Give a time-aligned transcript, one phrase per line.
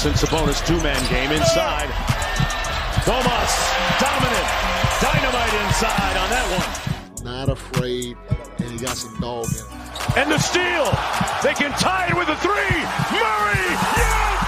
[0.00, 1.88] Fox and Sabonis two-man game inside.
[3.04, 3.52] Domas,
[4.00, 4.48] dominant,
[5.02, 7.24] dynamite inside on that one.
[7.24, 8.16] Not afraid,
[8.58, 9.66] and he got some dog in him.
[10.16, 10.86] And the steal.
[11.42, 12.80] They can tie it with a three.
[13.12, 13.68] Murray,
[14.00, 14.40] yes!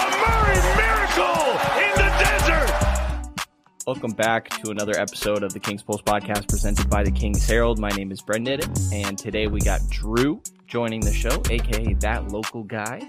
[0.00, 1.52] A Murray miracle
[1.82, 2.72] in the desert.
[3.86, 7.78] Welcome back to another episode of the King's Pulse podcast presented by the King's Herald.
[7.78, 8.60] My name is Brendan,
[8.92, 13.02] and today we got Jrue joining the show, aka that local guy.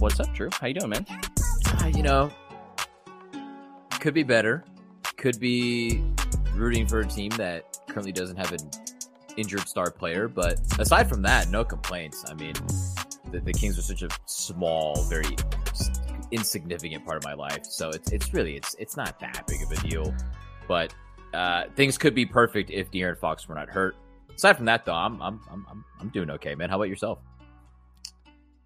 [0.00, 0.52] What's up, Jrue?
[0.52, 1.06] How you doing, man?
[1.80, 2.30] Uh, you know,
[4.00, 4.64] could be better.
[5.16, 6.02] Could be
[6.54, 8.70] rooting for a team that currently doesn't have an
[9.36, 12.24] injured star player, but aside from that, no complaints.
[12.28, 12.54] I mean,
[13.30, 15.36] the, the Kings are such a small, very
[16.32, 19.70] insignificant part of my life, so it's it's really it's it's not that big of
[19.70, 20.14] a deal.
[20.66, 20.92] But
[21.32, 23.96] uh, things could be perfect if De'Aaron Fox were not hurt.
[24.34, 26.68] Aside from that, though, I'm I'm I'm I'm doing okay, man.
[26.68, 27.20] How about yourself?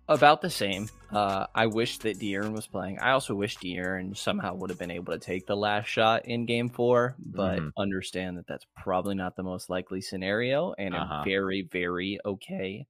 [0.09, 0.89] About the same.
[1.11, 2.99] Uh, I wish that De'Aaron was playing.
[2.99, 6.47] I also wish De'Aaron somehow would have been able to take the last shot in
[6.47, 7.73] Game Four, but Mhm.
[7.77, 11.15] understand that that's probably not the most likely scenario, and Uh-huh.
[11.15, 12.87] I'm very, very okay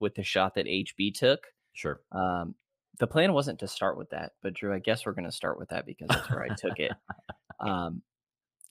[0.00, 1.46] with the shot that HB took.
[1.74, 2.00] Sure.
[2.10, 2.54] Um,
[2.98, 5.58] the plan wasn't to start with that, but Jrue, I guess we're going to start
[5.58, 6.96] with that because that's where I took it.
[7.60, 8.02] Um,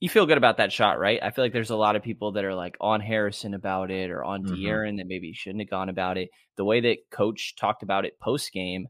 [0.02, 1.19] you feel good about that shot, right?
[1.23, 4.11] I feel like there's a lot of people that are like on Harrison about it
[4.11, 4.49] or on Mhm.
[4.49, 6.30] De'Aaron that maybe shouldn't have gone about it.
[6.57, 8.89] The way that coach talked about it post game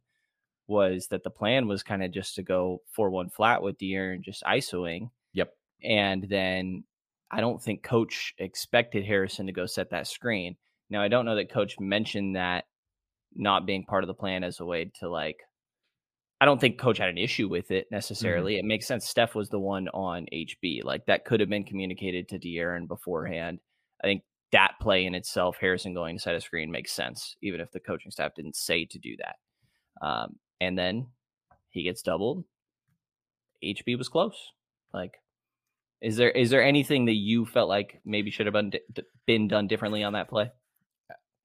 [0.67, 4.21] was that the plan was kind of just to go 4 1 flat with De'Aaron,
[4.21, 5.11] just ISOing.
[5.33, 5.53] Yep.
[5.83, 6.85] And then
[7.31, 10.57] I don't think coach expected Harrison to go set that screen.
[10.89, 12.65] Now, I don't know that coach mentioned that
[13.35, 15.37] not being part of the plan as a way to like
[16.42, 18.58] I don't think coach had an issue with it necessarily.
[18.58, 19.08] It makes sense.
[19.08, 20.84] Steph was the one on HB.
[20.84, 23.59] Like that could have been communicated to De'Aaron beforehand.
[24.03, 27.62] I think that play in itself, Harrison going to set a screen makes sense, even
[27.62, 29.36] if the coaching staff didn't say to do that.
[30.03, 31.06] Um, and then
[31.69, 32.44] he gets doubled.
[33.63, 34.51] HB was close.
[34.96, 35.13] Like,
[36.01, 38.72] is there is there anything that you felt like maybe should have been,
[39.28, 40.50] been done differently on that play?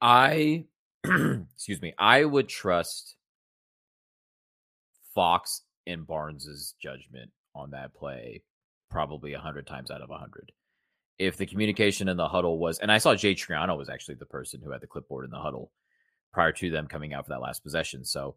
[0.00, 0.64] I
[1.04, 1.92] excuse me.
[1.98, 3.16] I would trust
[5.16, 8.42] Fox and Barnes's judgment on that play
[8.90, 10.52] probably a hundred times out of a hundred.
[11.18, 14.26] If the communication in the huddle was, and I saw Jay Triano was actually the
[14.26, 15.72] person who had the clipboard in the huddle
[16.32, 18.04] prior to them coming out for that last possession.
[18.04, 18.36] So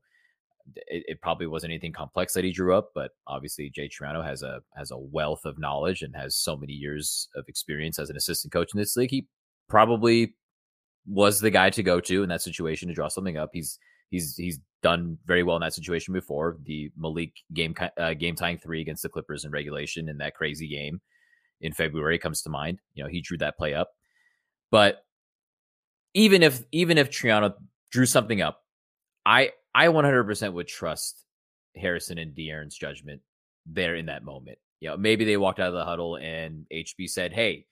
[0.88, 4.42] it, it probably wasn't anything complex that he drew up, but obviously Jay Triano has
[4.42, 8.16] a has a wealth of knowledge and has so many years of experience as an
[8.16, 9.12] assistant coach in this league.
[9.12, 9.28] He
[9.68, 10.36] probably
[11.06, 13.50] was the guy to go to in that situation to draw something up.
[13.52, 13.80] He's
[14.10, 16.58] he's he's done very well in that situation before.
[16.64, 20.68] The Malik game uh, game tying three against the Clippers in regulation in that crazy
[20.68, 21.02] game
[21.62, 22.80] in February comes to mind.
[22.94, 23.92] You know, he drew that play up.
[24.72, 25.04] But
[26.14, 27.54] even if even if Triano
[27.92, 28.64] drew something up,
[29.26, 31.26] I I 100% would trust
[31.76, 33.22] Harrison and De'Aaron's judgment
[33.66, 34.58] there in that moment.
[34.80, 37.66] You know, maybe they walked out of the huddle and HB said, "Hey,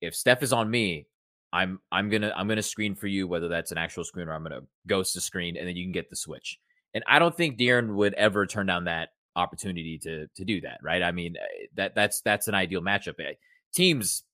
[0.00, 1.06] if Steph is on me,
[1.52, 4.42] I'm I'm gonna I'm gonna screen for you, whether that's an actual screen or I'm
[4.42, 6.58] gonna ghost the screen, and then you can get the switch."
[6.94, 10.78] And I don't think De'Aaron would ever turn down that opportunity to to do that,
[10.82, 11.02] right?
[11.02, 13.14] I mean, eh, that that's that's an ideal matchup.
[13.18, 13.34] Eh,
[13.72, 14.24] Teams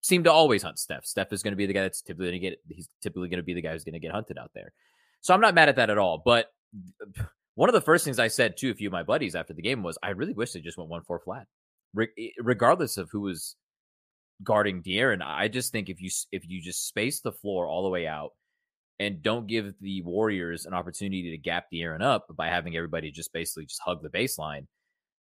[0.00, 1.04] seem to always hunt Steph.
[1.04, 2.58] Steph is going to be the guy that's typically going to get.
[2.68, 4.72] He's typically going to be the guy who's going to get hunted out there.
[5.20, 6.22] So I'm not mad at that at all.
[6.24, 6.46] But
[7.54, 9.62] one of the first things I said to a few of my buddies after the
[9.62, 11.46] game was, I really wish they just went one four flat,
[11.94, 13.56] Re- regardless of who was
[14.42, 15.22] guarding De'Aaron.
[15.24, 18.32] I just think if you if you just space the floor all the way out
[18.98, 23.32] and don't give the Warriors an opportunity to gap De'Aaron up by having everybody just
[23.32, 24.66] basically just hug the baseline,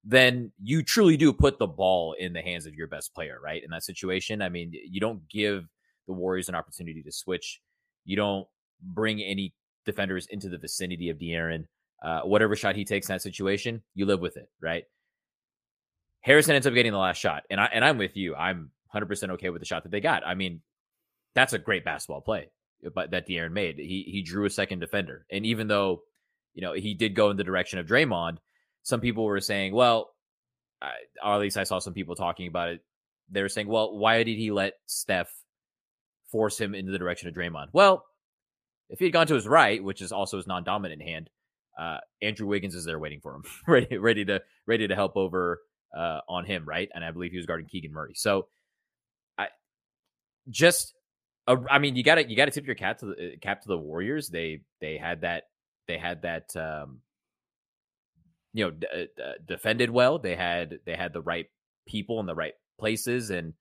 [0.05, 3.63] then you truly do put the ball in the hands of your best player, right?
[3.63, 5.67] In that situation, I mean, you don't give
[6.07, 7.61] the Warriors an opportunity to switch.
[8.05, 8.47] You don't
[8.83, 11.65] bring any defenders into the vicinity of De'Aaron.
[12.03, 14.85] Uh, whatever shot he takes in that situation, you live with it, right?
[16.21, 18.35] Harrison ends up getting the last shot, and I and I'm with you.
[18.35, 20.27] I'm 100 percent okay with the shot that they got.
[20.27, 20.61] I mean,
[21.35, 22.51] that's a great basketball play,
[22.95, 23.79] but that De'Aaron made.
[23.79, 26.03] He he drew a second defender, and even though
[26.55, 28.39] you know he did go in the direction of Draymond,
[28.83, 30.11] some people were saying, well,
[30.81, 30.93] I,
[31.23, 32.81] or at least I saw some people talking about it.
[33.31, 35.31] They were saying, well, why did he let Steph
[36.31, 37.69] force him into the direction of Draymond?
[37.73, 38.05] Well,
[38.89, 41.29] if he had gone to his right, which is also his non-dominant hand,
[41.79, 45.61] uh, Andrew Wiggins is there waiting for him, ready, ready to ready to help over
[45.97, 46.89] uh, on him, right?
[46.95, 48.15] And I believe he was guarding Keegan Murray.
[48.15, 48.49] So,
[50.51, 50.95] just,
[51.47, 53.37] uh, I mean, you got to you got to tip your cap to the uh,
[53.41, 54.29] cap to the Warriors.
[54.29, 55.45] They they had that
[55.87, 57.01] they had that um,
[58.53, 58.87] you know d-
[59.23, 60.19] uh, defended well.
[60.19, 61.47] They had they had the right
[61.87, 63.55] people in the right places, and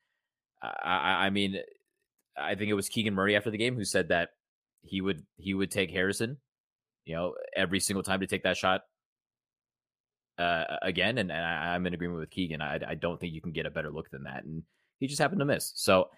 [0.62, 1.58] I, I, I mean,
[2.38, 4.30] I think it was Keegan Murray after the game who said that
[4.84, 6.38] he would he would take Harrison
[7.08, 8.82] you know, every single time to take that shot
[10.38, 11.18] uh, again.
[11.18, 12.62] And, and I, am in agreement with Keegan.
[12.62, 14.44] I, I don't think you can get a better look than that.
[14.44, 14.64] And
[15.00, 15.72] he just happened to miss.
[15.76, 16.10] So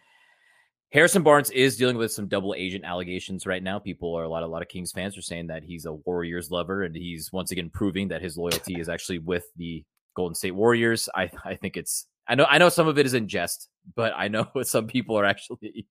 [0.91, 3.77] Harrison Barnes is dealing with some double agent allegations right now.
[3.77, 6.49] People are a lot, a lot of Kings fans are saying that he's a Warriors
[6.49, 9.83] lover, and he's once again proving that his loyalty is actually with the
[10.15, 11.07] Golden State Warriors.
[11.15, 14.13] I, I think it's, I know, I know some of it is in jest, but
[14.17, 15.85] I know some people are actually,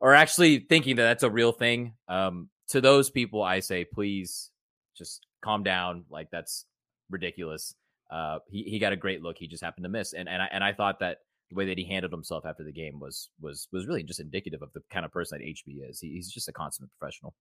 [0.00, 1.94] are actually thinking that that's a real thing.
[2.08, 4.50] Um, to those people, I say, please
[4.96, 6.04] just calm down.
[6.10, 6.64] Like that's
[7.10, 7.74] ridiculous.
[8.10, 9.36] Uh, he he got a great look.
[9.38, 11.18] He just happened to miss, and and I and I thought that
[11.50, 14.62] the way that he handled himself after the game was was was really just indicative
[14.62, 16.00] of the kind of person that HB is.
[16.00, 17.34] He, he's just a consummate professional.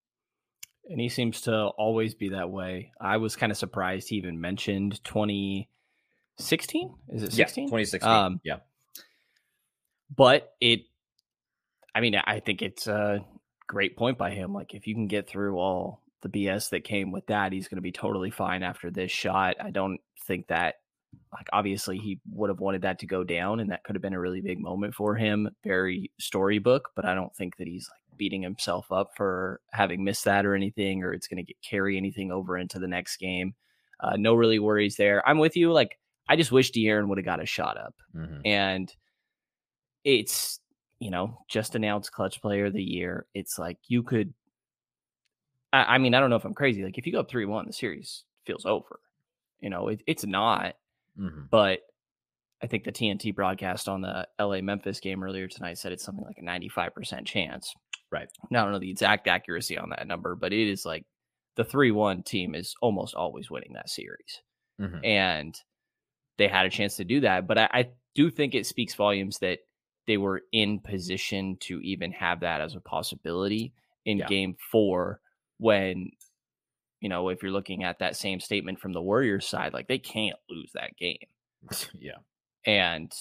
[0.89, 2.91] And he seems to always be that way.
[3.00, 6.94] I was kind of surprised he even mentioned 2016.
[7.09, 7.63] Is it 16?
[7.63, 8.11] Yeah, 2016.
[8.11, 8.57] Um, yeah.
[10.13, 10.81] But it,
[11.95, 13.23] I mean, I think it's a
[13.67, 14.53] great point by him.
[14.53, 17.77] Like, if you can get through all the BS that came with that, he's going
[17.77, 19.55] to be totally fine after this shot.
[19.61, 20.75] I don't think that,
[21.31, 24.13] like, obviously he would have wanted that to go down, and that could have been
[24.13, 26.89] a really big moment for him, very storybook.
[26.95, 30.56] But I don't think that he's like beating himself up for having missed that or
[30.56, 33.56] anything, or it's going to get carry anything over into the next game.
[34.00, 35.27] Uh, no really worries there.
[35.27, 35.71] I'm with you.
[35.71, 38.42] Like, I just wish De'Aaron would have got a shot up, mm-hmm.
[38.45, 38.94] and
[40.04, 40.60] it's
[41.00, 43.25] you know just announced clutch player of the year.
[43.33, 44.33] It's like you could
[45.74, 46.83] I, I mean, I don't know if I'm crazy.
[46.83, 49.00] Like if you go up three one, the series feels over.
[49.60, 50.75] You know, it, it's not.
[51.19, 51.44] Mm-hmm.
[51.50, 51.80] But
[52.62, 56.24] I think the TNT broadcast on the LA Memphis game earlier tonight said it's something
[56.25, 57.74] like a 95% chance.
[58.12, 58.30] Right.
[58.50, 61.06] Now, I don't know the exact accuracy on that number, but it is like
[61.56, 64.42] the 3 1 team is almost always winning that series.
[64.80, 65.04] Mm-hmm.
[65.04, 65.56] And
[66.38, 67.48] they had a chance to do that.
[67.48, 69.57] But I, I, do think it speaks volumes that
[70.06, 73.74] they were in position to even have that as a possibility
[74.06, 74.27] in yeah.
[74.27, 75.19] game four
[75.57, 76.12] when
[77.03, 80.00] you know if you're looking at that same statement from the Warriors side, like they
[80.00, 81.17] can't lose that game.
[82.00, 82.13] yeah,
[82.65, 83.11] and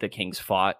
[0.00, 0.76] the Kings fought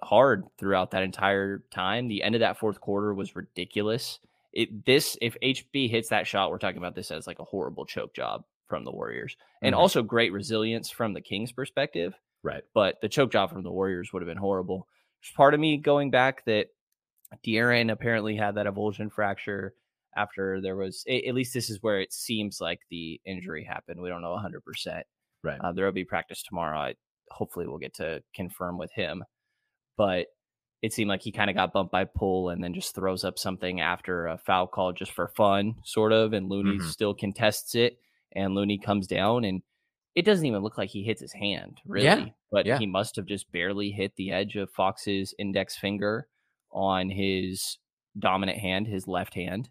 [0.00, 2.06] hard throughout that entire time.
[2.06, 4.20] The end of that fourth quarter was ridiculous.
[4.52, 7.86] It this if HB hits that shot, we're talking about this as like a horrible
[7.86, 9.80] choke job from the Warriors, and mm-hmm.
[9.80, 12.14] also great resilience from the Kings' perspective.
[12.44, 14.86] Right, but the choke job from the Warriors would have been horrible.
[15.20, 16.68] There's part of me going back that
[17.44, 19.74] De'Aaron apparently had that avulsion fracture
[20.16, 24.00] after there was, at least this is where it seems like the injury happened.
[24.00, 25.02] We don't know 100%.
[25.42, 25.60] Right.
[25.60, 26.78] Uh, there will be practice tomorrow.
[26.78, 26.94] I,
[27.30, 29.24] hopefully, we'll get to confirm with him.
[29.96, 30.26] But
[30.82, 33.38] it seemed like he kind of got bumped by Poole and then just throws up
[33.38, 36.32] something after a foul call just for fun, sort of.
[36.32, 36.88] And Looney mm-hmm.
[36.88, 37.98] still contests it.
[38.34, 39.62] And Looney comes down and
[40.14, 42.04] it doesn't even look like he hits his hand, really.
[42.04, 42.26] Yeah.
[42.50, 42.78] But yeah.
[42.78, 46.28] he must have just barely hit the edge of Fox's index finger
[46.70, 47.78] on his
[48.18, 49.68] dominant hand, his left hand.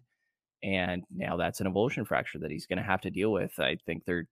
[0.64, 3.60] And now that's an avulsion fracture that he's going to have to deal with.
[3.60, 4.26] I think they're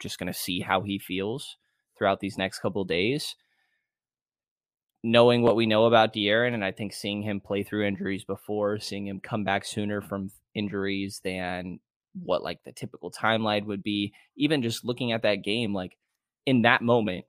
[0.00, 1.56] just going to see how he feels
[1.96, 3.36] throughout these next couple days.
[5.04, 8.80] Knowing what we know about De'Aaron, and I think seeing him play through injuries before,
[8.80, 11.78] seeing him come back sooner from injuries than
[12.20, 15.96] what like the typical timeline would be, even just looking at that game, like
[16.46, 17.26] in that moment,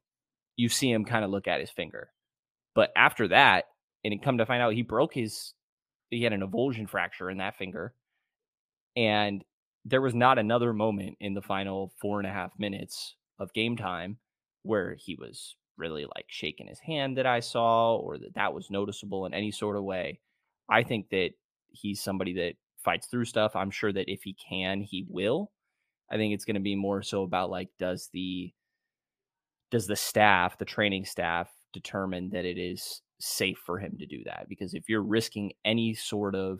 [0.56, 2.10] you see him kind of look at his finger.
[2.74, 3.66] But after that,
[4.04, 5.54] and come to find out he broke his
[6.10, 7.94] he had an avulsion fracture in that finger
[8.96, 9.44] and
[9.86, 13.78] there was not another moment in the final four and a half minutes of game
[13.78, 14.18] time
[14.64, 18.72] where he was really like shaking his hand that i saw or that that was
[18.72, 20.20] noticeable in any sort of way.
[20.70, 21.32] I think that
[21.72, 23.56] he's somebody that fights through stuff.
[23.56, 25.52] I'm sure that if he can he will.
[26.12, 28.54] I think it's going to be more so about like does the
[29.72, 34.24] does the staff the training staff determine that it is safe for him to do
[34.26, 34.48] that?
[34.50, 36.60] Because if you're risking any sort of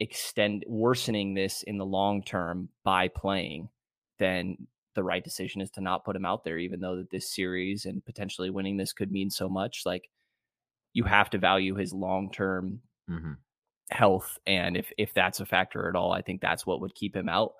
[0.00, 3.68] extend worsening this in the long term by playing
[4.18, 4.56] then
[4.94, 7.86] the right decision is to not put him out there even though that this series
[7.86, 10.10] and potentially winning this could mean so much like
[10.92, 13.32] you have to value his long term mm-hmm.
[13.90, 17.16] health and if if that's a factor at all i think that's what would keep
[17.16, 17.52] him out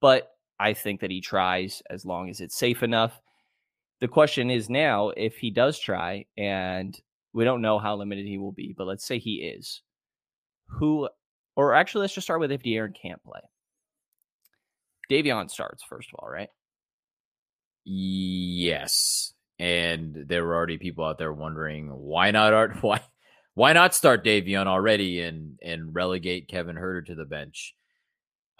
[0.00, 3.20] but i think that he tries as long as it's safe enough
[4.00, 7.00] the question is now if he does try and
[7.32, 9.82] we don't know how limited he will be, but let's say he is.
[10.66, 11.08] Who,
[11.56, 13.40] or actually, let's just start with if De'Aaron can't play.
[15.10, 16.48] Davion starts first of all, right?
[17.84, 23.00] Yes, and there were already people out there wondering why not art why
[23.54, 27.74] why not start Davion already and and relegate Kevin Huerter to the bench.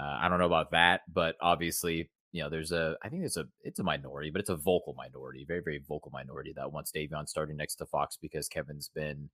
[0.01, 3.37] Uh, I don't know about that, but obviously you know, there's a, I think it's
[3.37, 6.91] a, it's a minority, but it's a vocal minority, very, very vocal minority that wants
[6.91, 9.29] Davion starting next to Fox because Kevin's been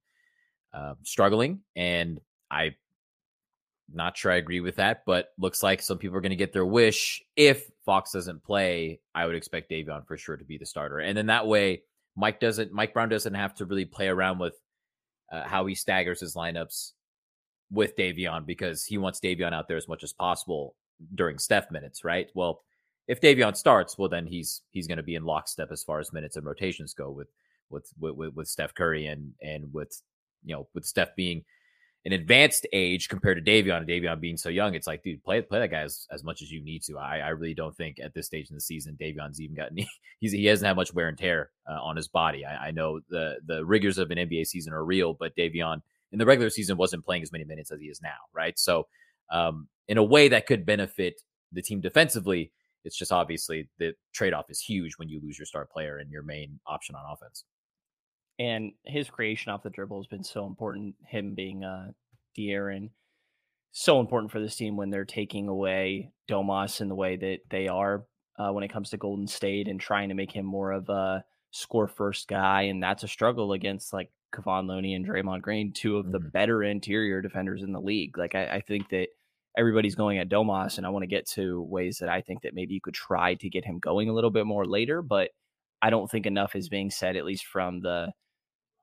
[0.74, 1.60] uh, struggling.
[1.76, 2.74] And I
[3.92, 6.52] not sure I agree with that, but looks like some people are going to get
[6.52, 7.22] their wish.
[7.36, 11.16] If Fox doesn't play, I would expect Davion for sure to be the starter, and
[11.16, 11.82] then that way
[12.16, 14.54] Mike doesn't Mike Brown doesn't have to really play around with
[15.32, 16.92] uh, how he staggers his lineups
[17.70, 20.74] with Davion because he wants Davion out there as much as possible
[21.14, 22.28] during Steph minutes, right?
[22.34, 22.62] Well,
[23.06, 26.12] if Davion starts, well then he's he's going to be in lockstep as far as
[26.12, 27.28] minutes and rotations go with
[27.70, 30.02] with with with Steph Curry and and with
[30.44, 31.44] you know with Steph being
[32.08, 35.42] an advanced age compared to Davion and Davion being so young, it's like, dude, play
[35.42, 36.96] play that guy as, as much as you need to.
[36.96, 39.86] I, I really don't think at this stage in the season Davion's even got any.
[40.18, 42.46] He's he hasn't had much wear and tear uh, on his body.
[42.46, 46.18] I, I, know the the rigors of an NBA season are real, but Davion in
[46.18, 48.58] the regular season wasn't playing as many minutes as he is now, right?
[48.58, 48.86] So,
[49.30, 51.20] um, in a way that could benefit
[51.52, 52.52] the team defensively,
[52.86, 56.10] it's just obviously the trade off is huge when you lose your star player and
[56.10, 57.44] your main option on offense
[58.38, 60.94] and his creation off the dribble has been so important.
[61.06, 61.92] Him being uh
[62.36, 62.90] De'Aaron,
[63.72, 67.68] so important for this team when they're taking away Domas in the way that they
[67.68, 68.04] are
[68.38, 71.24] uh, when it comes to Golden State and trying to make him more of a
[71.50, 75.96] score first guy, and that's a struggle against like Kevon Looney and Draymond Green, two
[75.96, 76.28] of the mm-hmm.
[76.28, 78.16] better interior defenders in the league.
[78.16, 79.08] Like I, I think that
[79.56, 82.54] everybody's going at Domas, and I want to get to ways that I think that
[82.54, 85.30] maybe you could try to get him going a little bit more later, but
[85.82, 88.12] I don't think enough is being said, at least from the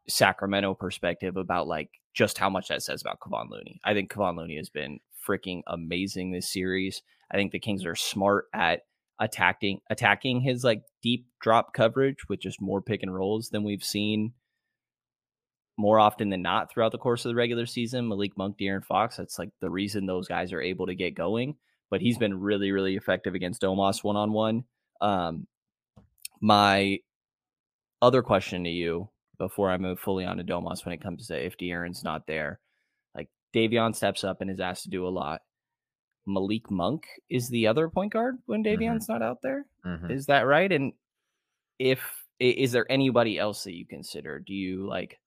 [0.08, 3.80] Sacramento perspective about like just how much that says about Kevon Looney.
[3.84, 7.02] I think Kevon Looney has been freaking amazing this series.
[7.32, 8.82] I think the Kings are smart at
[9.20, 13.84] attacking attacking his like deep drop coverage with just more pick and rolls than we've
[13.84, 14.34] seen
[15.78, 18.08] more often than not throughout the course of the regular season.
[18.08, 21.56] Malik Monk, De'Aaron Fox, that's like the reason those guys are able to get going.
[21.90, 24.64] But he's been really, really effective against Domas one on one.
[26.42, 27.00] My
[28.02, 31.46] other question to you before I move fully on to Domas when it comes to
[31.46, 32.60] if De'Aaron's not there.
[33.16, 35.42] Like Davion steps up and is asked to do a lot.
[36.28, 38.82] Malik Monk is the other point guard when mm-hmm.
[38.82, 39.14] Davion's mm-hmm.
[39.14, 39.66] not out there.
[39.86, 40.12] Mm-hmm.
[40.12, 40.72] Is that right?
[40.72, 40.94] And
[41.80, 42.02] if
[42.40, 44.40] is there anybody else that you consider?
[44.40, 45.20] Do you like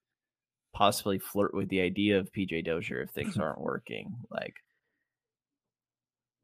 [0.74, 4.14] possibly flirt with the idea of PJ Dozier if things aren't working?
[4.30, 4.54] Like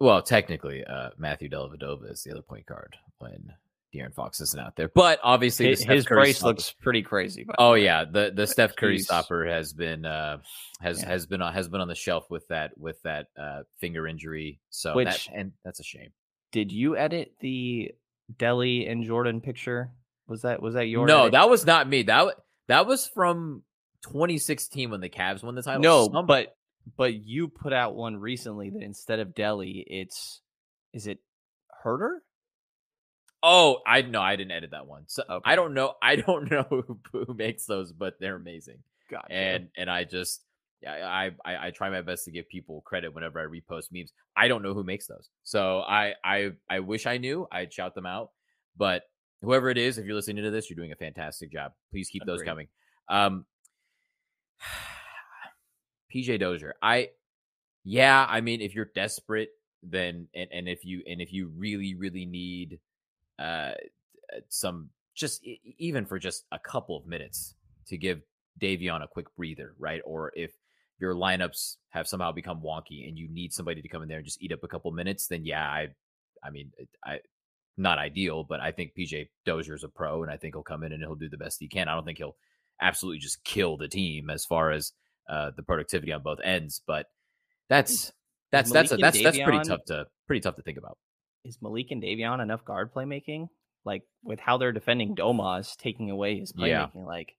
[0.01, 3.53] well, technically, uh, Matthew Dellavedova is the other point guard when
[3.95, 4.89] De'Aaron Fox isn't out there.
[4.89, 7.47] But obviously, his, his brace stopper, looks pretty crazy.
[7.59, 10.39] Oh yeah, the the Steph Curry stopper has been uh,
[10.81, 11.09] has yeah.
[11.09, 14.61] has been on has been on the shelf with that with that uh, finger injury.
[14.71, 16.11] So Which, that, and that's a shame.
[16.53, 17.93] Did you edit the
[18.37, 19.91] Delly and Jordan picture?
[20.27, 21.07] Was that was that your?
[21.07, 21.33] No, edit?
[21.33, 22.03] that was not me.
[22.03, 22.35] That
[22.69, 23.63] that was from
[24.05, 25.83] 2016 when the Cavs won the title.
[25.83, 26.27] No, Some...
[26.27, 26.57] but
[26.97, 30.41] but you put out one recently that instead of Delly, it's
[30.93, 31.19] is it
[31.85, 32.19] Huerter?
[33.47, 35.05] Oh, I know I didn't edit that one.
[35.07, 35.51] So okay.
[35.51, 35.95] I don't know.
[36.03, 38.79] I don't know who, who makes those, but they're amazing.
[39.11, 39.31] Gotcha.
[39.31, 40.43] And and I just
[40.81, 44.13] yeah, I, I I try my best to give people credit whenever I repost memes.
[44.35, 47.47] I don't know who makes those, so I I I wish I knew.
[47.53, 48.31] I'd shout them out,
[48.77, 49.03] but
[49.43, 51.73] whoever it is, if you're listening to this, you're doing a fantastic job.
[51.91, 52.33] Please keep Agreed.
[52.33, 52.69] those coming.
[53.11, 53.45] Um,
[56.15, 57.11] PJ Dozier, I
[57.85, 59.51] yeah, I mean, if you're desperate,
[59.83, 62.81] then and, and if you and if you really really need
[63.39, 63.73] uh,
[64.49, 65.45] some just
[65.79, 67.55] even for just a couple of minutes
[67.87, 68.21] to give
[68.61, 70.01] Davion a quick breather, right?
[70.05, 70.53] Or if
[70.99, 74.27] your lineups have somehow become wonky and you need somebody to come in there and
[74.27, 75.89] just eat up a couple minutes, then yeah, I,
[76.43, 76.71] I mean,
[77.05, 77.19] I
[77.77, 80.85] not ideal, but I think PJ Dozier is a pro, and I think he'll come
[80.85, 81.89] in and he'll do the best he can.
[81.89, 82.37] I don't think he'll
[82.81, 84.93] absolutely just kill the team as far as
[85.29, 87.07] uh, the productivity on both ends, but
[87.69, 88.13] that's
[88.53, 90.99] that's that's a, that's that's pretty tough to pretty tough to think about
[91.45, 93.49] is Malik and Davion enough guard playmaking?
[93.85, 97.05] Like with how they're defending Domas, taking away his playmaking, yeah.
[97.05, 97.35] like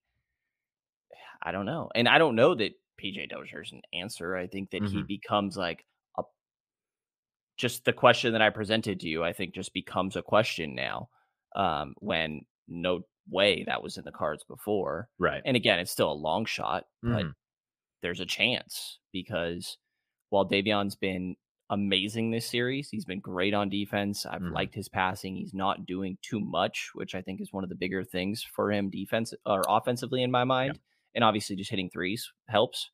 [1.43, 1.89] I don't know.
[1.95, 4.35] And I don't know that PJ Dozier is an answer.
[4.35, 4.97] I think that mm-hmm.
[4.97, 5.85] he becomes like
[6.17, 6.23] a
[7.57, 11.09] just the question that I presented to you, I think just becomes a question now.
[11.55, 15.09] Um, when no way that was in the cards before.
[15.19, 15.41] Right.
[15.45, 17.33] And again, it's still a long shot, but mm.
[18.01, 19.77] there's a chance because
[20.29, 21.35] while Davion's been
[21.69, 22.89] amazing this series.
[22.89, 24.25] He's been great on defense.
[24.25, 24.53] I've mm-hmm.
[24.53, 25.35] liked his passing.
[25.35, 28.71] He's not doing too much, which I think is one of the bigger things for
[28.71, 30.73] him defense or offensively in my mind.
[30.75, 30.79] Yeah.
[31.15, 32.89] And obviously just hitting threes helps.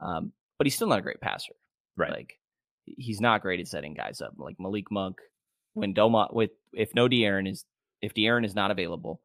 [0.00, 1.54] Um, but he's still not a great passer.
[1.96, 2.10] Right.
[2.10, 2.38] Like
[2.84, 4.34] he's not great at setting guys up.
[4.36, 5.16] Like Malik Monk,
[5.74, 7.64] when Doma with if no De'Aaron is
[8.02, 9.20] if De'Aaron is not available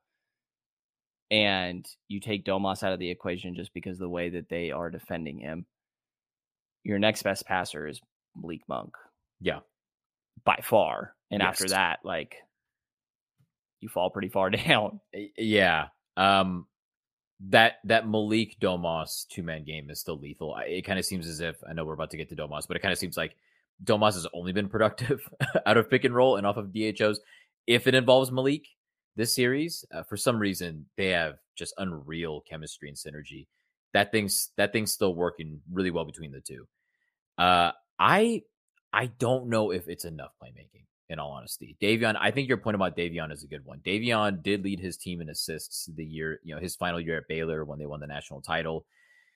[1.31, 4.71] and you take Domas out of the equation just because of the way that they
[4.71, 5.65] are defending him,
[6.83, 7.99] your next best passer is
[8.35, 8.93] Malik Monk.
[9.39, 9.59] Yeah.
[10.43, 11.13] By far.
[11.31, 11.49] And yes.
[11.49, 12.35] after that, like
[13.81, 14.99] you fall pretty far down.
[15.37, 15.87] Yeah.
[16.17, 16.67] Um
[17.49, 20.55] that that Malik Domas two man game is still lethal.
[20.65, 22.77] It kind of seems as if I know we're about to get to Domas, but
[22.77, 23.35] it kind of seems like
[23.83, 25.27] Domas has only been productive
[25.65, 27.19] out of pick and roll and off of DHOs.
[27.67, 28.67] If it involves Malik
[29.15, 33.47] this series, uh, for some reason they have just unreal chemistry and synergy.
[33.93, 36.67] That thing's that thing's still working really well between the two.
[37.37, 38.43] Uh, I
[38.93, 40.83] I don't know if it's enough playmaking.
[41.07, 43.79] In all honesty, Davion, I think your point about Davion is a good one.
[43.85, 47.27] Davion did lead his team in assists the year, you know, his final year at
[47.29, 48.87] Baylor when they won the national title.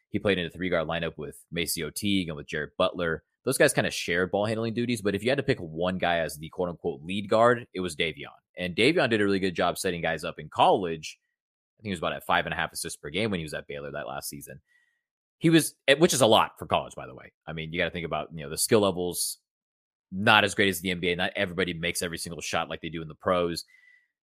[0.10, 3.22] He played in a three guard lineup with MaCio Teague and with Jared Butler.
[3.46, 6.00] Those guys kind of shared ball handling duties, but if you had to pick one
[6.00, 8.34] guy as the quote unquote lead guard, it was Davion.
[8.58, 11.20] And Davion did a really good job setting guys up in college.
[11.80, 13.46] I think he was about at five and a half assists per game when he
[13.46, 14.60] was at Baylor that last season.
[15.40, 17.32] He was, eh, which is a lot for college, by the way.
[17.48, 19.40] I mean, you got to think about you know the skill levels
[20.12, 21.18] not as great as the NBA.
[21.18, 23.66] Not everybody makes every single shot like they do in the pros.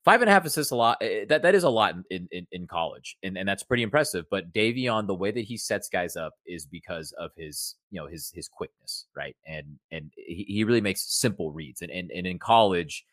[0.05, 0.99] Five and a half assists a lot.
[1.01, 4.27] Eh, that that is a lot in in, in college, and and that's pretty impressive.
[4.31, 8.07] But Davion, the way that he sets guys up is because of his you know
[8.07, 9.37] his his quickness, right?
[9.47, 13.07] And and he, he really makes simple reads, and and and in college,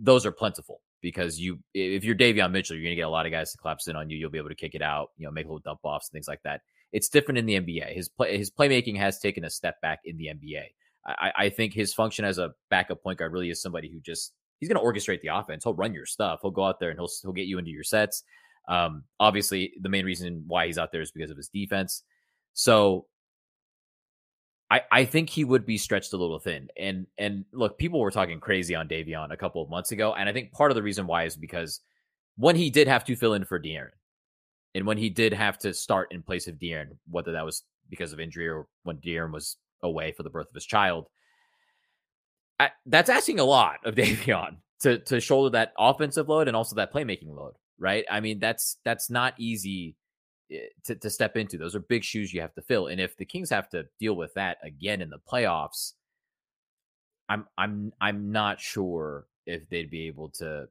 [0.00, 3.32] those are plentiful because you if you're Davion Mitchell, you're gonna get a lot of
[3.32, 4.16] guys to collapse in on you.
[4.16, 6.28] You'll be able to kick it out, you know, make little dump offs and things
[6.28, 6.62] like that.
[6.92, 7.94] It's different in the NBA.
[7.94, 10.64] His play his playmaking has taken a step back in the NBA.
[11.04, 14.32] I, I think his function as a backup point guard really is somebody who just
[14.60, 15.64] he's going to orchestrate the offense.
[15.64, 16.40] He'll run your stuff.
[16.42, 18.22] He'll go out there and he'll he'll get you into your sets.
[18.68, 22.02] Um, obviously, the main reason why he's out there is because of his defense.
[22.54, 23.06] So
[24.70, 26.68] I, I think he would be stretched a little thin.
[26.78, 30.28] And and look, people were talking crazy on Davion a couple of months ago, and
[30.28, 31.80] I think part of the reason why is because
[32.36, 33.90] when he did have to fill in for De'Aaron,
[34.74, 38.12] and when he did have to start in place of De'Aaron, whether that was because
[38.12, 41.08] of injury or when De'Aaron was away for the birth of his child.
[42.58, 46.76] I, that's asking a lot of Davion to to shoulder that offensive load and also
[46.76, 48.04] that playmaking load, right?
[48.10, 49.96] I mean, that's that's not easy
[50.50, 51.58] eh, to, to step into.
[51.58, 52.86] Those are big shoes you have to fill.
[52.86, 55.92] And if the Kings have to deal with that again in the playoffs,
[57.28, 60.68] I'm I'm I'm not sure if they'd be able to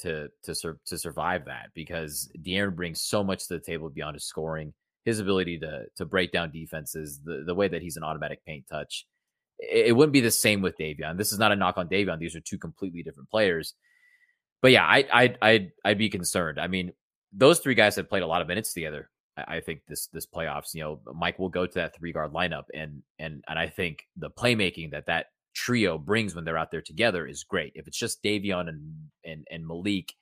[0.00, 4.14] to to sur- to survive that because De'Aaron brings so much to the table beyond
[4.14, 4.72] his scoring
[5.08, 8.66] his ability to to break down defenses, the the way that he's an automatic paint
[8.70, 9.06] touch.
[9.58, 11.16] It, it wouldn't be the same with Davion.
[11.16, 12.18] This is not a knock on Davion.
[12.18, 13.74] These are two completely different players.
[14.60, 16.60] But yeah, I I I'd, I'd be concerned.
[16.60, 16.92] I mean,
[17.32, 19.08] those three guys have played a lot of minutes together.
[19.36, 22.32] I, I think this this playoffs, you know, Mike will go to that three guard
[22.32, 25.26] lineup, and and and I think the playmaking that that
[25.58, 27.72] trio brings when they're out there together is great.
[27.74, 30.14] If it's just Davion and and and Malik,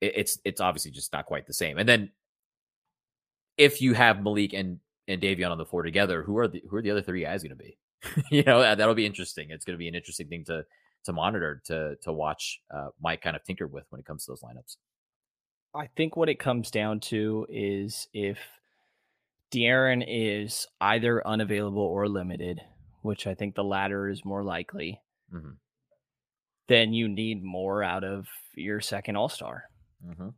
[0.00, 1.78] it, it's it's obviously just not quite the same.
[1.78, 2.10] And then
[3.56, 6.76] if you have Malik and and Davion on the floor together, who are the who
[6.76, 7.78] are the other three guys going to be?
[8.30, 9.50] you know, that'll be interesting.
[9.50, 10.64] It's going to be an interesting thing to
[11.04, 14.32] to monitor to to watch uh, Mike kind of tinker with when it comes to
[14.32, 14.76] those lineups.
[15.74, 18.38] I think what it comes down to is if
[19.52, 22.60] De'Aaron is either unavailable or limited,
[23.02, 25.00] which I think the latter is more likely,
[25.32, 25.52] mm-hmm.
[26.68, 29.64] then you need more out of your second All Star.
[30.06, 30.28] Mm-hmm.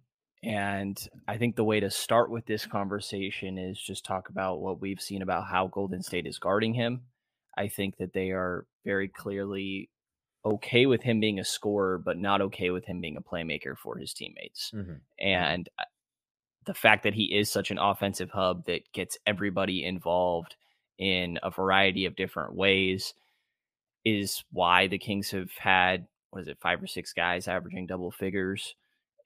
[0.44, 0.98] And
[1.28, 5.00] I think the way to start with this conversation is just talk about what we've
[5.00, 7.02] seen about how Golden State is guarding him.
[7.56, 9.88] I think that they are very clearly
[10.44, 13.98] okay with him being a scorer, but not okay with him being a playmaker for
[13.98, 14.72] his teammates.
[14.74, 14.94] Mm-hmm.
[15.24, 15.84] And uh,
[16.66, 20.56] the fact that he is such an offensive hub that gets everybody involved
[20.98, 23.14] in a variety of different ways
[24.04, 28.10] is why the Kings have had, what is it, five or six guys averaging double
[28.10, 28.74] figures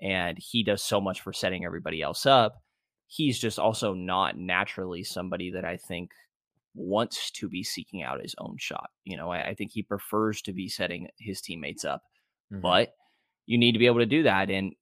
[0.00, 2.62] and he does so much for setting everybody else up.
[3.06, 6.10] He's just also not naturally somebody that I think
[6.74, 8.90] wants to be seeking out his own shot.
[9.04, 12.02] You know, I, I think he prefers to be setting his teammates up,
[12.52, 12.60] mm-hmm.
[12.60, 12.94] but
[13.46, 14.50] you need to be able to do that.
[14.50, 14.74] And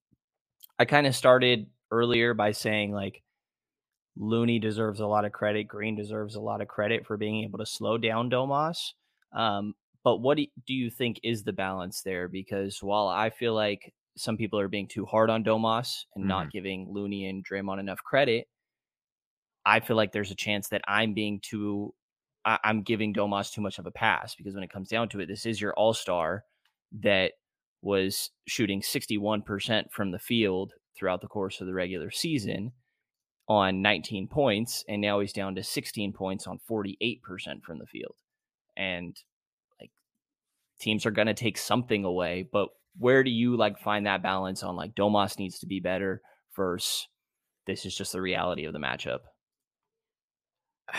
[0.78, 3.22] I kind of started earlier by saying like
[4.16, 7.58] Looney deserves a lot of credit, Green deserves a lot of credit for being able
[7.58, 8.92] to slow down Domas.
[9.32, 9.74] Um,
[10.04, 12.28] but what do you think is the balance there?
[12.28, 16.28] Because while I feel like some people are being too hard on Domas and mm-hmm.
[16.28, 18.46] not giving Looney and Draymond enough credit.
[19.66, 21.94] I feel like there's a chance that I'm being too,
[22.44, 25.20] I, am giving Domas too much of a pass because when it comes down to
[25.20, 26.44] it, this is your all star
[27.00, 27.32] that
[27.82, 32.72] was shooting 61% from the field throughout the course of the regular season
[33.48, 34.84] on 19 points.
[34.88, 37.20] And now he's down to 16 points on 48%
[37.62, 38.14] from the field.
[38.76, 39.16] And
[39.80, 39.90] like
[40.80, 44.62] teams are going to take something away, but where do you like find that balance
[44.62, 46.22] on like Domas needs to be better
[46.54, 47.08] versus
[47.66, 49.20] this is just the reality of the matchup?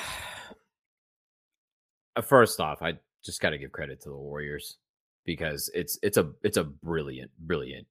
[2.18, 2.94] Uh, first off, I
[3.26, 4.78] just got to give credit to the Warriors
[5.26, 7.88] because it's it's a it's a brilliant brilliant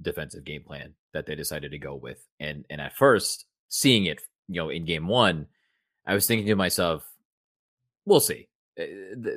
[0.00, 2.24] defensive game plan that they decided to go with.
[2.38, 5.46] And and at first, seeing it, you know, in game one,
[6.06, 7.04] I was thinking to myself,
[8.04, 8.48] we'll see.
[8.80, 8.84] Uh,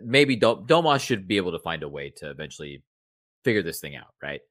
[0.03, 2.83] maybe Domas should be able to find a way to eventually
[3.43, 4.41] figure this thing out, right?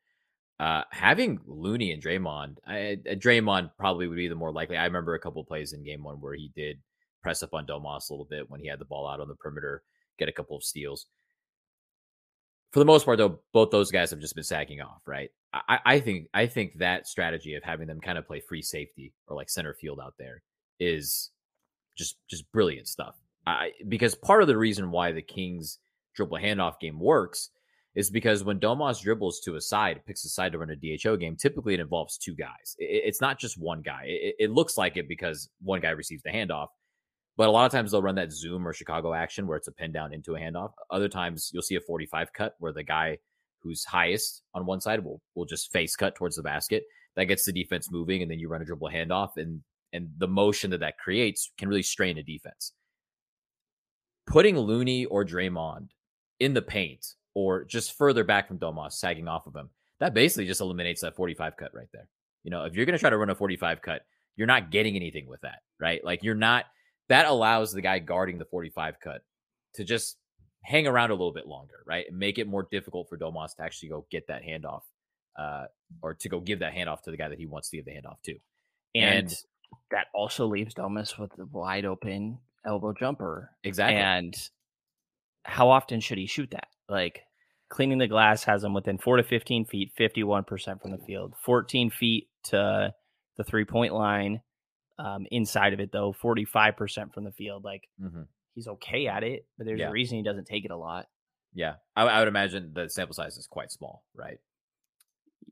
[0.58, 4.76] Uh, having Looney and Draymond, I, uh, Draymond probably would be the more likely.
[4.76, 6.78] I remember a couple plays in game one where he did
[7.22, 9.34] press up on Domas a little bit when he had the ball out on the
[9.36, 9.82] perimeter,
[10.18, 11.06] get a couple of steals.
[12.72, 15.30] For the most part, though, both those guys have just been sagging off, right?
[15.52, 19.12] I, I think I think that strategy of having them kind of play free safety
[19.26, 20.42] or like center field out there
[20.78, 21.30] is
[21.98, 23.16] just just brilliant stuff.
[23.46, 25.78] I, because part of the reason why the Kings
[26.14, 27.50] dribble handoff game works
[27.94, 31.16] is because when Domas dribbles to a side, picks a side to run a DHO
[31.16, 32.76] game, typically it involves two guys.
[32.78, 34.04] It, it's not just one guy.
[34.06, 36.68] It, it, looks like it because one guy receives the handoff,
[37.40, 39.72] but a lot of times they'll run that zoom or Chicago action where it's a
[39.72, 40.72] pin down into a handoff.
[40.90, 43.16] Other times you'll see a 45 cut where the guy
[43.62, 46.82] who's highest on one side will will just face cut towards the basket.
[47.16, 49.62] That gets the defense moving, and then you run a dribble handoff, and
[49.94, 52.74] and the motion that that creates can really strain a defense.
[54.26, 55.88] Putting Looney or Draymond
[56.40, 60.44] in the paint or just further back from Domas, sagging off of him, that basically
[60.44, 62.06] just eliminates that 45 cut right there.
[62.44, 64.02] You know, if you're going to try to run a 45 cut,
[64.36, 66.04] you're not getting anything with that, right?
[66.04, 66.66] Like you're not,
[67.10, 69.22] that allows the guy guarding the 45 cut
[69.74, 70.16] to just
[70.62, 72.06] hang around a little bit longer, right?
[72.08, 74.82] And make it more difficult for Domas to actually go get that handoff
[75.38, 75.64] uh,
[76.02, 77.90] or to go give that handoff to the guy that he wants to give the
[77.90, 78.36] handoff to.
[78.94, 79.34] And, and
[79.90, 83.50] that also leaves Domas with the wide open elbow jumper.
[83.64, 83.96] Exactly.
[83.96, 84.34] And
[85.44, 86.68] how often should he shoot that?
[86.88, 87.22] Like
[87.70, 91.90] cleaning the glass has him within four to 15 feet, 51% from the field, 14
[91.90, 92.94] feet to
[93.36, 94.42] the three point line.
[95.02, 97.64] Um, inside of it, though, 45% from the field.
[97.64, 98.22] Like mm-hmm.
[98.54, 99.88] he's okay at it, but there's yeah.
[99.88, 101.06] a reason he doesn't take it a lot.
[101.54, 101.74] Yeah.
[101.96, 104.38] I, I would imagine the sample size is quite small, right?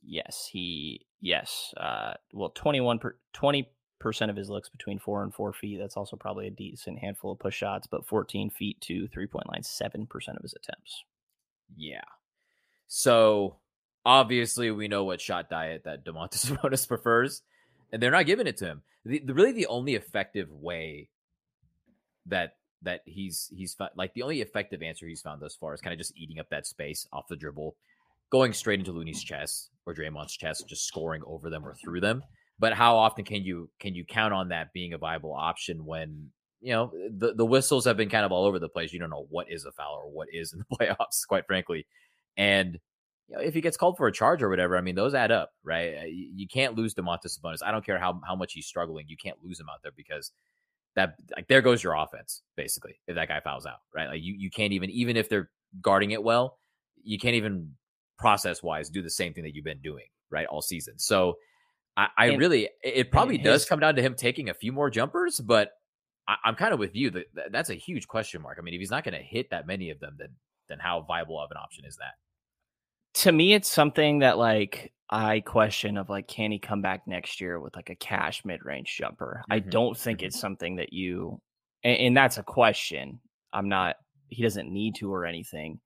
[0.02, 0.48] Yes.
[0.50, 1.72] He, yes.
[1.76, 5.78] Uh, well, 21 per, 20 percent of his looks between four and four feet.
[5.78, 9.48] That's also probably a decent handful of push shots, but 14 feet to three point
[9.48, 11.04] line, seven percent of his attempts.
[11.76, 12.04] Yeah.
[12.86, 13.56] So
[14.04, 17.42] obviously we know what shot diet that Domantas Sabonis prefers,
[17.92, 18.82] and they're not giving it to him.
[19.04, 21.08] The, the, really the only effective way
[22.26, 25.92] that that he's he's like the only effective answer he's found thus far is kind
[25.92, 27.74] of just eating up that space off the dribble,
[28.30, 32.22] going straight into Looney's chest or Draymond's chest, just scoring over them or through them.
[32.58, 36.30] But how often can you can you count on that being a viable option when
[36.60, 38.92] you know the the whistles have been kind of all over the place.
[38.92, 41.86] You don't know what is a foul or what is in the playoffs, quite frankly.
[42.36, 42.78] And
[43.28, 45.30] you know, if he gets called for a charge or whatever, I mean, those add
[45.30, 45.94] up, right?
[45.98, 47.58] Uh, you can't lose Domantas Sabonis.
[47.64, 49.06] I don't care how how much he's struggling.
[49.08, 50.32] You can't lose him out there because
[50.96, 54.08] that like there goes your offense basically if that guy fouls out, right?
[54.08, 55.50] Like you you can't even even if they're
[55.82, 56.58] guarding it well,
[57.02, 57.72] you can't even
[58.18, 60.94] process wise do the same thing that you've been doing right all season.
[60.98, 61.36] So
[61.96, 64.72] I, I and, really it probably his, does come down to him taking a few
[64.72, 65.72] more jumpers, but
[66.26, 68.56] I, am kind of with you that that's a huge question mark.
[68.58, 70.30] I mean, if he's not going to hit that many of them, then
[70.68, 72.14] then how viable of an option is that?
[73.14, 77.40] To me, it's something that like I question of like, can he come back next
[77.40, 79.42] year with like a cash mid range jumper?
[79.42, 79.52] Mm-hmm.
[79.52, 80.26] I don't think mm-hmm.
[80.26, 81.40] it's something that you,
[81.82, 83.20] and, and that's a question.
[83.52, 83.96] I'm not.
[84.28, 85.80] He doesn't need to or anything,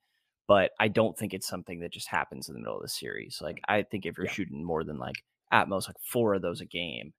[0.48, 3.38] but I don't think it's something that just happens in the middle of the series.
[3.40, 4.32] Like I think if you're yeah.
[4.32, 5.14] shooting more than like
[5.52, 7.12] at most like four of those a game,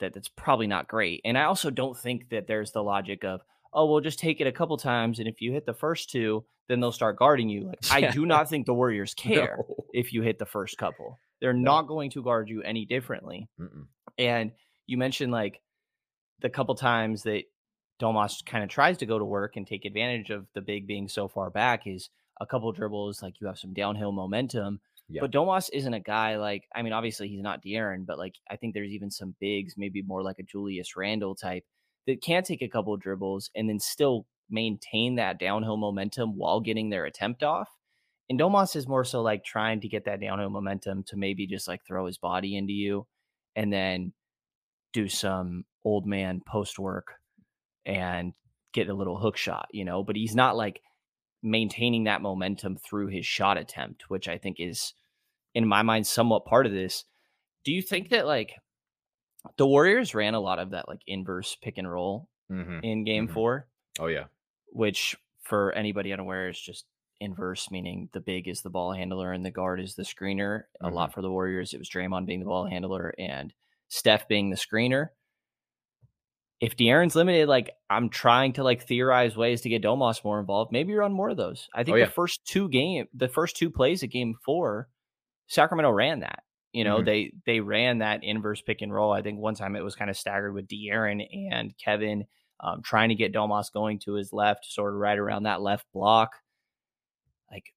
[0.00, 1.22] that that's probably not great.
[1.24, 3.40] And I also don't think that there's the logic of,
[3.72, 6.44] oh, we'll just take it a couple times, and if you hit the first two,
[6.68, 7.66] then they'll start guarding you.
[7.90, 9.84] Like I do not think the Warriors care no.
[9.92, 11.18] if you hit the first couple.
[11.40, 11.72] They're no.
[11.72, 13.48] not going to guard you any differently.
[13.60, 13.86] Mm-mm.
[14.18, 14.52] And
[14.86, 15.60] you mentioned like
[16.40, 17.44] the couple times that
[18.00, 21.08] Domas kind of tries to go to work and take advantage of the big being
[21.08, 25.22] so far back is a couple dribbles, like you have some downhill momentum Yep.
[25.22, 28.56] But Domas isn't a guy like I mean, obviously he's not De'Aaron, but like I
[28.56, 31.64] think there's even some bigs, maybe more like a Julius Randle type,
[32.08, 36.88] that can take a couple dribbles and then still maintain that downhill momentum while getting
[36.88, 37.68] their attempt off.
[38.30, 41.68] And Domas is more so like trying to get that downhill momentum to maybe just
[41.68, 43.06] like throw his body into you
[43.54, 44.14] and then
[44.94, 47.12] do some old man post work
[47.84, 48.32] and
[48.72, 50.80] get a little hook shot, you know, but he's not like
[51.42, 54.94] maintaining that momentum through his shot attempt, which I think is,
[55.54, 57.04] in my mind, somewhat part of this.
[57.64, 58.54] Do you think that like
[59.56, 62.80] the Warriors ran a lot of that like inverse pick and roll mm-hmm.
[62.82, 63.34] in game mm-hmm.
[63.34, 63.66] four?
[63.98, 64.24] Oh, yeah.
[64.70, 66.84] Which for anybody unaware is just
[67.20, 70.62] inverse, meaning the big is the ball handler and the guard is the screener.
[70.82, 70.86] Mm-hmm.
[70.86, 73.52] A lot for the Warriors, it was Draymond being the ball handler and
[73.88, 75.08] Steph being the screener
[76.60, 80.72] if De'Aaron's limited, like I'm trying to like theorize ways to get Domas more involved.
[80.72, 81.68] Maybe you run more of those.
[81.72, 82.06] I think oh, yeah.
[82.06, 84.88] the first two game, the first two plays of game four,
[85.46, 86.42] Sacramento ran that.
[86.72, 87.04] You know, Mhm.
[87.06, 89.12] they they ran that inverse pick and roll.
[89.12, 92.26] I think one time it was kind of staggered with De'Aaron and Kevin
[92.60, 95.86] um, trying to get Domas going to his left, sort of right around that left
[95.92, 96.32] block.
[97.50, 97.72] Like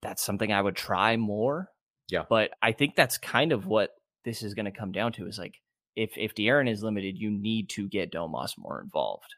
[0.00, 1.70] that's something I would try more.
[2.08, 2.24] Yeah.
[2.28, 3.94] But I think that's kind of what
[4.24, 5.60] this is going to come down to is like
[5.96, 9.34] if if De'Aaron is limited, you need to get Domas more involved.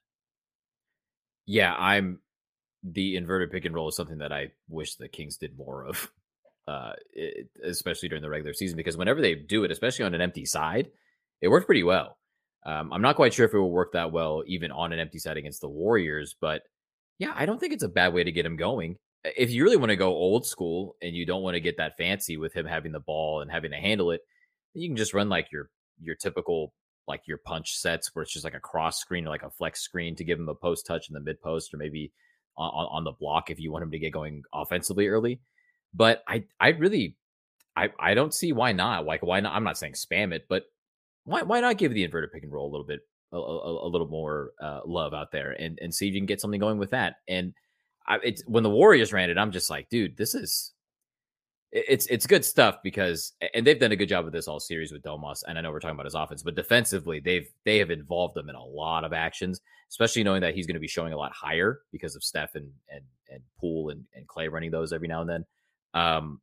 [1.46, 2.20] Yeah, I'm
[2.82, 6.10] the inverted pick and roll is something that I wish the Kings did more of,
[6.66, 8.76] uh, it, especially during the regular season.
[8.76, 10.90] Because whenever they do it, especially on an empty side,
[11.40, 12.16] it worked pretty well.
[12.64, 15.18] Um, I'm not quite sure if it will work that well even on an empty
[15.18, 16.62] side against the Warriors, but
[17.18, 18.96] yeah, I don't think it's a bad way to get him going.
[19.24, 21.96] If you really want to go old school and you don't want to get that
[21.96, 24.22] fancy with him having the ball and having to handle it,
[24.74, 25.70] you can just run like your
[26.02, 26.72] your typical
[27.06, 29.80] like your punch sets where it's just like a cross screen or like a flex
[29.82, 32.12] screen to give him a post touch in the mid post or maybe
[32.56, 35.40] on, on the block if you want him to get going offensively early.
[35.94, 37.16] But I I really
[37.76, 39.04] I I don't see why not.
[39.04, 39.54] Like why not?
[39.54, 40.64] I'm not saying spam it, but
[41.24, 43.00] why why not give the inverted pick and roll a little bit
[43.32, 46.26] a, a, a little more uh, love out there and and see if you can
[46.26, 47.16] get something going with that.
[47.28, 47.54] And
[48.06, 50.72] I, it's when the Warriors ran it, I'm just like, dude, this is
[51.72, 54.92] it's it's good stuff because and they've done a good job with this all series
[54.92, 55.42] with Domas.
[55.46, 58.48] And I know we're talking about his offense, but defensively, they've they have involved him
[58.48, 61.32] in a lot of actions, especially knowing that he's going to be showing a lot
[61.32, 65.20] higher because of Steph and and and Poole and, and Clay running those every now
[65.20, 65.44] and then.
[65.94, 66.40] Um,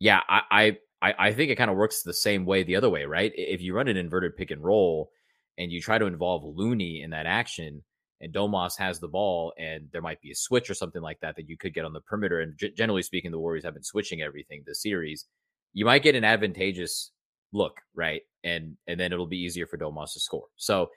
[0.00, 3.04] yeah, I I I think it kind of works the same way the other way,
[3.04, 3.32] right?
[3.36, 5.10] If you run an inverted pick and roll
[5.58, 7.82] and you try to involve Looney in that action,
[8.20, 11.36] and Domas has the ball, and there might be a switch or something like that
[11.36, 12.40] that you could get on the perimeter.
[12.40, 15.26] And g- generally speaking, the Warriors have been switching everything this series.
[15.74, 17.12] You might get an advantageous
[17.52, 18.22] look, right?
[18.44, 20.46] And and then it'll be easier for Domas to score.
[20.56, 20.90] So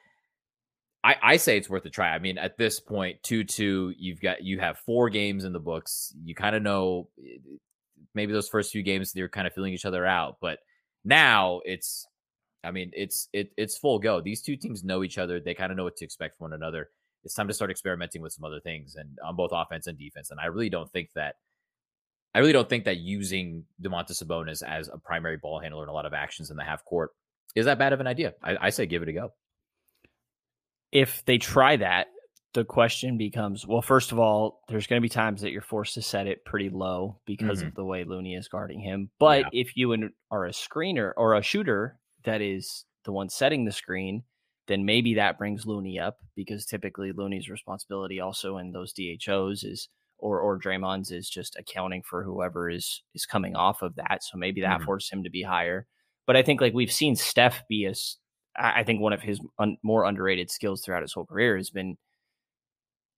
[1.06, 2.10] I, I say it's worth a try.
[2.10, 5.60] I mean, at this point, two two, you've got you have four games in the
[5.60, 6.14] books.
[6.24, 7.10] You kind of know
[8.14, 10.60] maybe those first few games they're kind of feeling each other out, but
[11.04, 12.08] now it's
[12.64, 14.22] I mean, it's it it's full go.
[14.22, 15.40] These two teams know each other.
[15.40, 16.90] They kind of know what to expect from one another
[17.26, 20.30] it's time to start experimenting with some other things and on both offense and defense.
[20.30, 21.36] And I really don't think that
[22.36, 25.94] I really don't think that using Domantas Sabonis as a primary ball handler in a
[25.94, 27.12] lot of actions in the half court
[27.56, 28.34] is that bad of an idea.
[28.44, 29.34] I, I say give it a go.
[30.92, 32.08] If they try that,
[32.54, 35.94] the question becomes well, first of all, there's going to be times that you're forced
[35.96, 37.68] to set it pretty low because Mhm.
[37.68, 39.12] of the way Looney is guarding him.
[39.20, 39.62] But Yeah.
[39.62, 39.92] if you
[40.32, 44.24] are a screener or a shooter that is the one setting the screen,
[44.68, 49.90] then maybe that brings Looney up because typically Looney's responsibility also in those DHOs is
[50.18, 54.24] or or Draymond's is just accounting for whoever is is coming off of that.
[54.24, 54.86] So maybe that Mhm.
[54.86, 55.88] forced him to be higher.
[56.26, 58.16] But I think like we've seen Steph be as
[58.58, 61.98] I think one of his un, more underrated skills throughout his whole career has been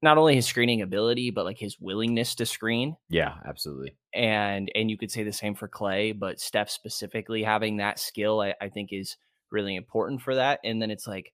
[0.01, 3.95] not only his screening ability but like his willingness to screen Yeah, absolutely.
[4.13, 8.41] and and you could say the same for Clay, but Steph specifically having that skill,
[8.41, 9.17] I, I think is
[9.51, 10.59] really important for that.
[10.63, 11.33] And then it's like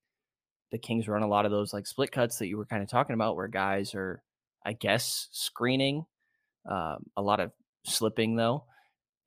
[0.71, 2.89] the Kings run a lot of those like split cuts that you were kind of
[2.89, 4.23] talking about, where guys are,
[4.65, 6.05] I guess, screening,
[6.69, 7.51] um, a lot of
[7.85, 8.63] slipping though,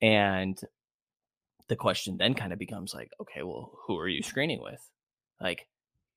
[0.01, 0.59] and
[1.69, 4.79] the question then kind of becomes like, okay, well, who are you screening with?
[5.41, 5.67] Like,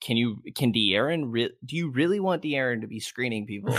[0.01, 1.25] can you can De'Aaron?
[1.27, 3.77] Re- do you really want De'Aaron to be screening people?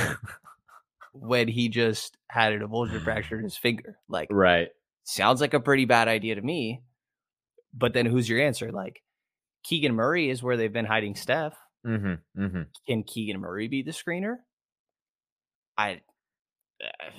[1.13, 3.97] when he just had an avulsion fracture in his finger.
[4.07, 4.69] Like, right.
[5.03, 6.83] sounds like a pretty bad idea to me.
[7.73, 8.71] But then who's your answer?
[8.71, 9.01] Like,
[9.63, 11.53] Keegan Murray is where they've been hiding Steph.
[11.85, 12.41] Mm-hmm.
[12.41, 12.61] Mm-hmm.
[12.87, 14.35] Can Keegan Murray be the screener?
[15.77, 16.01] I.
[16.83, 17.09] uh,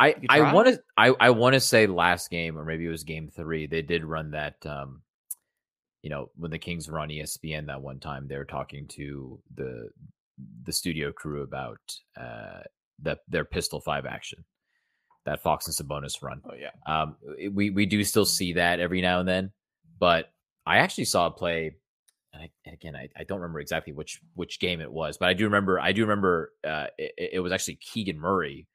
[0.00, 3.04] I I want to I I want to say last game or maybe it was
[3.04, 3.66] game three.
[3.66, 4.54] They did run that.
[4.64, 5.02] Um,
[6.02, 9.38] you know, when the Kings were on ESPN that one time, they were talking to
[9.54, 9.90] the
[10.64, 11.78] the studio crew about
[12.18, 12.60] uh
[13.02, 14.42] the their pistol five action,
[15.26, 16.40] that Fox and Sabonis run.
[16.48, 16.70] oh yeah.
[16.86, 17.16] Um,
[17.52, 19.52] we we do still see that every now and then,
[19.98, 20.32] but
[20.66, 21.74] I actually saw a play.
[22.32, 25.28] And, I, and again, I, I don't remember exactly which which game it was, but
[25.28, 28.66] I do remember I do remember uh, it, it was actually Keegan Murray,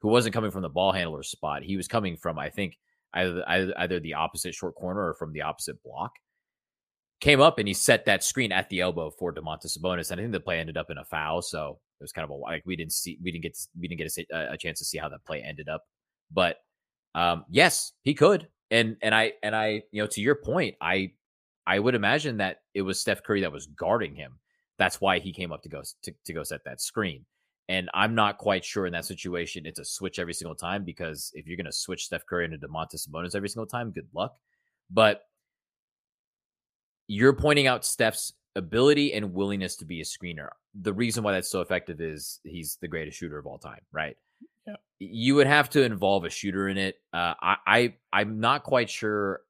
[0.00, 1.62] who wasn't coming from the ball handler spot.
[1.62, 2.78] He was coming from I think
[3.14, 6.12] either either, either the opposite short corner or from the opposite block.
[7.20, 10.24] Came up and he set that screen at the elbow for Domantas Sabonis, and I
[10.24, 11.42] think the play ended up in a foul.
[11.42, 13.88] So it was kind of a like we didn't see we didn't get to, we
[13.88, 15.84] didn't get a, a chance to see how that play ended up.
[16.32, 16.56] But
[17.14, 21.12] um, yes, he could, and and I and I you know to your point, I
[21.66, 24.38] I would imagine that it was Steph Curry that was guarding him.
[24.78, 27.26] That's why he came up to go to, to go set that screen.
[27.70, 31.30] And I'm not quite sure in that situation it's a switch every single time because
[31.36, 34.34] if you're going to switch Steph Curry into Domantas Sabonis every single time, good luck.
[34.90, 35.22] But
[37.06, 40.48] you're pointing out Steph's ability and willingness to be a screener.
[40.82, 44.16] The reason why that's so effective is he's the greatest shooter of all time, right?
[44.66, 44.74] Yeah.
[44.98, 46.96] You would have to involve a shooter in it.
[47.12, 49.42] Uh, I, I I'm not quite sure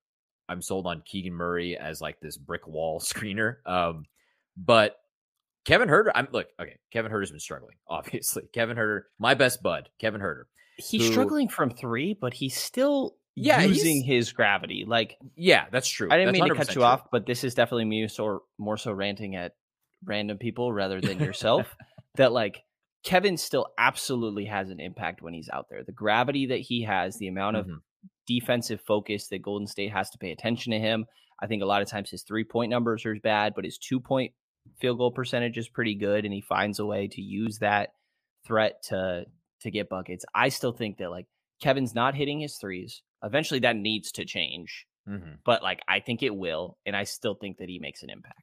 [0.46, 3.66] I'm sold on Keegan Murray as like this brick wall screener.
[3.66, 4.04] Um,
[4.58, 4.98] but
[5.64, 8.44] Kevin Huerter, I'm look, okay, Kevin Huerter's been struggling, obviously.
[8.52, 10.44] Kevin Huerter, my best bud, Kevin Huerter.
[10.76, 14.84] He's who- struggling from three, but he's still Yeah, using his gravity.
[14.86, 16.08] Like Yeah, that's true.
[16.10, 16.82] I didn't That's mean to cut you true.
[16.84, 19.52] off, but this is definitely me so more so ranting at
[20.04, 21.76] random people rather than yourself.
[22.16, 22.62] that like
[23.04, 25.84] Kevin still absolutely has an impact when he's out there.
[25.84, 27.80] The gravity that he has, the amount of Mhm.
[28.26, 31.06] defensive focus that Golden State has to pay attention to him.
[31.42, 34.00] I think a lot of times his three point numbers are bad, but his two
[34.00, 34.32] point
[34.80, 37.90] field goal percentage is pretty good, and he finds a way to use that
[38.46, 39.24] threat to
[39.60, 40.24] to get buckets.
[40.34, 41.26] I still think that like
[41.60, 43.02] Kevin's not hitting his threes.
[43.22, 45.38] Eventually, that needs to change, Mhm.
[45.44, 48.42] but like I think it will, and I still think that he makes an impact.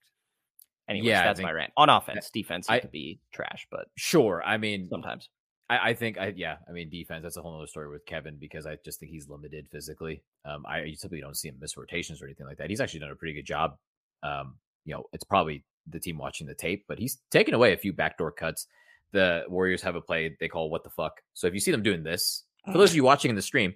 [0.87, 1.73] Anyways, Yeah, that's my rant.
[1.75, 4.41] On offense, defense, I- could be trash, but Sure.
[4.45, 5.29] I mean, sometimes.
[5.69, 8.37] I, I think I yeah, I mean defense, that's a whole other story with Kevin
[8.37, 10.23] because I just think he's limited physically.
[10.45, 12.69] Um I you typically don't see him miss rotations or anything like that.
[12.69, 13.77] He's actually done a pretty good job.
[14.23, 17.77] Um, you know, it's probably the team watching the tape, but he's taken away a
[17.77, 18.67] few backdoor cuts.
[19.13, 21.21] The Warriors have a play they call what the fuck.
[21.33, 23.73] So if you see them doing this, for those of you watching in the stream,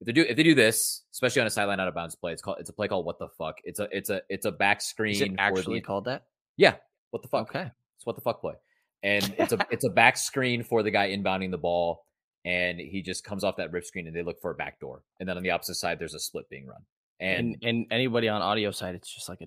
[0.00, 2.32] if they do if they do this, especially on a sideline out of bounds play,
[2.32, 3.56] it's called it's a play called what the fuck.
[3.64, 6.24] It's a it's a it's a back screen Is it actually the, called that?
[6.56, 6.76] yeah,
[7.10, 7.48] what the fuck.
[7.50, 7.70] Okay.
[7.96, 8.54] It's what the fuck play.
[9.02, 12.04] And it's a it's a back screen for the guy inbounding the ball,
[12.44, 15.02] and he just comes off that rip screen and they look for a back door.
[15.20, 16.82] And then on the opposite side, there's a split being run.
[17.20, 19.46] And, And and anybody on audio side, it's just like a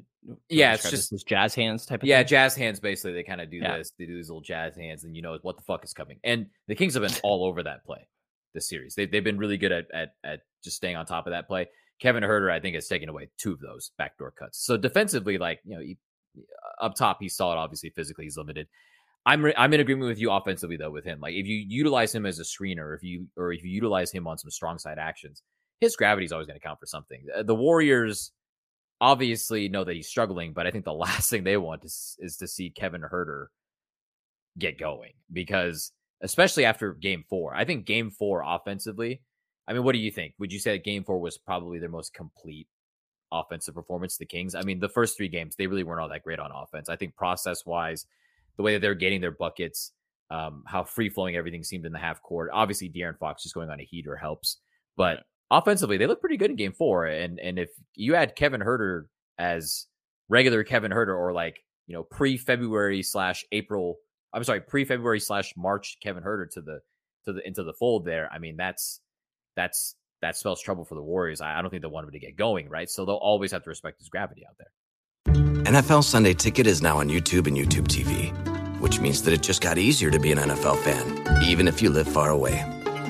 [0.50, 2.28] Yeah, it's describe this just- jazz hands type of yeah, thing.
[2.28, 3.78] jazz hands basically they kind of do Yeah.
[3.78, 3.92] this.
[4.00, 6.20] They do these little jazz hands, and you know what the fuck is coming.
[6.24, 8.08] And the Kings have been all over that play
[8.54, 8.96] this series.
[8.96, 11.68] They they've been really good at at at just staying on top of that play.
[12.00, 14.60] Kevin Huerter, I think, has taken away two of those backdoor cuts.
[14.64, 15.98] So defensively, like you know, he,
[16.38, 17.58] uh, up top, he's solid.
[17.58, 18.68] Obviously, physically, he's limited.
[19.26, 21.20] I'm re- I'm in agreement with you offensively though with him.
[21.20, 24.26] Like if you utilize him as a screener, if you or if you utilize him
[24.26, 25.44] on some strong side actions,
[25.80, 27.26] his gravity is always going to count for something.
[27.36, 28.32] Uh, The Warriors
[29.00, 32.38] obviously know that he's struggling, but I think the last thing they want is is
[32.38, 33.48] to see Kevin Huerter
[34.58, 37.56] get going because especially after game 4.
[37.56, 39.22] I think game 4 offensively,
[39.68, 40.34] I mean what do you think?
[40.40, 42.68] Would you say that game 4 was probably their most complete
[43.32, 44.56] offensive performance the Kings?
[44.56, 46.90] I mean the first 3 games they really weren't all that great on offense.
[46.90, 48.06] I think process-wise
[48.56, 49.92] the way that they're getting their buckets,
[50.32, 52.50] um, how free flowing everything seemed in the half court.
[52.52, 54.58] Obviously, De'Aaron Fox just going on a heater helps,
[54.96, 57.06] but offensively they look pretty good in Game Four.
[57.06, 59.06] And and if you add Kevin Huerter
[59.38, 59.88] as
[60.30, 63.98] regular Kevin Huerter or like you know pre February slash April,
[64.34, 66.80] I'm sorry pre February slash March Kevin Huerter to the
[67.26, 68.30] to the into the fold there.
[68.32, 69.02] I mean that's
[69.56, 71.42] that's that spells trouble for the Warriors.
[71.42, 72.90] I, I don't think they want him to get going, right?
[72.90, 75.34] So they'll always have to respect his gravity out there.
[75.66, 78.32] NFL Sunday Ticket is now on YouTube and YouTube TV,
[78.80, 81.90] which means that it just got easier to be an NFL fan, even if you
[81.90, 82.77] live far away.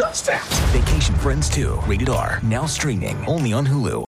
[0.00, 0.42] Who does that?
[0.72, 4.04] Vacation Friends 2, rated R, now streaming only on Hulu.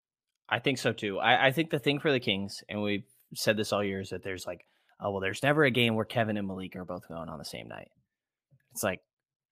[0.49, 1.19] I think so too.
[1.19, 4.09] I, I think the thing for the Kings, and we've said this all year, is
[4.09, 4.65] that there's like,
[5.03, 7.45] oh well, there's never a game where Kevin and Malik are both going on the
[7.45, 7.89] same night.
[8.71, 9.01] It's like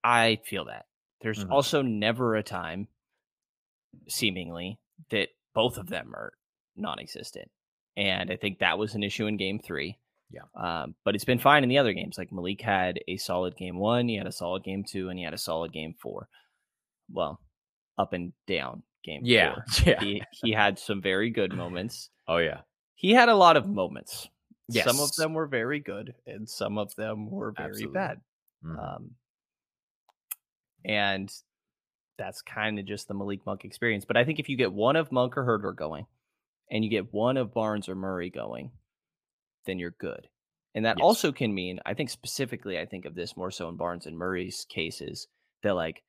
[0.02, 0.86] I feel that.
[1.20, 1.50] There's Mhm.
[1.50, 2.88] also never a time,
[4.08, 4.78] seemingly,
[5.10, 6.32] that both of them are
[6.74, 7.50] non-existent,
[7.98, 9.98] and I think that was an issue in Game Three.
[10.30, 10.42] Yeah.
[10.54, 12.16] Um, but it's been fine in the other games.
[12.16, 15.24] Like Malik had a solid game one, he had a solid game two, and he
[15.24, 16.28] had a solid game four.
[17.10, 17.40] Well,
[17.98, 19.22] up and down game.
[19.24, 19.64] Yeah, four.
[19.86, 20.00] yeah.
[20.00, 22.10] He he had some very good moments.
[22.28, 22.60] Oh yeah,
[22.94, 24.28] He had a lot of moments.
[24.72, 27.94] Some of them were very good, and some of them were very Absolutely.
[27.94, 28.20] bad.
[28.64, 28.78] Mhm.
[28.96, 29.10] Um,
[30.84, 31.32] and
[32.18, 34.04] that's kind of just the Malik Monk experience.
[34.04, 36.06] But I think if you get one of Monk or Huerter going,
[36.70, 38.70] and you get one of Barnes or Murray going,
[39.66, 40.28] then you're good.
[40.74, 41.02] And that Yes.
[41.04, 44.16] also can mean, I think specifically, I think of this more so in Barnes and
[44.16, 45.26] Murray's cases,
[45.62, 46.02] that like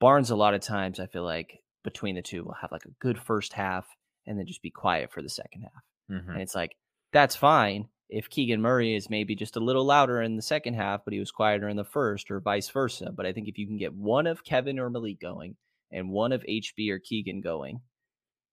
[0.00, 2.94] Barnes, a lot of times, I feel like between the two will have like a
[3.00, 3.86] good first half
[4.26, 5.82] and then just be quiet for the second half.
[6.10, 6.28] Mhm.
[6.32, 6.76] And it's like,
[7.12, 11.04] that's fine if Keegan Murray is maybe just a little louder in the second half,
[11.04, 13.10] but he was quieter in the first, or vice versa.
[13.14, 15.56] But I think if you can get one of Kevin or Malik going,
[15.90, 17.82] and one of HB or Keegan going,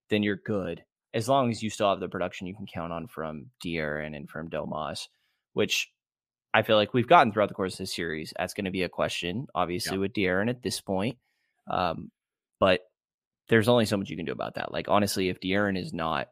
[0.10, 0.84] then you're good.
[1.14, 4.30] As long as you still have the production you can count on from De'Aaron and
[4.30, 5.08] from Domas,
[5.54, 5.92] which
[6.54, 8.34] I feel like we've gotten throughout the course of this series.
[8.38, 10.02] That's going to be a question, obviously, yeah.
[10.02, 11.18] with De'Aaron at this point.
[11.70, 12.12] Um,
[12.60, 12.82] but
[13.48, 14.72] there's only so much you can do about that.
[14.72, 16.28] Like honestly, if De'Aaron is not,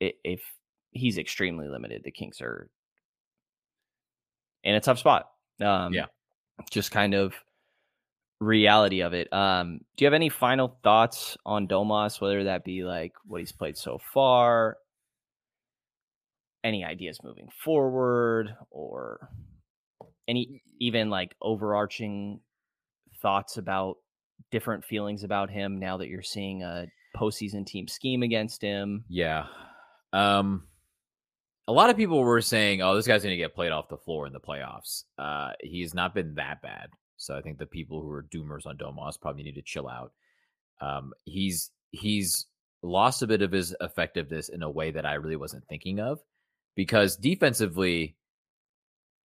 [0.00, 0.40] if
[0.90, 2.68] he's extremely limited, the Kings are
[4.62, 5.26] in a tough spot.
[5.60, 6.06] Um, yeah,
[6.70, 7.34] just kind of
[8.40, 9.32] reality of it.
[9.32, 13.52] Um, do you have any final thoughts on Domas, whether that be like what he's
[13.52, 14.76] played so far,
[16.64, 19.30] any ideas moving forward, or
[20.28, 22.40] any even like overarching
[23.22, 23.96] thoughts about
[24.50, 29.04] different feelings about him now that you're seeing a postseason team scheme against him?
[29.08, 29.46] Yeah.
[30.12, 30.64] Um,
[31.68, 33.96] a lot of people were saying, "Oh, this guy's going to get played off the
[33.96, 36.90] floor in the playoffs." Uh, he's not been that bad.
[37.16, 40.12] So I think the people who are doomers on Domas probably need to chill out.
[40.80, 42.46] Um, he's he's
[42.82, 46.20] lost a bit of his effectiveness in a way that I really wasn't thinking of,
[46.74, 48.16] because defensively,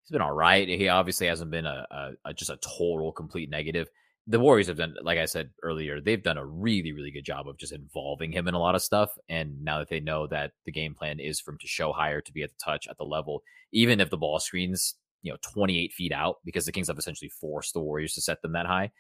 [0.04, 0.68] he's been all right.
[0.68, 3.89] He obviously hasn't been a, a, a just a total complete negative.
[4.28, 7.48] The Warriors have done, like I said earlier, they've done a really, really good job
[7.50, 9.10] of just involving him in a lot of stuff.
[9.28, 12.22] And now that they know that the game plan is for him to show higher,
[12.22, 13.42] to be at the touch at the level,
[13.74, 17.30] even if the ball screens you know 28 feet out because the Kings have essentially
[17.30, 18.91] forced the Warriors to set them that high.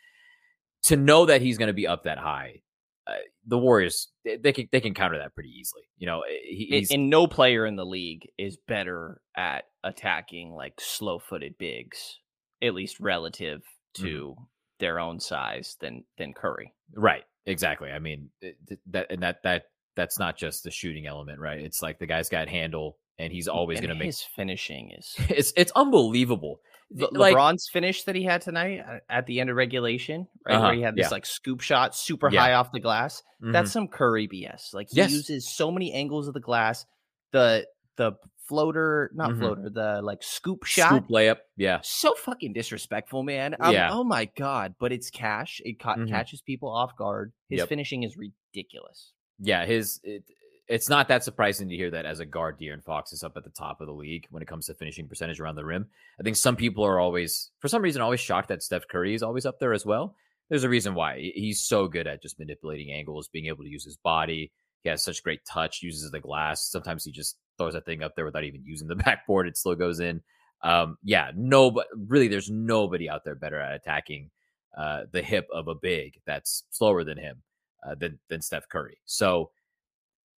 [0.85, 2.61] To know that he's going to be up that high,
[3.07, 3.13] uh,
[3.45, 5.83] the Warriors they, they, can they can counter that pretty easily.
[5.97, 10.73] You know, eh, he, and no player in the league is better at attacking like
[10.79, 12.19] slow footed bigs,
[12.61, 13.61] at least relative
[13.95, 14.43] to mm-hmm.
[14.79, 16.73] their own size than than Curry.
[16.95, 17.23] Right.
[17.45, 17.89] Exactly.
[17.89, 18.51] I mean eh,
[18.91, 19.63] that and that that
[19.95, 21.59] that's not just the shooting element, right?
[21.59, 25.15] It's like the guy's got handle and he's always going to make his finishing is
[25.29, 26.59] it's it's unbelievable.
[26.93, 30.65] Le- like, LeBron's finish that he had tonight at the end of regulation, right uh-huh,
[30.65, 31.09] where he had this yeah.
[31.09, 32.41] like scoop shot super yeah.
[32.41, 33.23] high off the glass.
[33.41, 33.53] Mm-hmm.
[33.53, 34.73] That's some Curry BS.
[34.73, 35.11] Like he yes.
[35.11, 36.85] uses so many angles of the glass.
[37.31, 37.65] The
[37.95, 38.13] the
[38.47, 39.39] floater, not mm-hmm.
[39.39, 41.37] floater, the like scoop shot, scoop layup.
[41.55, 43.55] Yeah, so fucking disrespectful, man.
[43.59, 43.89] Um, yeah.
[43.91, 45.61] Oh my god, but it's cash.
[45.63, 46.09] It ca- mm-hmm.
[46.09, 47.31] catches people off guard.
[47.49, 47.69] His yep.
[47.69, 49.13] finishing is ridiculous.
[49.39, 50.23] Yeah, his it,
[50.71, 53.43] it's not that surprising to hear that as a guard, De'Aaron Fox is up at
[53.43, 55.85] the top of the league when it comes to finishing percentage around the rim.
[56.17, 59.21] I think some people are always, for some reason, always shocked that Steph Curry is
[59.21, 60.15] always up there as well.
[60.49, 61.31] There's a reason why.
[61.35, 64.51] He's so good at just manipulating angles, being able to use his body.
[64.83, 66.69] He has such great touch, uses the glass.
[66.71, 69.47] Sometimes he just throws that thing up there without even using the backboard.
[69.47, 70.21] It still goes in.
[70.63, 74.29] Um, yeah, no, but really, there's nobody out there better at attacking
[74.77, 77.41] uh, the hip of a big that's slower than him
[77.85, 78.99] uh, than than Steph Curry.
[79.05, 79.51] So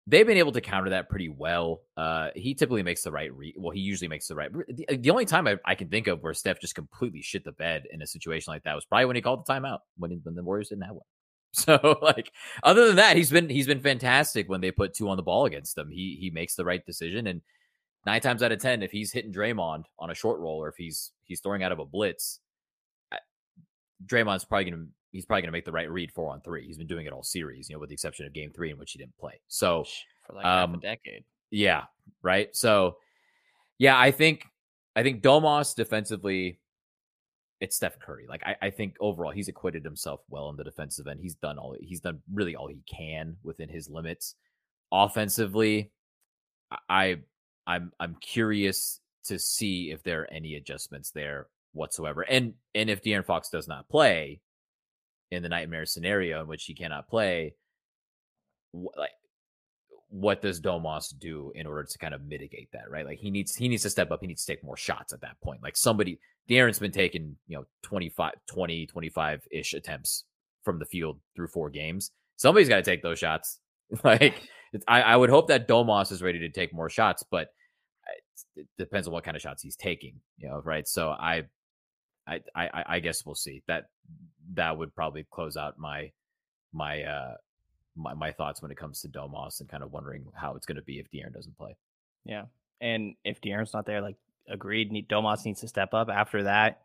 [0.08, 1.82] they've been able to counter that pretty well.
[1.96, 3.56] Uh, he typically makes the right read.
[3.58, 4.52] Well, he usually makes the right.
[4.52, 7.52] The, the only time I, I, can think of where Steph just completely shit the
[7.54, 10.20] bed in a situation like that was probably when he called the timeout when, he,
[10.24, 11.04] when the Warriors didn't have one.
[11.56, 12.32] So, like,
[12.64, 15.46] other than that, he's been he's been fantastic when they put two on the ball
[15.46, 15.92] against them.
[15.92, 17.42] He he makes the right decision, and
[18.08, 20.76] nine times out of ten, if he's hitting Draymond on a short roll or if
[20.78, 22.40] he's he's throwing out of a blitz,
[24.04, 26.66] Draymond's probably going to he's probably going to make the right read four on three.
[26.66, 28.78] He's been doing it all series, you know, with the exception of game three in
[28.78, 29.40] which he didn't play.
[29.48, 29.86] So
[30.26, 31.24] for like um, half a um, decade.
[31.52, 31.84] Yeah.
[32.22, 32.54] Right.
[32.54, 32.98] So
[33.78, 34.46] yeah, I think
[34.96, 36.60] I think Domas defensively,
[37.62, 38.26] it's Steph Curry.
[38.28, 41.20] Like I, I think overall he's acquitted himself well in the defensive end.
[41.22, 44.36] He's done all he's done really all he can within his limits.
[44.92, 45.92] Offensively,
[46.90, 47.20] I
[47.68, 52.22] I'm I'm curious to see if there are any adjustments there whatsoever.
[52.22, 54.42] And and if De'Aaron Fox does not play,
[55.34, 57.56] in the nightmare scenario in which he cannot play,
[58.74, 59.12] wh- like
[60.10, 63.06] what does Domas do in order to kind of mitigate that, right?
[63.06, 65.22] Like he needs he needs to step up, he needs to take more shots at
[65.22, 65.64] that point.
[65.64, 66.20] Like somebody
[66.50, 70.26] De'Aaron's been taking, you know, 25 20 25-ish attempts
[70.64, 72.12] from the field through four games.
[72.36, 73.60] Somebody's got to take those shots.
[74.04, 74.36] like
[74.88, 77.48] I, I would hope that Domas is ready to take more shots, but
[78.08, 78.20] uh,
[78.56, 80.88] it depends on what kind of shots he's taking, you know, right?
[80.88, 81.44] So I
[82.28, 83.64] I, I I guess we'll see.
[83.68, 83.86] That
[84.54, 86.12] that would probably close out my
[86.72, 87.34] my uh
[87.96, 90.78] my, my thoughts when it comes to Domas and kind of wondering how it's going
[90.78, 91.78] to be if De'Aaron doesn't play.
[92.26, 92.46] Yeah,
[92.82, 94.16] and if De'Aaron's not there, like
[94.50, 96.10] agreed, Domas needs to step up.
[96.10, 96.82] After that,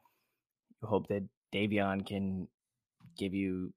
[0.83, 2.49] you hope that Davion can
[3.17, 3.73] give you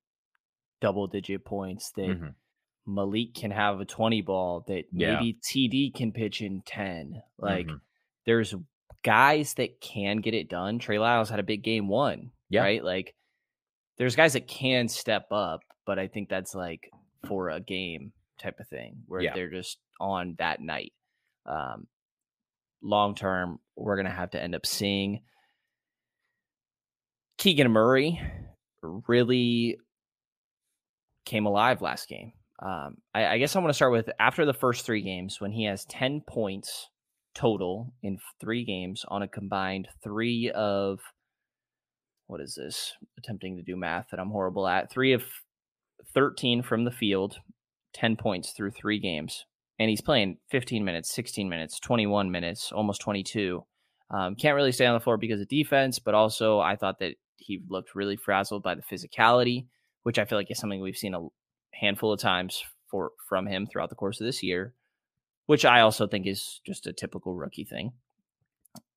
[0.82, 1.92] double digit points.
[1.92, 2.94] That mm-hmm.
[2.94, 4.66] Malik can have a twenty ball.
[4.68, 5.16] That yeah.
[5.16, 7.22] maybe TD can pitch in ten.
[7.38, 7.78] Like mm-hmm.
[8.26, 8.54] there's
[9.04, 10.80] guys that can get it done.
[10.80, 12.32] Trey Lyles had a big game one.
[12.50, 12.62] Yeah.
[12.62, 12.84] Right.
[12.84, 13.16] Like
[13.98, 16.90] there's guys that can step up, but I think that's like
[17.28, 19.34] for a game type of thing where yeah.
[19.34, 20.94] they're just on that night.
[21.46, 21.88] Um,
[22.82, 25.22] long term, we're gonna have to end up seeing
[27.38, 28.22] Keegan Murray
[28.82, 29.78] really
[31.26, 32.34] came alive last game.
[32.60, 35.52] Um, I, I guess I want to start with after the first three games when
[35.52, 36.90] he has 10 points
[37.34, 41.00] total in three games on a combined three of
[42.28, 42.94] what is this?
[43.18, 44.90] Attempting to do math that I'm horrible at.
[44.90, 45.24] Three of
[46.14, 47.38] 13 from the field,
[47.94, 49.46] 10 points through three games.
[49.78, 53.66] And he's playing 15 minutes, 16 minutes, 21 minutes, almost 22.
[54.12, 57.16] Um, can't really stay on the floor because of defense, but also I thought that
[57.38, 59.68] he looked really frazzled by the physicality,
[60.04, 61.28] which I feel like is something we've seen a
[61.74, 64.74] handful of times for from him throughout the course of this year,
[65.52, 67.92] which I also think is just a typical rookie thing.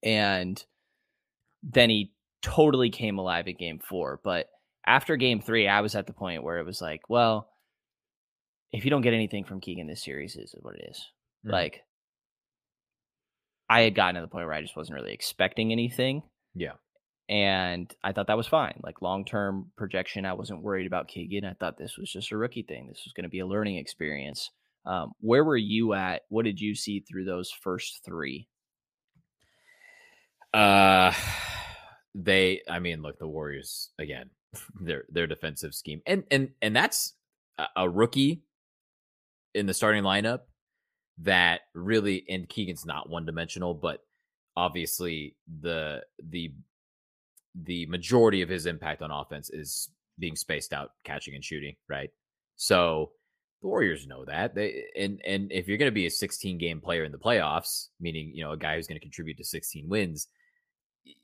[0.05, 0.64] And
[1.64, 4.20] then he totally came alive in game four.
[4.22, 4.46] But
[4.86, 7.48] after game three, I was at the point where it was like, well,
[8.70, 11.05] if you don't get anything from Keegan this series, is what it is.
[11.44, 11.50] Mm.
[11.50, 11.82] Like,
[13.68, 16.22] I had gotten to the point where I just wasn't really expecting anything.
[16.55, 16.74] Yeah.
[17.28, 18.78] And I thought that was fine.
[18.80, 21.46] Like long term projection, I wasn't worried about Keegan.
[21.46, 22.86] I thought this was just a rookie thing.
[22.86, 24.52] This was going to be a learning experience.
[24.87, 26.22] Um, where were you at?
[26.28, 28.49] What did you see through those first three?
[30.53, 31.12] Uh,
[32.14, 32.62] they.
[32.68, 34.30] I mean, look, the Warriors again.
[34.80, 37.14] Their their defensive scheme, and and and that's
[37.74, 38.45] a, rookie
[39.53, 40.43] in the starting lineup
[41.18, 42.24] that really.
[42.28, 44.05] And Keegan's not one dimensional, but
[44.57, 46.53] obviously the the
[47.55, 52.11] the majority of his impact on offense is being spaced out, catching and shooting, right?
[52.55, 53.11] So
[53.64, 54.54] the Warriors know that.
[54.54, 57.88] They and and if you're going to be a 16 game player in the playoffs,
[57.98, 60.28] meaning you know a guy who's going to contribute to 16 wins,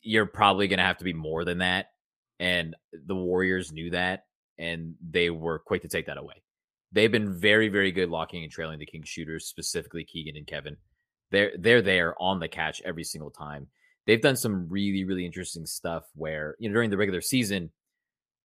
[0.01, 1.91] you're probably going to have to be more than that.
[2.39, 4.25] And the Warriors knew that,
[4.59, 6.43] and they were quick to take that away.
[6.93, 10.79] They've been very, very good locking and trailing the King shooters, specifically Keegan and Kevin.
[11.31, 13.67] They're they're there on the catch every single time
[14.07, 17.71] they've done some really really interesting stuff where you know during the regular season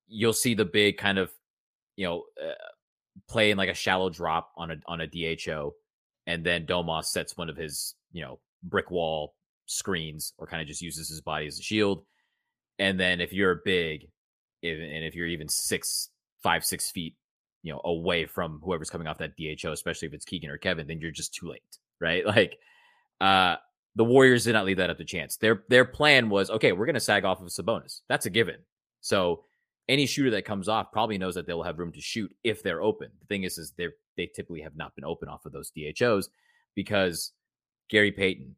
[0.07, 1.31] you'll see the big kind of
[1.95, 2.53] you know uh,
[3.27, 5.73] play in like a shallow drop on a on a DHO
[6.27, 9.35] and then Domas sets one of his you know brick wall
[9.65, 12.03] screens or kind of just uses his body as a shield
[12.77, 14.09] and then if you're big
[14.61, 16.09] if, and if you're even six
[16.43, 17.15] five six feet
[17.63, 20.87] you know away from whoever's coming off that DHO especially if it's Keegan or Kevin
[20.87, 22.57] then you're just too late right like
[23.21, 23.55] uh
[23.95, 25.37] the Warriors did not leave that up to chance.
[25.37, 28.01] Their their plan was okay, we're going to sag off of Sabonis.
[28.07, 28.57] That's a given.
[29.01, 29.43] So
[29.87, 32.81] any shooter that comes off probably knows that they'll have room to shoot if they're
[32.81, 33.09] open.
[33.19, 36.29] The thing is, is they they typically have not been open off of those DHOs
[36.73, 37.33] because
[37.89, 38.55] Gary Payton,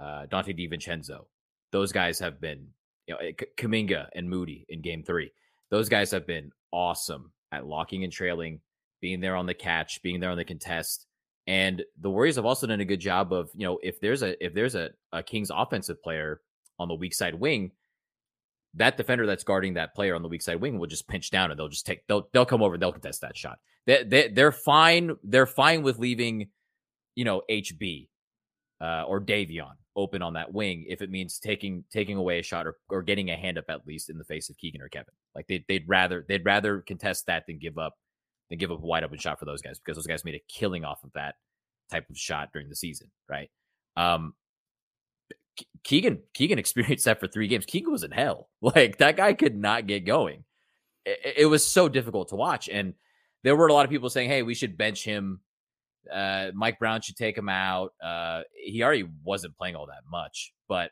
[0.00, 1.26] uh, Donte DiVincenzo,
[1.70, 2.66] those guys have been,
[3.06, 3.20] you know,
[3.56, 5.30] Kuminga and Moody in Game Three.
[5.70, 8.60] Those guys have been awesome at locking and trailing,
[9.00, 11.06] being there on the catch, being there on the contest,
[11.48, 14.44] and the Warriors have also done a good job of, you know, if there's a
[14.44, 16.42] if there's a, a Kings offensive player
[16.78, 17.70] on the weak side wing,
[18.74, 21.50] that defender that's guarding that player on the weak side wing will just pinch down
[21.50, 23.58] and they'll just take they'll they'll come over and they'll contest that shot.
[23.86, 26.48] They, they they're fine they're fine with leaving,
[27.14, 28.08] you know, HB
[28.80, 32.66] uh, or Davion open on that wing if it means taking taking away a shot
[32.66, 35.14] or, or getting a hand up at least in the face of Keegan or Kevin.
[35.34, 37.94] Like they they'd rather they'd rather contest that than give up
[38.50, 40.42] than give up a wide open shot for those guys because those guys made a
[40.48, 41.34] killing off of that
[41.90, 43.50] type of shot during the season, right?
[43.96, 44.34] Um,
[45.84, 47.66] Keegan Keegan experienced that for three games.
[47.66, 48.48] Keegan was in hell.
[48.60, 50.44] Like that guy could not get going.
[51.04, 52.94] It, it, was so difficult to watch, and
[53.44, 55.40] there were a lot of people saying, "Hey, we should bench him.
[56.12, 60.52] Uh, Mike Brown should take him out." Uh, he already wasn't playing all that much,
[60.68, 60.90] but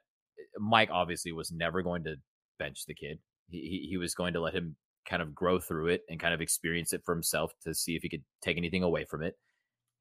[0.58, 2.16] Mike obviously was never going to
[2.58, 3.18] bench the kid.
[3.48, 4.76] He, he, he was going to let him
[5.08, 8.02] kind of grow through it and kind of experience it for himself to see if
[8.02, 9.34] he could take anything away from it.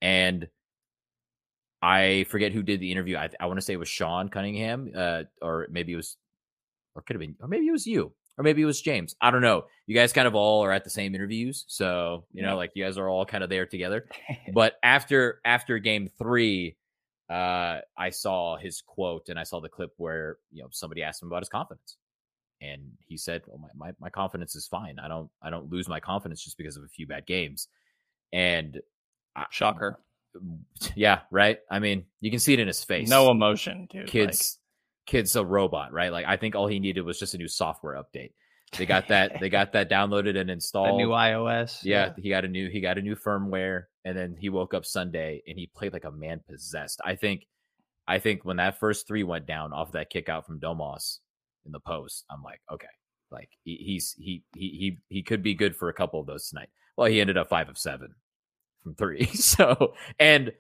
[0.02, 0.48] And
[1.86, 3.16] I forget who did the interview.
[3.16, 6.18] I, I want to say it was Sean Cunningham, uh, or maybe it was,
[6.96, 9.16] or could have been, or maybe it was you, or maybe it was James.
[9.22, 9.66] I don't know.
[9.86, 12.84] You guys kind of all are at the same interviews, so you know, like you
[12.84, 14.08] guys are all kind of there together.
[14.54, 16.76] but after after game three,
[17.30, 21.22] uh, I saw his quote and I saw the clip where you know somebody asked
[21.22, 21.98] him about his confidence,
[22.62, 24.98] and he said, "Oh, my, my my confidence is fine.
[24.98, 27.68] I don't I don't lose my confidence just because of a few bad games."
[28.34, 28.82] And
[29.52, 30.00] shocker.
[30.96, 31.60] Yeah, right.
[31.72, 33.10] I mean, you can see it in his face.
[33.10, 34.08] No emotion, dude.
[34.08, 34.60] Kids,
[35.08, 35.12] like...
[35.12, 36.12] kids, a robot, right?
[36.12, 38.34] Like I think all he needed was just a new software update.
[38.78, 39.40] They got that.
[39.40, 41.00] they got that downloaded and installed.
[41.00, 41.80] A new iOS.
[41.84, 42.70] Yeah, yeah, he got a new.
[42.70, 46.06] He got a new firmware, and then he woke up Sunday and he played like
[46.06, 47.02] a man possessed.
[47.04, 47.48] I think.
[48.08, 51.20] I think when that first three went down off that kick out from Domas,
[51.66, 52.26] in the post.
[52.30, 52.88] I'm like, okay,
[53.32, 56.50] like he, he's he he he he could be good for a couple of those
[56.50, 56.70] tonight.
[56.96, 58.16] Well, he ended up five of seven
[58.86, 59.26] from three.
[59.36, 60.54] So, and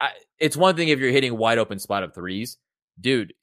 [0.00, 2.58] I, it's one thing if you're hitting wide open spot of threes,
[3.00, 3.34] dude.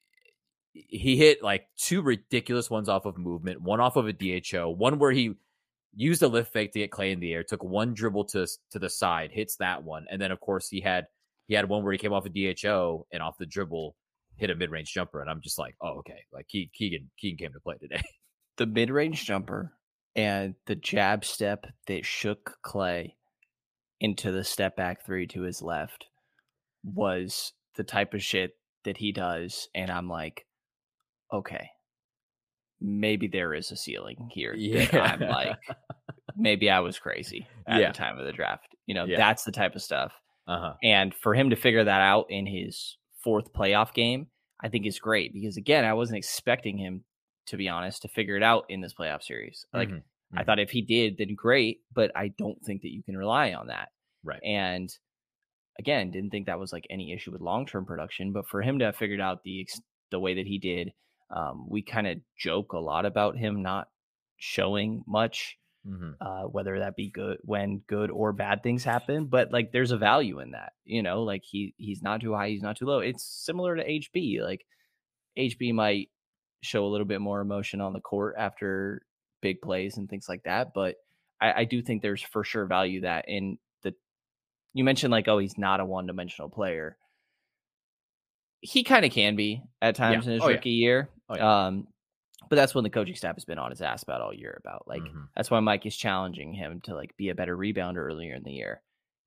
[0.71, 4.99] He hit like two ridiculous ones off of movement, one off of a DHO, one
[4.99, 5.33] where he
[5.95, 8.79] used a lift fake to get Clay in the air, took one dribble to to
[8.79, 11.07] the side, hits that one, and then of course he had
[11.47, 13.95] he had one where he came off a DHO and off the dribble
[14.37, 17.53] hit a mid range jumper, and I'm just like, oh okay, like Keegan Keegan came
[17.53, 18.01] to play today.
[18.57, 19.71] The mid range jumper
[20.17, 23.15] and the jab step that shook Clay
[23.99, 26.05] into the step back three to his left
[26.83, 28.51] was the type of shit
[28.85, 30.45] that he does, and I'm like,
[31.33, 31.69] okay,
[32.81, 34.53] maybe there is a ceiling here.
[34.55, 34.87] Yeah.
[34.93, 35.57] I'm like,
[36.35, 37.91] maybe I was crazy at yeah.
[37.91, 38.75] the time of the draft.
[38.85, 39.17] You know, yeah.
[39.17, 40.13] that's the type of stuff.
[40.47, 40.73] Uh-huh.
[40.83, 44.27] And for him to figure that out in his fourth playoff game,
[44.61, 47.03] I think is great because again, I wasn't expecting him
[47.47, 49.65] to be honest to figure it out in this playoff series.
[49.73, 49.99] Like mm-hmm.
[50.31, 50.39] Mm-hmm.
[50.39, 53.53] I thought if he did, then great, but I don't think that you can rely
[53.53, 53.89] on that.
[54.23, 54.41] Right.
[54.43, 54.93] And
[55.79, 58.79] again, didn't think that was like any issue with long term production, but for him
[58.79, 59.67] to have figured out the
[60.11, 60.91] the way that he did,
[61.35, 63.87] um, we kind of joke a lot about him not
[64.37, 65.57] showing much,
[65.87, 66.11] mm-hmm.
[66.21, 69.25] uh, whether that be good when good or bad things happen.
[69.25, 71.23] But like, there's a value in that, you know.
[71.23, 72.99] Like he he's not too high, he's not too low.
[72.99, 74.41] It's similar to HB.
[74.41, 74.65] Like
[75.37, 76.09] HB might
[76.61, 79.01] show a little bit more emotion on the court after
[79.41, 80.95] big plays and things like that, but
[81.41, 83.93] I, I do think there's for sure value that in the.
[84.73, 86.97] You mentioned like, oh, he's not a one dimensional player
[88.61, 90.31] he kind of can be at times yeah.
[90.31, 90.85] in his oh, rookie yeah.
[90.85, 91.09] year.
[91.29, 91.67] Oh, yeah.
[91.67, 91.87] Um,
[92.49, 94.87] but that's when the coaching staff has been on his ass about all year about
[94.87, 95.23] like mm-hmm.
[95.35, 98.51] that's why Mike is challenging him to like be a better rebounder earlier in the
[98.51, 98.81] year.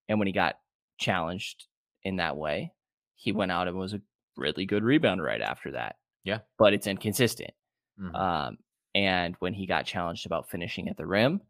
[0.08, 0.56] And when he got
[0.98, 1.66] challenged
[2.02, 2.72] in that way,
[3.14, 4.00] he went out and was a
[4.36, 5.96] really good rebounder right after that.
[6.24, 6.38] Yeah.
[6.58, 7.52] But it's inconsistent.
[8.00, 8.16] Mm-hmm.
[8.16, 8.58] Um,
[8.94, 11.40] and when he got challenged about finishing at the rim,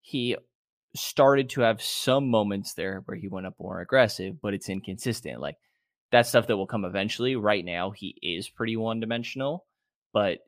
[0.00, 0.36] he
[0.94, 5.40] started to have some moments there where he went up more aggressive, but it's inconsistent.
[5.40, 5.56] Like
[6.10, 7.36] that's stuff that will come eventually.
[7.36, 9.66] Right now, he is pretty one dimensional,
[10.12, 10.38] but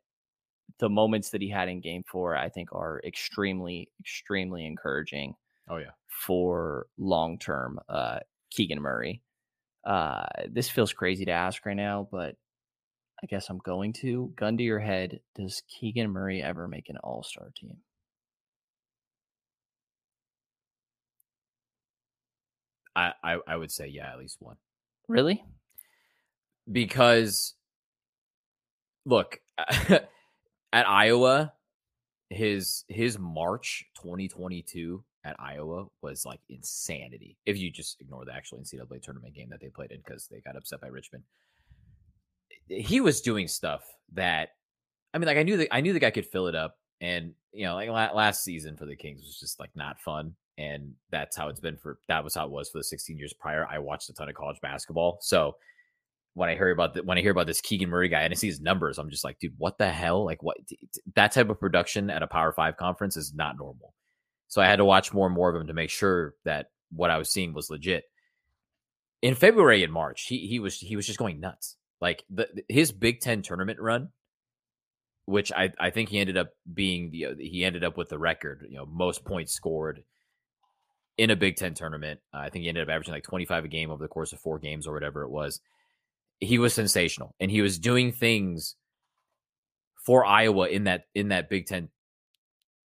[0.79, 5.35] the moments that he had in game four, I think, are extremely, extremely encouraging.
[5.69, 5.91] Oh, yeah.
[6.09, 9.23] For long term uh, Keegan Murray.
[9.85, 12.37] Uh, this feels crazy to ask right now, but
[13.23, 14.33] I guess I'm going to.
[14.37, 17.77] Gun to your head, does Keegan Murray ever make an all star team?
[22.95, 24.57] I, I, I would say yeah, at least one.
[25.09, 25.43] Really?
[26.71, 27.55] Because
[29.07, 30.09] look, at
[30.73, 31.53] Iowa,
[32.31, 37.37] his his March 2022 at Iowa was like insanity.
[37.47, 40.41] If you just ignore the actual NCAA tournament game that they played in because they
[40.41, 41.25] got upset by Richmond,
[42.81, 44.51] he was doing stuff that
[45.15, 47.33] I mean, like I knew that I knew the guy could fill it up, and
[47.53, 51.37] you know, like last season for the Kings was just like not fun and that's
[51.37, 53.67] how it's been for that was how it was for the 16 years prior.
[53.67, 55.57] I watched a ton of college basketball, so
[56.35, 58.37] when I hear about the, when I hear about this Keegan Murray guy and I
[58.37, 60.25] see his numbers, I'm just like, dude, what the hell?
[60.25, 60.57] Like, what
[61.15, 63.95] that type of production at a Power Five conference is not normal.
[64.49, 67.11] So I had to watch more and more of him to make sure that what
[67.11, 68.05] I was seeing was legit.
[69.21, 71.77] In February and March, he he was he was just going nuts.
[72.03, 74.09] Like the his Big Ten tournament run,
[75.27, 78.67] which I I think he ended up being the he ended up with the record,
[78.69, 80.03] you know, most points scored
[81.17, 82.19] in a Big Ten tournament.
[82.35, 84.41] Uh, I think he ended up averaging like 25 a game over the course of
[84.41, 85.61] four games or whatever it was.
[86.41, 88.75] He was sensational, and he was doing things
[90.05, 91.89] for Iowa in that in that Big Ten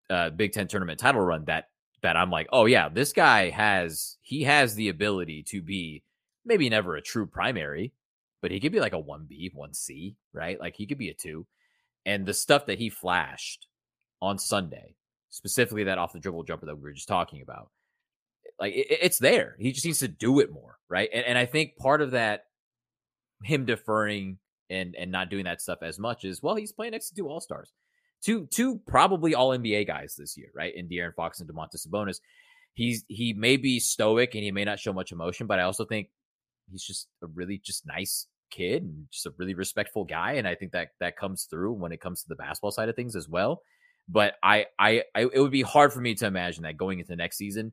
[0.09, 1.69] uh, Big Ten tournament title run that
[2.01, 6.01] that I'm like, oh yeah, this guy has he has the ability to be
[6.43, 7.93] maybe never a true primary,
[8.43, 10.59] but he could be like a one B, one C, right?
[10.59, 11.47] Like he could be a two.
[12.05, 13.67] And the stuff that he flashed
[14.21, 14.95] on Sunday,
[15.29, 17.71] specifically that off the dribble jumper that we were just talking about,
[18.59, 19.55] like it, it's there.
[19.59, 21.09] He just needs to do it more, right?
[21.13, 22.43] And, and I think part of that,
[23.43, 24.39] him deferring
[24.69, 27.29] and and not doing that stuff as much is well, he's playing next to two
[27.29, 27.71] all stars,
[28.25, 30.75] two two probably all NBA guys this year, right?
[30.75, 32.19] In De'Aaron Fox and Domantas Sabonis.
[32.73, 35.85] He's he may be stoic and he may not show much emotion, but I also
[35.85, 36.09] think
[36.69, 40.55] he's just a really just nice kid and just a really respectful guy, and I
[40.55, 43.27] think that that comes through when it comes to the basketball side of things as
[43.27, 43.61] well.
[44.07, 47.15] But I, I, I, it would be hard for me to imagine that going into
[47.15, 47.71] next season,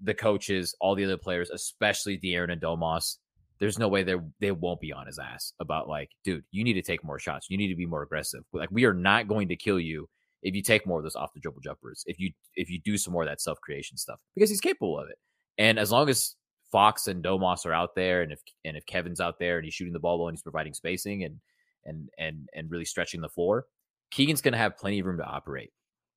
[0.00, 3.16] the coaches, all the other players, especially De'Aaron and Domas,
[3.58, 6.74] there's no way they they won't be on his ass about like, dude, you need
[6.74, 7.48] to take more shots.
[7.50, 8.42] You need to be more aggressive.
[8.52, 10.08] Like we are not going to kill you
[10.42, 12.02] if you take more of those off the dribble jumpers.
[12.06, 14.98] If you if you do some more of that self creation stuff because he's capable
[14.98, 15.18] of it.
[15.58, 16.36] And as long as
[16.70, 19.74] Fox and Domas are out there, and if and if Kevin's out there and he's
[19.74, 21.40] shooting the ball well and he's providing spacing and
[21.84, 23.66] and and and really stretching the floor,
[24.10, 25.72] Keegan's going to have plenty of room to operate.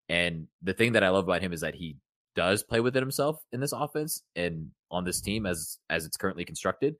[0.09, 1.97] And the thing that I love about him is that he
[2.35, 6.45] does play within himself in this offense and on this team as as it's currently
[6.45, 6.95] constructed.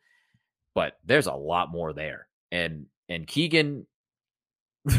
[0.76, 2.28] But there's a lot more there.
[2.52, 3.86] And and Keegan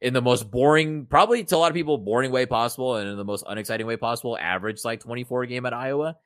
[0.00, 3.16] in the most boring, probably to a lot of people, boring way possible, and in
[3.16, 6.16] the most unexciting way possible, averaged like 24 a game at Iowa.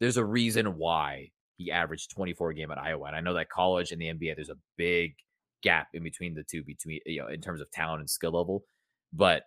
[0.00, 3.06] There's a reason why he averaged 24 a game at Iowa.
[3.06, 5.14] And I know that college and the NBA, there's a big
[5.62, 8.64] gap in between the two, between you know, in terms of talent and skill level.
[9.12, 9.44] But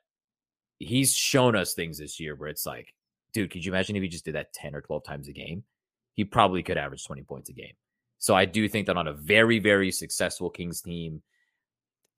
[0.80, 2.94] he's shown us things this year where it's like,
[3.34, 5.64] dude, could you imagine if he just did that 10 or 12 times a game?
[6.14, 7.74] He probably could average 20 points a game.
[8.18, 11.22] So I do think that on a very, very successful Kings team,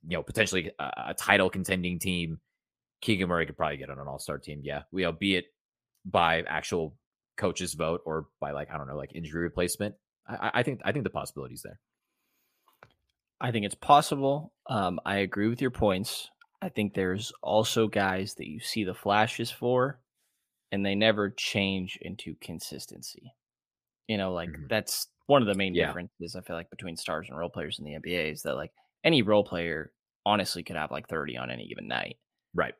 [0.07, 2.39] you know, potentially a, a title contending team,
[3.01, 4.61] Keegan Murray could probably get on an all star team.
[4.63, 4.83] Yeah.
[4.91, 5.45] We, you know, be it
[6.05, 6.95] by actual
[7.37, 9.95] coach's vote or by like, I don't know, like injury replacement.
[10.27, 11.79] I, I think, I think the possibilities there.
[13.39, 14.53] I think it's possible.
[14.69, 16.29] Um, I agree with your points.
[16.61, 19.99] I think there's also guys that you see the flashes for
[20.71, 23.33] and they never change into consistency.
[24.07, 24.67] You know, like mm-hmm.
[24.69, 25.87] that's one of the main yeah.
[25.87, 28.71] differences I feel like between stars and role players in the NBA is that like
[29.03, 29.91] any role player
[30.25, 32.17] honestly could have like 30 on any given night.
[32.53, 32.75] Right.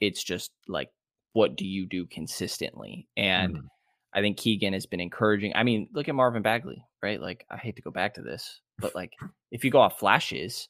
[0.00, 0.90] It's just like
[1.32, 3.08] what do you do consistently?
[3.16, 3.66] And mm-hmm.
[4.14, 5.52] I think Keegan has been encouraging.
[5.54, 7.20] I mean, look at Marvin Bagley, right?
[7.20, 9.12] Like I hate to go back to this, but like
[9.50, 10.68] if you go off flashes,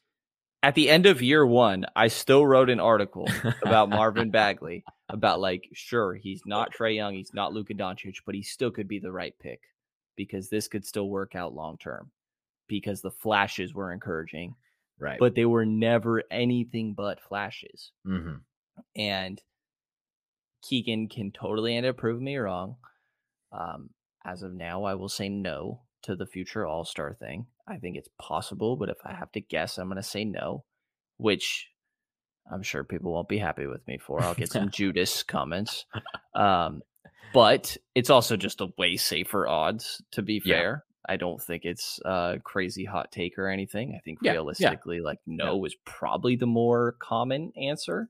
[0.62, 3.28] at the end of year one, I still wrote an article
[3.62, 8.34] about Marvin Bagley about like, sure, he's not Trae Young, he's not Luka Doncic, but
[8.34, 9.60] he still could be the right pick
[10.16, 12.10] because this could still work out long term
[12.66, 14.54] because the flashes were encouraging,
[14.98, 15.18] right?
[15.20, 17.92] But they were never anything but flashes.
[18.06, 18.36] Mm-hmm.
[18.96, 19.42] And
[20.62, 22.76] Keegan can totally end up proving me wrong.
[23.56, 23.90] Um,
[24.24, 27.46] as of now, I will say no to the future All Star thing.
[27.66, 30.64] I think it's possible, but if I have to guess, I'm going to say no,
[31.16, 31.68] which
[32.50, 34.22] I'm sure people won't be happy with me for.
[34.22, 35.86] I'll get some Judas comments.
[36.34, 36.82] Um,
[37.32, 40.84] but it's also just a way safer odds, to be fair.
[40.86, 41.12] Yeah.
[41.14, 43.94] I don't think it's a crazy hot take or anything.
[43.94, 45.02] I think yeah, realistically, yeah.
[45.02, 48.08] like no is probably the more common answer.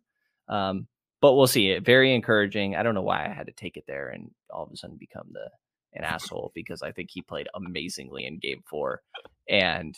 [0.48, 0.86] Um,
[1.20, 1.70] but we'll see.
[1.70, 2.76] It very encouraging.
[2.76, 4.96] I don't know why I had to take it there and all of a sudden
[4.98, 5.50] become the
[5.96, 9.02] an asshole because I think he played amazingly in game four.
[9.48, 9.94] And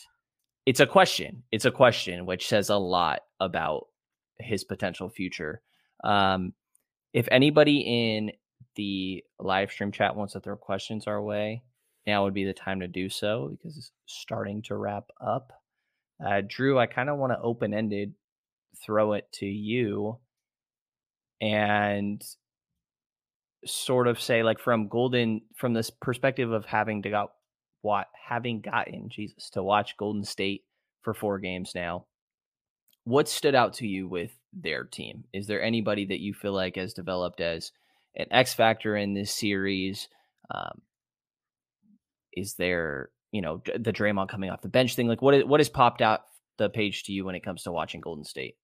[0.65, 1.43] it's a question.
[1.51, 3.87] It's a question which says a lot about
[4.39, 5.61] his potential future.
[6.03, 6.53] Um,
[7.13, 8.31] if anybody in
[8.75, 11.63] the live stream chat wants to throw questions our way,
[12.05, 15.51] now would be the time to do so because it's starting to wrap up.
[16.23, 18.13] Uh, Jrue, I kind of want to open ended
[18.85, 20.19] throw it to you
[21.41, 22.21] and
[23.67, 27.31] sort of say like from golden from this perspective of having to got
[27.81, 30.63] what having gotten jesus to watch golden state
[31.01, 32.05] for four games now
[33.07, 35.23] what stood out to you with their team?
[35.31, 37.71] Is there anybody that you feel like has developed as
[38.17, 40.09] an x factor in this series?
[40.53, 40.81] Um,
[42.33, 45.69] is there you know the Draymond coming off the bench thing like what what has
[45.69, 46.21] popped out
[46.57, 48.57] the page to you when it comes to watching golden state?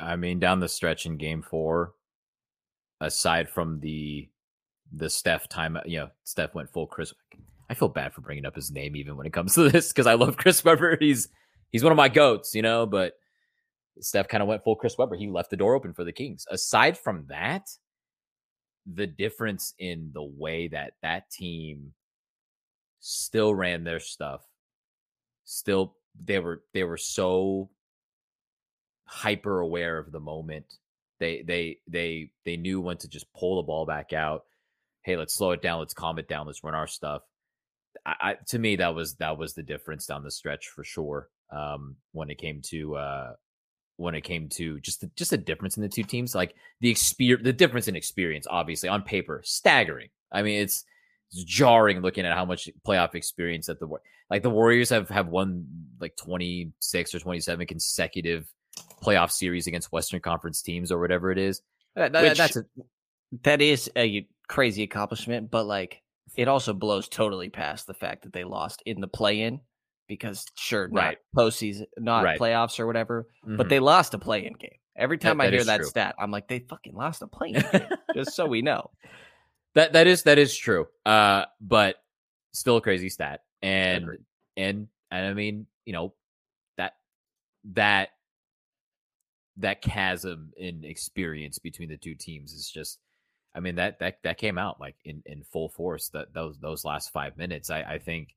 [0.00, 1.92] I mean down the stretch in game four
[3.00, 4.28] aside from the
[4.92, 7.12] the Steph time, you know, Steph went full Chris.
[7.68, 10.06] I feel bad for bringing up his name even when it comes to this because
[10.06, 10.96] I love Chris Webber.
[11.00, 11.28] He's
[11.70, 12.86] he's one of my goats, you know.
[12.86, 13.14] But
[14.00, 15.16] Steph kind of went full Chris Webber.
[15.16, 16.46] He left the door open for the Kings.
[16.50, 17.68] Aside from that,
[18.86, 21.92] the difference in the way that that team
[23.00, 24.42] still ran their stuff,
[25.44, 27.70] still they were they were so
[29.06, 30.64] hyper aware of the moment
[31.20, 34.44] they they they they knew when to just pull the ball back out.
[35.02, 35.80] Hey, let's slow it down.
[35.80, 36.46] Let's calm it down.
[36.46, 37.22] Let's run our stuff.
[38.04, 41.28] I, I to me that was that was the difference down the stretch for sure.
[41.50, 43.32] Um, when it came to uh,
[43.96, 46.90] when it came to just the, just a difference in the two teams, like the
[46.90, 50.08] experience, the difference in experience, obviously on paper, staggering.
[50.32, 50.84] I mean, it's,
[51.30, 53.88] it's jarring looking at how much playoff experience that the
[54.30, 55.66] like the Warriors have have won
[56.00, 58.46] like twenty six or twenty seven consecutive
[59.04, 61.62] playoff series against Western Conference teams or whatever it is.
[61.94, 62.64] That, that, that's a,
[63.42, 66.02] that is a crazy accomplishment, but like
[66.36, 69.60] it also blows totally past the fact that they lost in the play-in
[70.08, 71.18] because sure, not right.
[71.36, 72.38] postseason, not right.
[72.38, 73.56] playoffs or whatever, mm-hmm.
[73.56, 74.78] but they lost a play-in game.
[74.96, 75.86] Every time that, I hear that true.
[75.86, 78.90] stat, I'm like, they fucking lost a play-in game, just so we know.
[79.74, 80.86] That that is that is true.
[81.04, 81.96] Uh, but
[82.52, 84.18] still a crazy stat, and
[84.56, 86.14] and and I mean, you know,
[86.76, 86.94] that
[87.72, 88.10] that
[89.58, 92.98] that chasm in experience between the two teams is just
[93.54, 96.84] I mean that that that came out like in in full force that those those
[96.84, 97.70] last 5 minutes.
[97.70, 98.34] I I think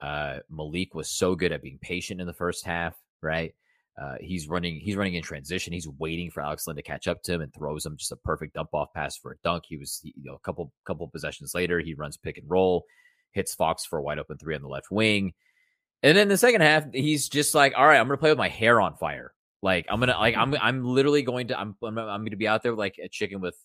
[0.00, 3.54] uh Malik was so good at being patient in the first half right?
[4.00, 5.72] Uh, he's running he's running in transition.
[5.72, 8.16] He's waiting for Alex Len to catch up to him and throws him just a
[8.16, 9.64] perfect dump off pass for a dunk.
[9.68, 12.84] He was you know a couple couple possessions later he runs pick and roll
[13.32, 15.32] hits Fox for a wide open 3 on the left wing.
[16.04, 18.48] And then the second half he's just like all right I'm to play with my
[18.48, 19.32] hair on fire
[19.62, 22.62] Like I'm gonna like I'm I'm literally going to I'm I'm, I'm gonna be out
[22.62, 23.56] there like a chicken with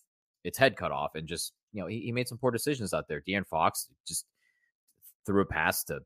[0.42, 3.08] its head cut off and just you know he, he made some poor decisions out
[3.08, 3.22] there.
[3.26, 4.26] De'Aaron Fox just
[5.26, 6.00] threw a pass to.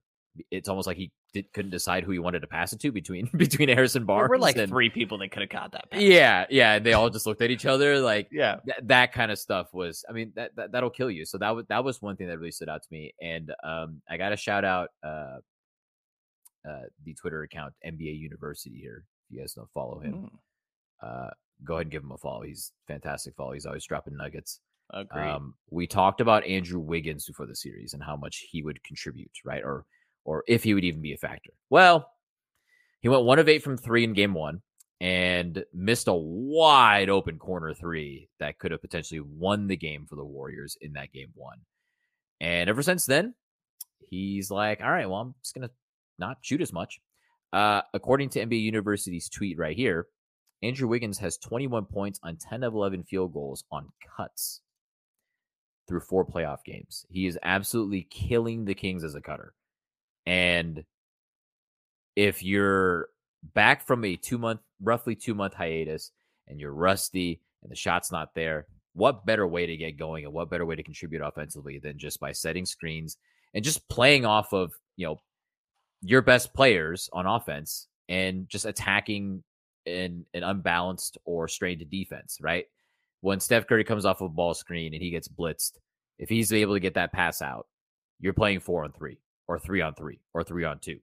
[0.51, 3.31] It's almost like he did, couldn't decide who he wanted to pass it to between
[3.37, 4.31] between Harrison There Barnes.
[4.31, 5.91] were like and, three people that could have caught that.
[5.91, 6.01] Pass.
[6.01, 6.79] Yeah, yeah.
[6.79, 8.57] They all just looked at each other like yeah.
[8.67, 11.51] that, that kind of stuff was i mean that, that that'll kill you so that
[11.55, 14.37] was that was one thing that really stood out to me and um i gotta
[14.37, 15.39] shout out uh
[16.69, 20.31] uh the twitter account nba university here if you guys don't follow him
[21.03, 21.31] Mm, uh
[21.65, 24.61] go ahead and give him a follow he's fantastic follow he's always dropping nuggets
[24.91, 25.29] agreed.
[25.29, 29.31] um we talked about andrew wiggins before the series and how much he would contribute
[29.45, 29.85] right or
[30.25, 32.11] or if he would even be a factor well
[33.01, 34.61] he went one of eight from three in game one
[35.01, 40.17] and missed a wide open corner three that could have potentially won the game for
[40.17, 41.59] the Warriors in that game one.
[42.41, 43.35] And ever since then,
[44.01, 45.75] he's like, all right, well, I'm just going to
[46.19, 47.01] not shoot as much.
[47.53, 50.07] Uh, according to NBA University's tweet right here,
[50.63, 54.61] Andrew Wiggins has 21 points on 10 of 11 field goals on cuts
[55.87, 57.07] through four playoff games.
[57.09, 59.55] He is absolutely killing the Kings as a cutter.
[60.27, 60.85] And
[62.17, 63.09] if you're
[63.55, 66.11] back from a two month, roughly two month hiatus,
[66.47, 70.35] and you're rusty and the shot's not there, what better way to get going and
[70.35, 73.17] what better way to contribute offensively than just by setting screens
[73.55, 75.21] and just playing off of, you know,
[76.03, 79.43] your best players on offense and just attacking
[79.85, 82.67] in an unbalanced or strained defense, right?
[83.21, 85.73] When Steph Curry comes off of a ball screen and he gets blitzed,
[86.19, 87.67] if he's able to get that pass out,
[88.21, 90.99] you're playing four on three or three on three or three on two.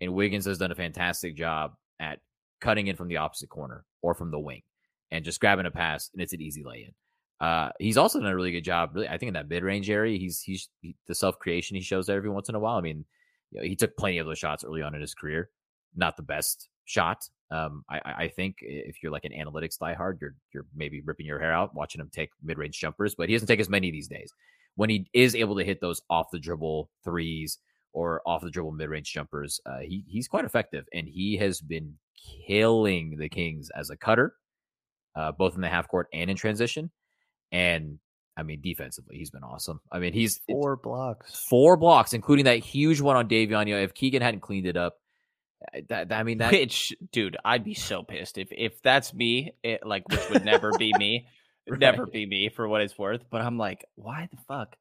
[0.00, 2.20] And Wiggins has done a fantastic job at
[2.60, 4.62] cutting in from the opposite corner or from the wing
[5.10, 7.46] and just grabbing a pass, and it's an easy lay in.
[7.46, 8.90] Uh, he's also done a really good job.
[8.94, 11.82] Really, I think in that mid range area, he's he's he, the self creation he
[11.82, 12.78] shows there every once in a while.
[12.78, 13.04] I mean,
[13.52, 15.50] you know, he took plenty of those shots early on in his career.
[15.94, 17.28] Not the best shot.
[17.50, 21.38] Um, I, I think if you're like an analytics diehard, you're you're maybe ripping your
[21.38, 24.08] hair out watching him take mid range jumpers, but he doesn't take as many these
[24.08, 24.32] days.
[24.76, 27.58] When he is able to hit those off the dribble threes
[27.92, 31.60] or off the dribble mid range jumpers, uh, he he's quite effective, and he has
[31.60, 31.94] been
[32.46, 34.34] killing the Kings as a cutter,
[35.14, 36.90] uh, both in the half court and in transition.
[37.50, 37.98] And
[38.36, 39.80] I mean, defensively, he's been awesome.
[39.90, 41.44] I mean, he's Four blocks.
[41.48, 43.66] four blocks, including that huge one on Davion.
[43.68, 44.94] You know, if Keegan hadn't cleaned it up,
[45.88, 49.52] that, that- I mean, that Which, dude, I'd be so pissed if if that's me.
[49.62, 51.26] It, like, which would never be me,
[51.68, 53.22] never be me for what it's worth.
[53.30, 54.76] But I'm like, why the fuck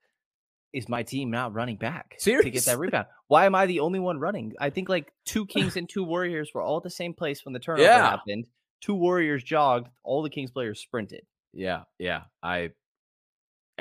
[0.73, 3.07] is my team not running back to get that rebound?
[3.27, 4.53] Why am I the only one running?
[4.59, 7.51] I think like two Kings and two Warriors were all at the same place when
[7.53, 8.09] the turnover Yeah.
[8.11, 8.45] happened.
[8.79, 9.89] Two Warriors jogged.
[10.03, 11.25] All the Kings players sprinted.
[11.53, 12.21] Yeah, yeah.
[12.41, 12.69] I,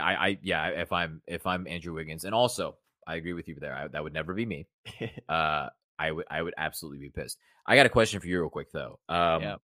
[0.01, 0.68] I, I, yeah.
[0.68, 2.76] If I'm if I'm Andrew Wiggins, and also
[3.07, 3.74] I agree with you there.
[3.74, 4.66] I, that would never be me.
[5.28, 7.38] Uh, I would I would absolutely be pissed.
[7.66, 8.98] I got a question for you real quick though.
[9.09, 9.57] Um, Yeah.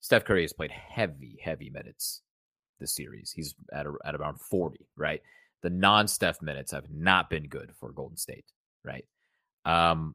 [0.00, 2.22] Steph Curry has played heavy, heavy minutes
[2.78, 3.32] this series.
[3.32, 5.20] He's at a, at around forty, right?
[5.62, 8.46] The non-Steph minutes have not been good for Golden State,
[8.82, 9.04] right?
[9.66, 10.14] Um,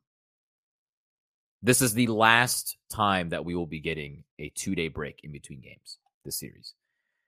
[1.61, 5.61] this is the last time that we will be getting a two-day break in between
[5.61, 6.73] games this series.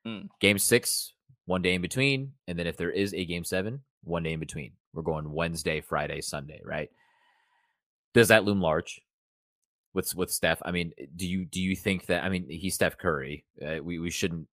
[0.08, 0.30] Mm.
[0.39, 1.14] Game six,
[1.48, 4.39] one day in between, and then if there is a game seven, one day in
[4.39, 4.74] between.
[4.93, 6.91] We're going Wednesday, Friday, Sunday, right?
[8.14, 9.02] Does that loom large
[9.93, 10.62] with with Steph?
[10.64, 12.24] I mean, do you do you think that?
[12.24, 13.45] I mean, he's Steph Curry.
[13.66, 14.48] Uh, we we shouldn't.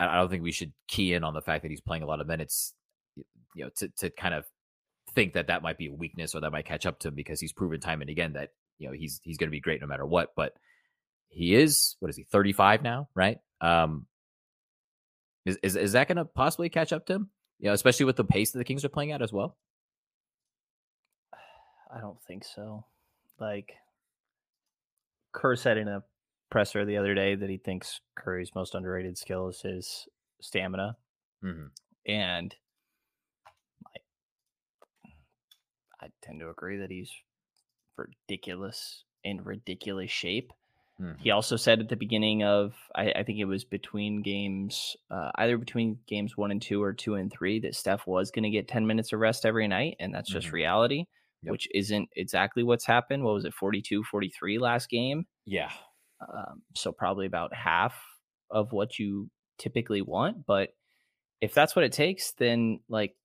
[0.00, 2.20] I don't think we should key in on the fact that he's playing a lot
[2.20, 2.74] of minutes.
[3.54, 4.44] You know, to to kind of
[5.14, 7.40] think that that might be a weakness or that might catch up to him because
[7.40, 9.86] he's proven time and again that you know he's he's going to be great no
[9.86, 10.30] matter what.
[10.34, 10.54] But
[11.28, 13.38] he is what is he 35 now, right?
[13.60, 14.06] Um,
[15.44, 17.30] is is, is that going to possibly catch up to him?
[17.58, 19.56] You know, especially with the pace that the Kings are playing at as well.
[21.94, 22.84] I don't think so.
[23.40, 23.72] Like
[25.32, 26.02] Kerr said in a
[26.50, 30.06] presser the other day that he thinks Curry's most underrated skill is his
[30.40, 30.96] stamina.
[31.42, 31.66] Mm-hmm.
[32.06, 32.54] And
[33.86, 34.00] I,
[36.06, 37.10] I tend to agree that he's
[37.96, 40.52] ridiculous in ridiculous shape.
[41.02, 41.20] Mm-hmm.
[41.22, 45.30] He also said at the beginning of, I, I think it was between games, uh,
[45.36, 48.50] either between games one and two or two and three, that Steph was going to
[48.50, 49.96] get 10 minutes of rest every night.
[49.98, 50.52] And that's just Mhm.
[50.52, 51.04] reality,
[51.42, 51.50] Yep.
[51.52, 53.24] which isn't exactly what's happened.
[53.24, 55.24] What was it, 42, 43 last game?
[55.44, 55.72] Yeah,
[56.20, 58.00] Um, so probably about half
[58.48, 59.28] of what you
[59.58, 60.46] typically want.
[60.46, 60.70] But
[61.40, 63.16] if that's what it takes, then like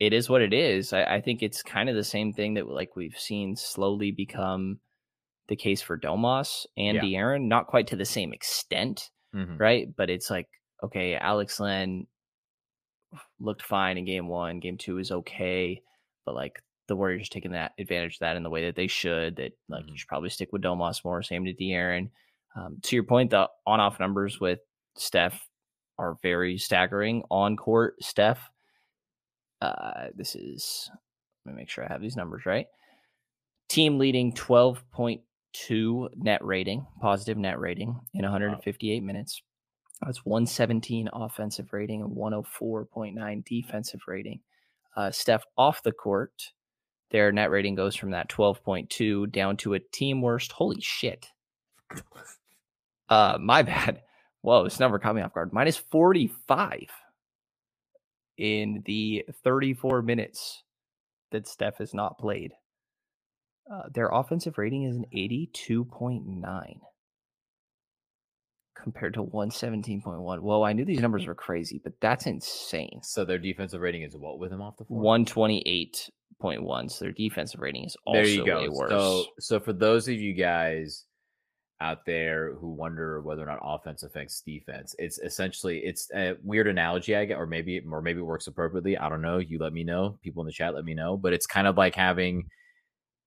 [0.00, 0.92] it is what it is.
[0.92, 4.80] I, I think it's kind of the same thing that like we've seen slowly become
[5.52, 7.02] the case for Domas and Yeah.
[7.02, 9.60] De'Aaron, not quite to the same extent, Mhm.
[9.60, 9.94] right?
[9.94, 10.48] But it's like,
[10.82, 12.06] okay, Alex Len
[13.38, 15.82] looked fine in game one, game two is okay,
[16.24, 19.36] but like the Warriors taking that advantage of that in the way that they should.
[19.36, 19.90] That like Mm-hmm.
[19.92, 21.22] you should probably stick with Domas more.
[21.22, 22.10] Same to De'Aaron.
[22.56, 24.60] Um, to your point, the on-off numbers with
[24.96, 25.48] Steph
[25.98, 27.22] are very staggering.
[27.30, 28.50] On court, Steph.
[29.60, 30.90] Uh, this is.
[31.44, 32.66] Let me make sure I have these numbers right.
[33.68, 35.22] Team leading twelve point
[35.52, 39.42] two net rating, positive net rating in 158 minutes.
[40.04, 44.40] That's 117 offensive rating and 104.9 defensive rating.
[44.96, 46.52] Uh, Steph off the court,
[47.10, 50.52] their net rating goes from that 12.2 down to a team worst.
[50.52, 51.26] Holy shit.
[53.08, 54.02] Uh, my bad.
[54.40, 55.52] Whoa, this number caught me off guard.
[55.52, 56.88] Minus 45
[58.38, 60.64] in the 34 minutes
[61.30, 62.52] that Steph has not played.
[63.70, 66.80] Uh, their offensive rating is an 82.9
[68.82, 70.40] compared to 117.1.
[70.40, 73.00] Whoa, I knew these numbers were crazy, but that's insane.
[73.02, 75.02] So their defensive rating is what with them off the floor?
[75.02, 76.90] 128.1.
[76.90, 78.60] So their defensive rating is also there you go.
[78.60, 78.90] way worse.
[78.90, 81.04] So, so for those of you guys
[81.80, 86.66] out there who wonder whether or not offense affects defense, it's essentially it's a weird
[86.66, 88.98] analogy I get, or maybe or maybe it works appropriately.
[88.98, 89.38] I don't know.
[89.38, 90.18] You let me know.
[90.22, 91.16] People in the chat let me know.
[91.16, 92.48] But it's kind of like having,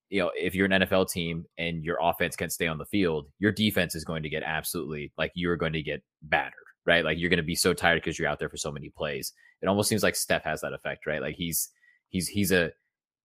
[0.09, 3.27] you know, if you're an NFL team and your offense can't stay on the field,
[3.39, 6.53] your defense is going to get absolutely like you're going to get battered,
[6.85, 7.03] right?
[7.03, 9.33] Like you're going to be so tired because you're out there for so many plays.
[9.61, 11.21] It almost seems like Steph has that effect, right?
[11.21, 11.69] Like he's
[12.09, 12.71] he's he's a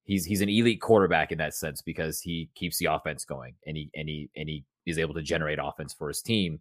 [0.05, 3.77] he's he's an elite quarterback in that sense because he keeps the offense going and
[3.77, 6.61] he and he and he is able to generate offense for his team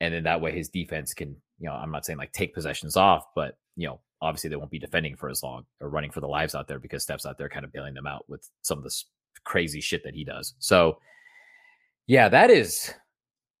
[0.00, 2.96] and then that way his defense can you know i'm not saying like take possessions
[2.96, 6.20] off but you know obviously they won't be defending for as long or running for
[6.20, 8.78] the lives out there because steph's out there kind of bailing them out with some
[8.78, 9.06] of this
[9.44, 10.98] crazy shit that he does so
[12.06, 12.92] yeah that is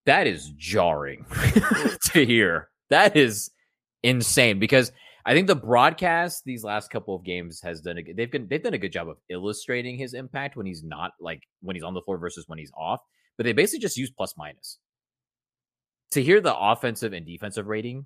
[0.06, 1.24] that is jarring
[2.04, 3.50] to hear that is
[4.02, 4.92] insane because
[5.26, 8.46] I think the broadcast these last couple of games has done a good, they've been,
[8.48, 11.82] they've done a good job of illustrating his impact when he's not like when he's
[11.82, 13.00] on the floor versus when he's off.
[13.36, 14.78] But they basically just use plus minus.
[16.12, 18.04] To hear the offensive and defensive rating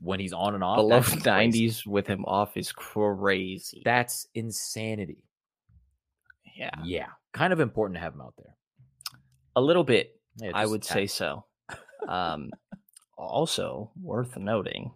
[0.00, 1.68] when he's on and off, below that's crazy.
[1.68, 3.82] 90s with him off is crazy.
[3.84, 5.24] That's insanity.
[6.58, 6.70] Yeah.
[6.84, 8.54] Yeah, kind of important to have him out there.
[9.56, 11.44] A little bit, Yeah, I would say so.
[12.08, 12.50] Um,
[13.18, 14.92] also worth noting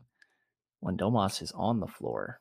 [0.80, 2.40] when Domas is on the floor,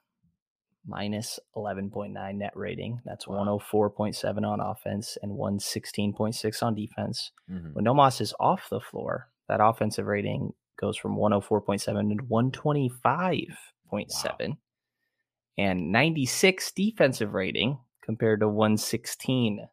[0.86, 3.01] minus 11.9 net rating.
[3.03, 7.32] That's 104.7 on offense and 116.6 on defense.
[7.49, 7.74] Mhm.
[7.74, 14.57] When Domas is off the floor, that offensive rating goes from 104.7 to 125.7
[15.57, 17.78] and 96 defensive rating
[18.12, 19.66] compared to 116.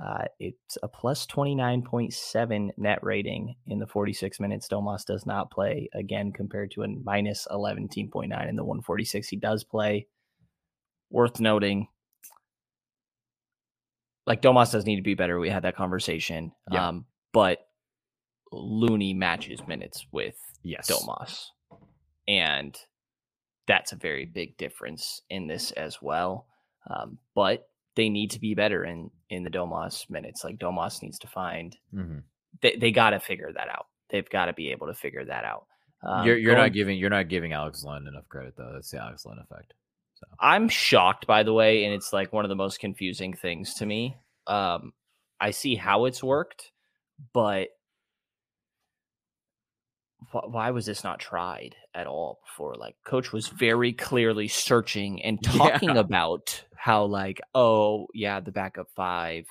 [0.00, 5.88] Uh, it's a plus 29.7 net rating in the 46 minutes Domas does not play,
[5.92, 10.06] again, compared to a minus 11.9 in the 146 he does play.
[11.10, 11.88] Worth noting,
[14.24, 15.40] like Domas does need to be better.
[15.40, 16.52] We had that conversation.
[16.70, 16.88] Yeah.
[16.88, 17.66] Um, but
[18.52, 20.88] Looney matches minutes with Yes.
[20.88, 21.46] Domas.
[22.28, 22.78] And
[23.66, 26.46] that's a very big difference in this as well.
[26.86, 30.44] Um, but they need to be better in in the Domas minutes.
[30.44, 32.22] Like Domas needs to find Mhm.
[32.62, 33.86] they, they got to figure that out.
[34.10, 35.66] They've got to be able to figure that out.
[36.02, 38.70] Um, you're you're going- not giving you're not giving Alex Len enough credit though.
[38.72, 39.74] That's the Alex Len effect.
[40.40, 43.86] I'm shocked, by the way, and it's like one of the most confusing things to
[43.86, 44.16] me.
[44.46, 44.92] Um,
[45.40, 46.70] I see how it's worked,
[47.34, 47.68] but
[50.32, 52.74] why was this not tried at all before?
[52.76, 55.98] Like, coach was very clearly searching and talking Yeah.
[56.00, 59.46] about how, like, oh yeah, the backup five,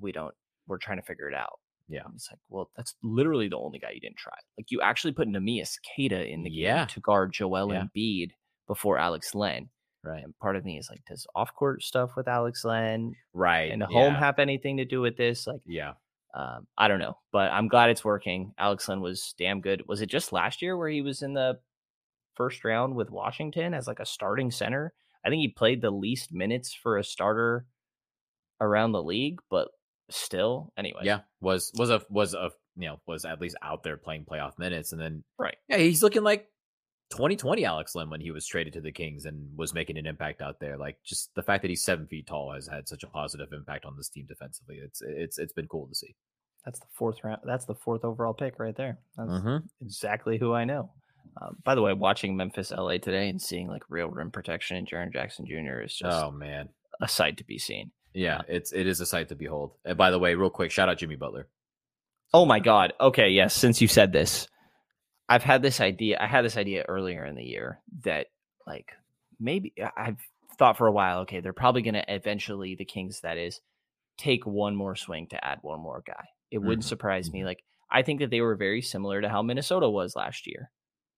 [0.00, 0.34] we don't,
[0.66, 1.58] we're trying to figure it out.
[1.88, 2.02] Yeah.
[2.14, 4.34] It's like, well, that's literally the only guy you didn't try.
[4.58, 6.78] Like, you actually put Neemias Queta in the Yeah.
[6.78, 7.84] game to guard Joel Yeah.
[7.96, 8.30] Embiid
[8.66, 9.68] before Alex Len.
[10.02, 10.22] Right.
[10.24, 13.70] And part of me is like, does off court stuff with Alex Len Right.
[13.72, 14.18] and home yeah.
[14.18, 15.46] have anything to do with this?
[15.46, 15.92] Like, Yeah.
[16.34, 18.52] um, I don't know, but I'm glad it's working.
[18.58, 19.82] Alex Len was damn good.
[19.86, 21.58] Was it just last year where he was in the
[22.36, 24.92] first round with Washington as like a starting center?
[25.24, 27.66] I think he played the least minutes for a starter
[28.60, 29.68] around the league, but
[30.10, 31.00] still, anyway.
[31.02, 34.58] Yeah, was was a was a you know was at least out there playing playoff
[34.58, 35.56] minutes, and then Right.
[35.68, 36.48] yeah, he's looking like
[37.10, 40.42] 2020 Alex Len when he was traded to the Kings and was making an impact
[40.42, 40.76] out there.
[40.76, 43.84] Like just the fact that he's seven feet tall has had such a positive impact
[43.84, 44.76] on this team defensively.
[44.82, 46.14] It's it's it's been cool to see.
[46.64, 47.42] That's the fourth round.
[47.44, 48.98] That's the fourth overall pick right there.
[49.16, 49.68] That's Mhm.
[49.80, 50.92] exactly who I know.
[51.40, 54.88] Um, by the way, watching Memphis LA today and seeing like real rim protection and
[54.88, 55.80] Jaren Jackson Jr.
[55.82, 56.68] is just Oh man,
[57.00, 57.90] a sight to be seen.
[58.14, 59.72] yeah, it's it is a sight to behold.
[59.84, 61.48] And by the way, real quick, shout out Jimmy Butler.
[62.32, 62.94] Oh my god.
[63.00, 64.48] Okay, yes, since you said this,
[65.28, 66.18] I've had this idea.
[66.20, 68.28] I had this idea earlier in the year that
[68.66, 68.92] like
[69.38, 70.18] maybe I've
[70.58, 73.60] thought for a while, okay, they're probably going to eventually the Kings that is
[74.16, 76.24] take one more swing to add one more guy.
[76.50, 77.40] It wouldn't Mhm, surprise me.
[77.40, 77.44] mhm.
[77.44, 80.70] Like I think that they were very similar to how Minnesota was last year,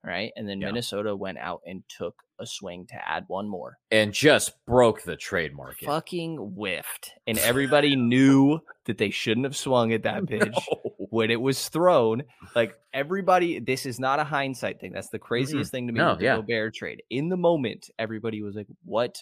[0.04, 0.32] right?
[0.36, 0.68] And then Yeah.
[0.68, 3.78] Minnesota went out and took a swing to add one more.
[3.90, 5.86] and just broke the trade market.
[5.86, 10.92] Fucking whiffed, and everybody knew that they shouldn't have swung at that pitch No.
[11.10, 12.22] when it was thrown.
[12.54, 14.92] Like everybody, this is not a hindsight thing.
[14.92, 16.36] That's the craziest thing to me No, with the yeah.
[16.36, 17.02] Gobert trade.
[17.10, 19.20] In the moment, everybody was like, "What?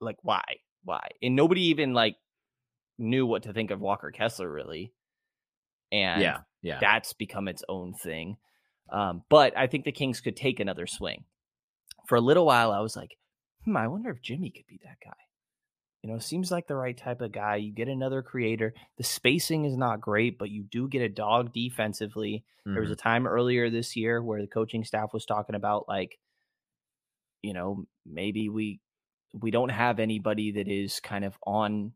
[0.00, 0.42] Like why?
[0.84, 2.16] Why?" And nobody even like
[2.98, 4.92] knew what to think of Walker Kessler really.
[5.92, 6.78] And Yeah, yeah.
[6.80, 8.38] that's become its own thing.
[8.90, 11.24] Um, but I think the Kings could take another swing.
[12.06, 13.16] For a little while, I was like,
[13.64, 15.12] hmm, I wonder if Jimmy could be that guy.
[16.02, 17.56] You know, seems like the right type of guy.
[17.56, 18.74] You get another creator.
[18.96, 22.44] The spacing is not great, but you do get a dog defensively.
[22.64, 26.18] There was a time earlier this year where the coaching staff was talking about like,
[27.42, 28.80] you know, maybe we
[29.32, 31.92] we don't have anybody that is kind of on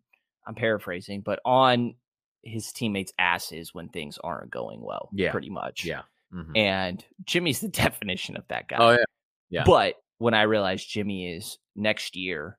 [0.47, 1.95] I'm paraphrasing, but on
[2.43, 5.09] his teammates' asses when things aren't going well.
[5.13, 5.31] Yeah.
[5.33, 5.85] Pretty much.
[5.85, 6.03] yeah.
[6.33, 6.57] Mhm.
[6.57, 8.77] And Jimmy's the definition of that guy.
[8.79, 9.05] Oh yeah.
[9.51, 9.65] Yeah.
[9.65, 12.59] But when I realized Jimmy is next year,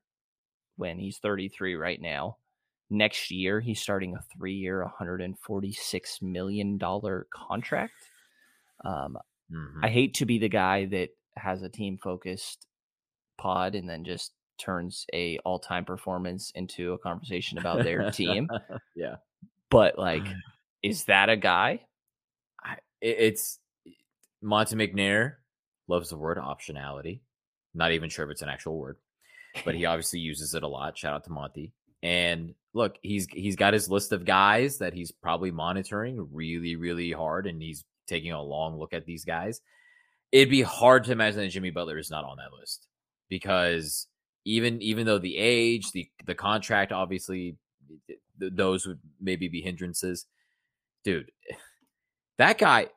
[0.76, 2.36] when he's 33 right now,
[2.90, 7.92] next year he's starting a three year, $146 million contract.
[8.84, 9.16] Um,
[9.50, 9.80] Mhm.
[9.84, 12.66] I hate to be the guy that has a team focused
[13.38, 18.48] pod and then just turns a all time performance into a conversation about their team.
[18.96, 19.16] yeah.
[19.70, 20.24] But like,
[20.82, 21.80] is that a guy?
[22.62, 23.58] I, it's
[24.42, 25.34] Monte McNair
[25.88, 27.20] loves the word optionality.
[27.74, 28.96] Not even sure if it's an actual word,
[29.64, 30.98] but he obviously uses it a lot.
[30.98, 31.72] Shout out to Monte.
[32.02, 37.12] And look, he's he's got his list of guys that he's probably monitoring really, really
[37.12, 39.60] hard, and he's taking a long look at these guys.
[40.32, 42.88] It'd be hard to imagine that Jimmy Butler is not on that list
[43.28, 44.08] because
[44.44, 47.56] even even though the age, the the contract, obviously,
[48.08, 50.26] th- those would maybe be hindrances.
[51.04, 51.30] Dude,
[52.38, 52.88] that guy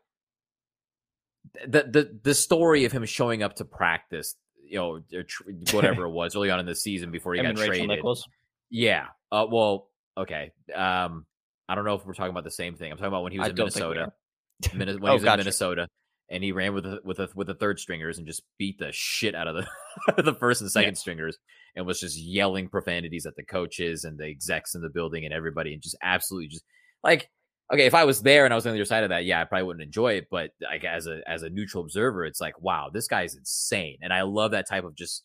[1.68, 4.36] the the the story of him showing up to practice,
[4.68, 7.56] you know, or tr- whatever it was early on in the season before he Him
[7.56, 7.88] got traded.
[7.88, 8.28] Nichols?
[8.70, 9.08] Yeah.
[9.32, 10.52] Uh, well, okay.
[10.74, 11.26] Um,
[11.68, 12.92] I don't know if we're talking about the same thing.
[12.92, 14.14] I'm talking about when he was I in don't think we Minnesota.
[14.78, 15.34] when Oh, he was gotcha.
[15.34, 15.88] in Minnesota,
[16.30, 18.92] and he ran with the, with the, with the third stringers and just beat the
[18.92, 21.38] shit out of the the first and second stringers,
[21.76, 25.34] and was just yelling profanities at the coaches and the execs in the building and
[25.34, 26.64] everybody, and just absolutely just
[27.04, 27.30] like
[27.72, 29.42] okay, if I was there and I was on the other side of that, yeah,
[29.42, 30.28] I probably wouldn't enjoy it.
[30.30, 33.98] But like as a as a neutral observer, it's like, wow, this guy is insane,
[34.02, 35.24] and I love that type of just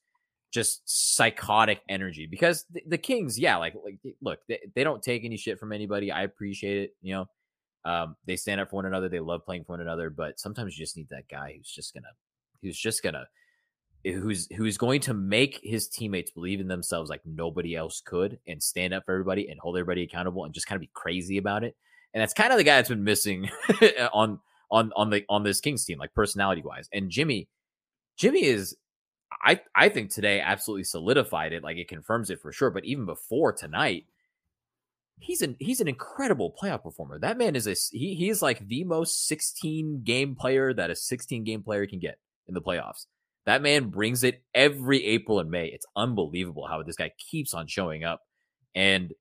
[0.53, 5.25] just psychotic energy because the, the Kings, yeah, like like look, they, they don't take
[5.25, 6.11] any shit from anybody.
[6.11, 7.27] I appreciate it, you know.
[7.83, 9.09] Um, they stand up for one another.
[9.09, 11.95] They love playing for one another, but sometimes you just need that guy who's just
[11.95, 12.13] gonna,
[12.61, 13.27] who's just gonna,
[14.05, 18.63] who's who's going to make his teammates believe in themselves like nobody else could, and
[18.63, 21.65] stand up for everybody and hold everybody accountable, and just kind of be crazy about
[21.65, 21.75] it.
[22.13, 23.49] And that's kind of the guy that's been missing
[24.13, 24.41] on
[24.71, 26.89] on on the on this Kings team, like personality wise.
[26.93, 27.49] And Jimmy,
[28.17, 28.77] Jimmy is,
[29.45, 31.63] I I think today absolutely solidified it.
[31.63, 32.71] Like it confirms it for sure.
[32.71, 34.07] But even before tonight,
[35.21, 37.19] he's an he's an incredible playoff performer.
[37.19, 40.97] That man is a he he is like the most 16 game player that a
[40.97, 43.07] 16 game player can get in the playoffs.
[43.47, 45.67] That man brings it every April and May.
[45.67, 48.21] It's unbelievable how this guy keeps on showing up.
[48.75, 49.13] And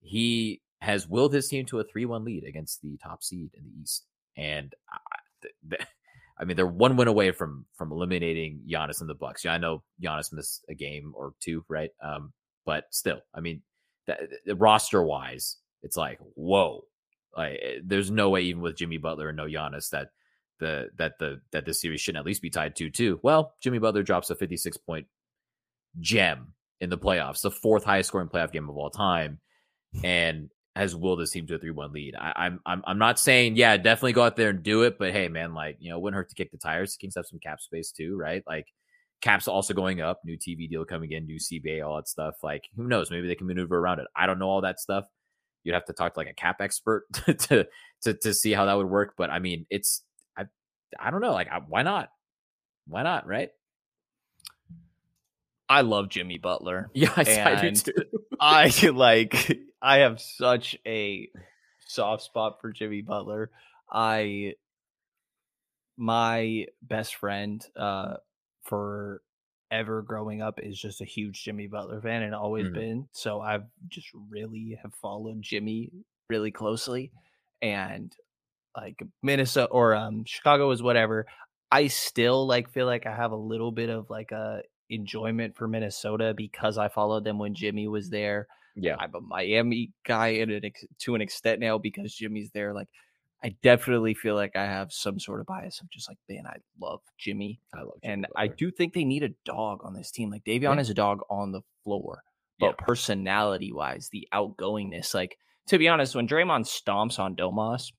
[0.00, 3.82] he has willed his team to a 3-1 lead against the top seed in the
[3.82, 4.06] East.
[4.36, 4.98] And I,
[5.42, 5.88] th- th-
[6.38, 9.44] I mean, they're one win away from from eliminating Giannis and the Bucks.
[9.44, 11.90] Yeah, I know Giannis missed a game or two, right?
[12.02, 12.32] Um,
[12.66, 13.62] but still, I mean,
[14.08, 14.18] that,
[14.56, 16.86] roster wise, it's like whoa.
[17.36, 20.08] Like, eh, there's no way, even with Jimmy Butler and no Giannis, that
[20.58, 23.20] the that the that this series shouldn't at least be tied two two.
[23.22, 25.06] Well, Jimmy Butler drops a 56 point
[26.00, 29.38] gem in the playoffs, the fourth highest scoring playoff game of all time,
[30.02, 32.14] and has willed his team to a three one lead.
[32.16, 35.12] I, I'm I'm I'm not saying yeah, definitely go out there and do it, but
[35.12, 36.94] hey, man, like you know, it wouldn't hurt to kick the tires.
[36.94, 38.42] The Kings have some cap space too, right?
[38.46, 38.66] Like
[39.20, 42.34] caps also going up, new TV deal coming in, new CBA, all that stuff.
[42.42, 43.10] Like who knows?
[43.10, 44.06] Maybe they can maneuver around it.
[44.16, 45.04] I don't know all that stuff.
[45.62, 47.66] You'd have to talk to like a cap expert to
[48.02, 49.14] to to see how that would work.
[49.16, 50.02] But I mean, it's
[50.36, 50.46] I
[50.98, 51.32] I don't know.
[51.32, 52.08] Like I, why not?
[52.88, 53.26] Why not?
[53.26, 53.50] Right?
[55.68, 56.90] I love Jimmy Butler.
[56.94, 57.92] Yeah, I, I do too.
[58.40, 61.30] I like I have such a
[61.86, 63.52] soft spot for Jimmy Butler.
[63.90, 64.54] I
[65.96, 68.16] my best friend uh
[68.62, 69.22] for
[69.70, 72.74] ever growing up is just a huge Jimmy Butler fan and always Mhm.
[72.74, 73.08] been.
[73.12, 75.90] So I've just really have followed Jimmy
[76.30, 77.12] really closely
[77.60, 78.14] and
[78.76, 81.26] like Minnesota or um Chicago is whatever.
[81.72, 85.68] I still like feel like I have a little bit of like a enjoyment for
[85.68, 88.48] Minnesota because I followed them when Jimmy was there.
[88.76, 88.96] Yeah.
[88.98, 92.72] I'm a Miami guy in an ex- to an extent now because Jimmy's there.
[92.74, 92.88] Like,
[93.42, 96.56] I definitely feel like I have some sort of bias of just like, man, I
[96.80, 97.60] love Jimmy.
[97.74, 100.30] I love Jimmy And I do think they need a dog on this team.
[100.30, 100.80] Like Davion Yeah.
[100.80, 102.22] is a dog on the floor,
[102.58, 102.84] but Yeah.
[102.86, 105.36] personality wise, the outgoingness, like
[105.68, 107.92] to be honest, when Draymond stomps on Domas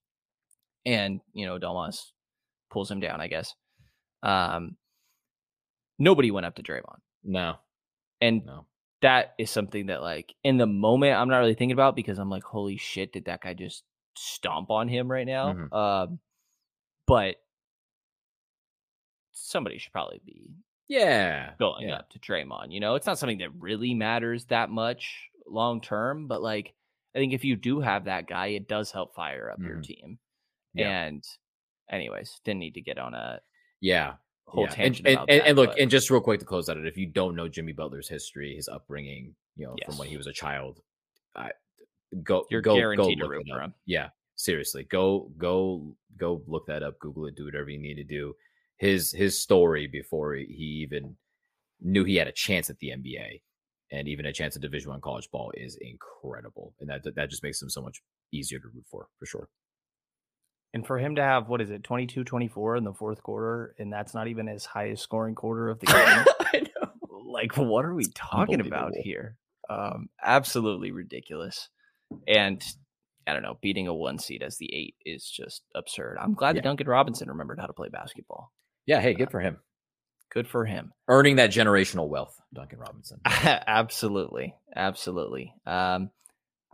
[0.85, 2.11] and you know, Domas
[2.71, 3.53] pulls him down, I guess.
[4.23, 4.77] Um
[5.99, 6.99] nobody went up to Draymond.
[7.23, 7.55] No,
[8.21, 8.65] And no.
[9.05, 12.29] That is something that like in the moment I'm not really thinking about because I'm
[12.29, 13.83] like, holy shit, did that guy just
[14.17, 15.53] stomp on him right now?
[15.53, 15.73] Mhm.
[15.73, 16.19] Um
[17.07, 17.35] but
[19.31, 20.55] somebody should probably be
[20.87, 21.53] Yeah.
[21.59, 21.95] going yeah.
[21.97, 22.71] up to Draymond.
[22.71, 26.73] You know, it's not something that really matters that much long term, but like
[27.13, 29.83] I think if you do have that guy, it does help fire up your Mhm.
[29.83, 30.19] team.
[30.73, 31.05] Yeah.
[31.05, 31.23] And
[31.89, 33.39] anyways, didn't need to get on a
[33.79, 34.15] Yeah.
[34.45, 34.67] Whole yeah.
[34.69, 36.69] And, tangent and, about and, that, and look, but- and just real quick to close
[36.69, 40.07] out it, if you don't know Jimmy Butler's history, his upbringing, you know, from when
[40.07, 40.81] he was a child,
[41.35, 41.51] I,
[42.23, 43.65] go You're go guaranteed go to look root it for up.
[43.65, 43.73] him.
[43.85, 48.03] Yeah, seriously, go go go look that up, Google it, do whatever you need to
[48.03, 48.33] do.
[48.77, 51.15] His his story before he even
[51.81, 53.41] knew he had a chance at the NBA
[53.91, 57.43] and even a chance at Division One college ball is incredible, and that that just
[57.43, 58.01] makes him so much
[58.31, 59.47] easier to root for, for sure.
[60.75, 63.91] And for him to have what is it, 22 24 in the fourth quarter, and
[63.91, 65.85] that's not even his highest scoring quarter of the
[66.53, 66.65] game.
[67.25, 69.37] Like, what are we talking about here?
[69.69, 71.69] Um, absolutely ridiculous.
[72.27, 72.61] And
[73.25, 76.17] I don't know, beating a one seed as the eight is just absurd.
[76.21, 76.61] I'm glad Yeah.
[76.61, 78.51] that Duncan Robinson remembered how to play basketball.
[78.85, 79.57] Yeah, hey, good for him.
[80.31, 80.91] Good for him.
[81.07, 83.21] Earning that generational wealth, Duncan Robinson.
[83.25, 84.53] absolutely.
[84.75, 85.53] Absolutely.
[85.65, 86.09] Um,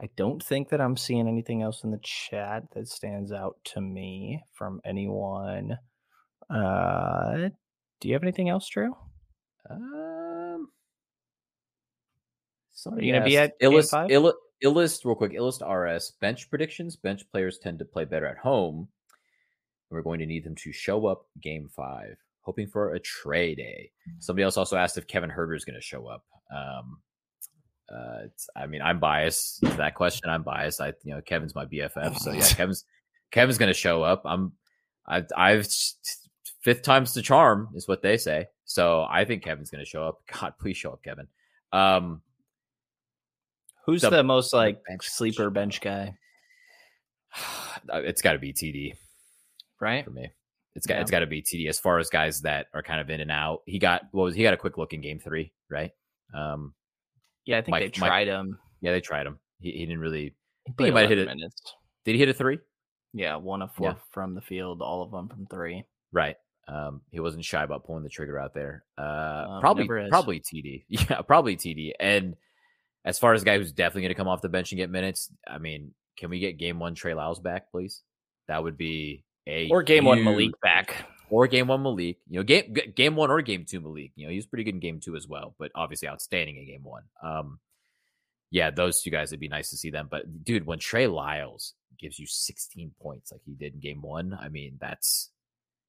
[0.02, 3.82] I don't think that I'm seeing anything else in the chat that stands out to
[3.82, 5.78] me from anyone.
[6.50, 7.50] Uh,
[8.00, 8.94] do you have anything else, Jrue?
[9.70, 10.70] Um,
[12.88, 13.94] Are you gonna be at Illust?
[14.10, 15.34] Ill, Illust, real quick.
[15.34, 16.96] Illust RS bench predictions.
[16.96, 18.88] Bench players tend to play better at home.
[19.92, 22.16] We're going to need them to show up game five.
[22.42, 23.92] Hoping for a Trey day.
[24.20, 26.26] Somebody else also asked if Kevin Huerter is going to show up.
[26.52, 27.02] Um,
[27.94, 30.30] uh, it's, I mean, I'm biased to that question.
[30.30, 30.80] I'm biased.
[30.82, 32.86] I, you know, Kevin's my BFF, so yeah, Kevin's
[33.32, 34.22] Kevin's going to show up.
[34.26, 34.54] I'm,
[35.08, 35.68] I, I've
[36.62, 38.48] fifth time's the charm is what they say.
[38.66, 40.20] So I think Kevin's going to show up.
[40.40, 41.28] God, please show up, Kevin.
[41.74, 42.22] Um,
[43.86, 46.16] Who's The- the, most like bench sleeper bench guy?
[47.90, 48.94] it's got to be TD
[49.80, 50.06] Right?
[50.06, 50.30] for me.
[50.76, 51.02] It's got Yeah.
[51.02, 53.32] it's got to be TD as far as guys that are kind of in and
[53.32, 53.62] out.
[53.66, 55.92] He got what was he got a quick look in game three, right?
[56.34, 56.74] Um,
[57.46, 58.60] Yeah, I think Mike- they Mike- tried him.
[58.82, 59.40] yeah, they tried him.
[59.60, 60.36] He, he didn't really.
[60.66, 61.54] He I think he might hit 11 it.
[62.06, 62.60] Did he hit a three?
[63.14, 63.96] Yeah, one of four Yeah.
[64.12, 65.84] from the field, all of them from three.
[66.12, 66.36] Right.
[66.68, 68.86] Um, he wasn't shy about pulling the trigger out there.
[68.98, 70.86] Uh, Um, probably probably TD.
[70.90, 71.92] Yeah, probably TD.
[72.00, 72.36] And
[73.04, 74.90] as far as a guy who's definitely going to come off the bench and get
[74.90, 78.02] minutes, I mean, can we get game one Trey Lyles back, please?
[78.48, 81.08] That would be a Or game one Malik back.
[81.32, 82.18] Or game one Malik.
[82.28, 84.12] You know, game game one or game two Malik.
[84.16, 86.68] You know, he was pretty good in game two as well, but obviously outstanding in
[86.68, 87.04] game one.
[87.24, 87.60] Um,
[88.52, 89.32] yeah, those two guys.
[89.32, 90.10] It'd be nice to see them.
[90.12, 94.38] But dude, when Trey Lyles gives you 16 points like he did in game one,
[94.40, 95.30] I mean, that's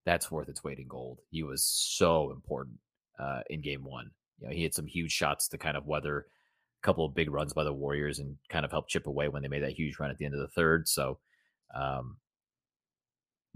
[0.06, 1.18] that's worth its weight in gold.
[1.30, 2.78] He was so important
[3.18, 4.12] uh, in game one.
[4.40, 6.26] You know, he had some huge shots to kind of weather
[6.82, 9.42] a couple of big runs by the Warriors and kind of help chip away when
[9.42, 10.88] they made that huge run at the end of the third.
[10.88, 11.18] So,
[11.74, 12.16] um,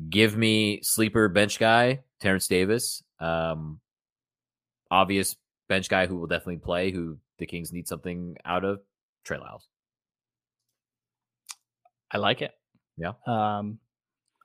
[0.08, 3.02] give me sleeper bench guy Terrence Davis.
[3.20, 3.80] Um,
[4.90, 5.36] obvious
[5.68, 6.90] bench guy who will definitely play.
[6.90, 8.80] Who the Kings need something out of
[9.24, 9.66] Trey Lyles.
[12.10, 12.52] I like it.
[12.96, 13.12] Yeah.
[13.26, 13.78] Um,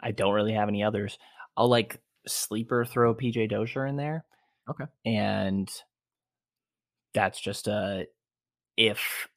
[0.01, 1.17] I don't really have any others.
[1.55, 4.25] I'll like sleeper throw PJ Dozier in there.
[4.69, 4.85] Okay.
[5.05, 5.69] And
[7.13, 8.05] that's just a
[8.77, 9.27] if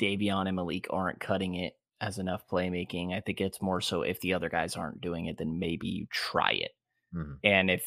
[0.00, 3.14] Davion and Malik aren't cutting it as enough playmaking.
[3.14, 6.06] I think it's more so if the other guys aren't doing it, then maybe you
[6.10, 6.72] try it.
[7.14, 7.38] Mhm.
[7.44, 7.84] And if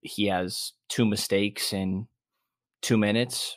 [0.00, 2.08] he has two mistakes in
[2.82, 3.56] two minutes,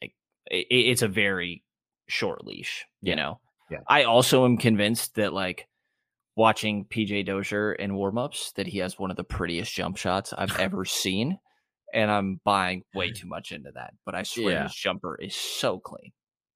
[0.00, 0.14] like
[0.50, 1.64] it, it's a very
[2.08, 3.40] short leash, you know.
[3.70, 3.78] Yeah.
[3.88, 5.66] I also am convinced that like
[6.36, 10.56] watching PJ Dozier in warmups that he has one of the prettiest jump shots I've
[10.60, 11.38] ever seen.
[11.94, 13.92] And I'm buying way too much into that.
[14.06, 14.62] But I swear Yeah.
[14.62, 16.12] his jumper is so clean.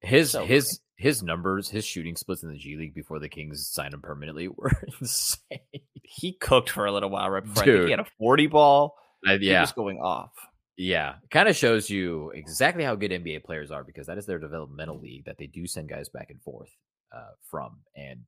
[0.07, 3.67] His So his his numbers, his shooting splits in the G League before the Kings
[3.67, 5.59] signed him permanently were insane.
[6.03, 7.63] He cooked for a little while right before.
[7.63, 8.95] I think he had a 40 ball.
[9.27, 10.31] Uh, He yeah, was going off.
[10.77, 11.15] yeah.
[11.31, 14.99] Kind of shows you exactly how good NBA players are because that is their developmental
[14.99, 16.69] league that they do send guys back and forth
[17.15, 18.21] uh, from, and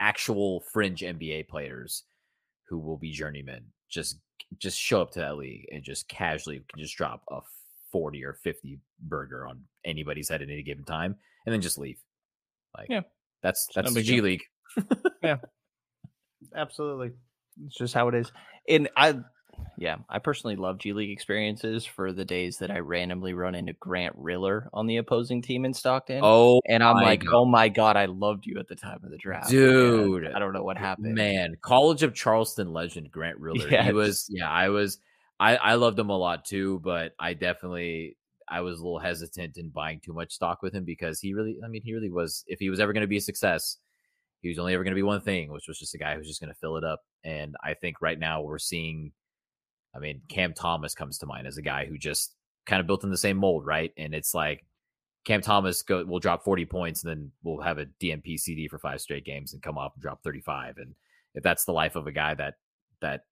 [0.00, 2.04] actual fringe NBA players
[2.68, 4.18] who will be journeymen just
[4.58, 7.40] just show up to that league and just casually can just drop a
[7.92, 11.16] 40 or 50 burger on anybody's head at any given time
[11.46, 11.98] and then just leave.
[12.76, 13.02] Like, Yeah.
[13.42, 14.24] that's no that's the G deal.
[14.24, 14.42] League.
[15.22, 15.36] Yeah,
[16.56, 17.12] absolutely.
[17.66, 18.32] It's just how it is.
[18.68, 19.18] And I
[19.78, 23.74] yeah, I personally love G League experiences for the days that I randomly run into
[23.74, 26.20] Grant Riller on the opposing team in Stockton.
[26.22, 27.34] Oh, and I'm like, God.
[27.34, 29.50] oh my god, I loved you at the time of the draft.
[29.50, 31.14] Dude, And I don't know what happened.
[31.14, 33.68] Man, College of Charleston legend Grant Riller.
[33.70, 33.86] Yes.
[33.86, 34.98] He was yeah, I was
[35.42, 38.16] I I loved him a lot too, but I definitely
[38.48, 41.58] I was a little hesitant in buying too much stock with him because he really
[41.64, 43.78] I mean he really was if he was ever going to be a success,
[44.40, 46.28] he was only ever going to be one thing, which was just a guy who's
[46.28, 47.00] just going to fill it up.
[47.24, 49.12] And I think right now we're seeing
[49.94, 53.04] I mean, Cam Thomas comes to mind as a guy who just kind of built
[53.04, 53.92] in the same mold, right?
[53.98, 54.64] And it's like
[55.24, 58.78] Cam Thomas go, will drop 40 points and then we'll have a DNP CD for
[58.78, 60.78] five straight games and come off and drop 35.
[60.78, 60.94] And
[61.34, 62.54] if that's the life of a guy that
[63.00, 63.22] that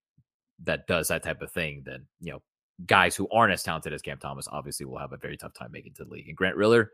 [0.64, 2.42] that does that type of thing, then you know
[2.86, 5.70] guys who aren't as talented as Cam Thomas obviously will have a very tough time
[5.72, 6.28] making it to the league.
[6.28, 6.90] And Grant Riller,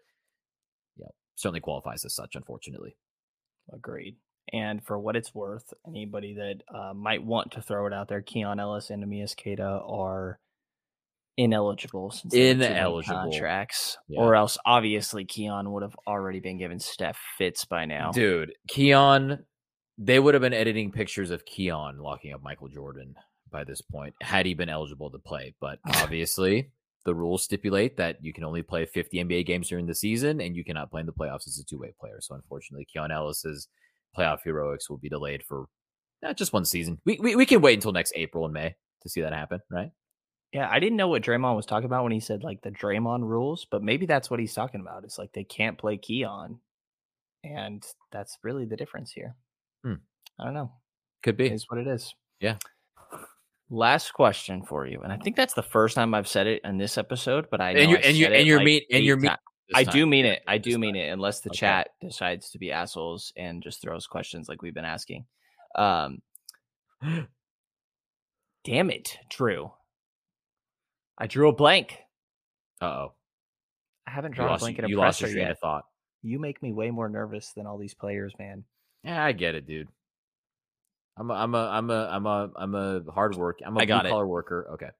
[0.96, 1.06] yeah,
[1.36, 2.96] certainly qualifies as such, unfortunately.
[3.72, 4.16] Agreed.
[4.52, 8.22] And for what it's worth, anybody that uh, might want to throw it out there,
[8.22, 10.38] Keon Ellis and Neemias Queta are
[11.36, 13.16] ineligible since they have too many Ineligible.
[13.30, 14.20] contracts, Yeah.
[14.20, 18.10] or else obviously Keon would have already been given Steph Fitz by now.
[18.12, 19.44] Dude, Keon,
[19.98, 23.14] they would have been editing pictures of Keon locking up Michael Jordan
[23.56, 25.54] by this point had he been eligible to play.
[25.60, 26.70] But obviously,
[27.06, 30.54] the rules stipulate that you can only play 50 NBA games during the season and
[30.54, 32.18] you cannot play in the playoffs as a two way player.
[32.20, 33.68] So unfortunately, Keon Ellis's
[34.16, 35.66] playoff heroics will be delayed for
[36.22, 36.98] not just one season.
[37.06, 39.90] We, we, we can wait until next April and May to see that happen, right?
[40.52, 43.22] Yeah, I didn't know what Draymond was talking about when he said like the Draymond
[43.22, 45.04] rules, but maybe that's what he's talking about.
[45.04, 46.60] It's like they can't play Keon,
[47.44, 49.34] and that's really the difference here.
[49.84, 49.94] Hmm.
[50.38, 50.72] I don't know.
[51.22, 51.46] Could be.
[51.46, 52.14] It is what it is.
[52.40, 52.56] Yeah.
[53.68, 56.78] Last question for you, and I think that's the first time I've said it in
[56.78, 59.04] this episode, but I know And you- I and you- and you're like, mean- and
[59.04, 59.32] you're mean
[59.74, 60.44] I do mean it.
[60.46, 61.56] I do mean it, unless the Okay.
[61.58, 65.26] chat decides to be assholes and just throws questions like we've been asking.
[65.74, 66.22] Um,
[68.64, 69.72] damn it, Jrue.
[71.18, 71.98] I drew a blank.
[72.80, 73.14] Uh oh.
[74.06, 75.50] I haven't drawn lost, a blank in a you lost your presser yet.
[75.50, 75.84] of thought.
[76.22, 78.64] You make me way more nervous than all these players, man.
[79.02, 79.88] Yeah, I get it, dude.
[81.16, 83.60] I'm a, I'm a, I'm a, I'm a, I'm a hard work.
[83.64, 84.68] I'm a I got blue collar worker.
[84.74, 84.90] Okay.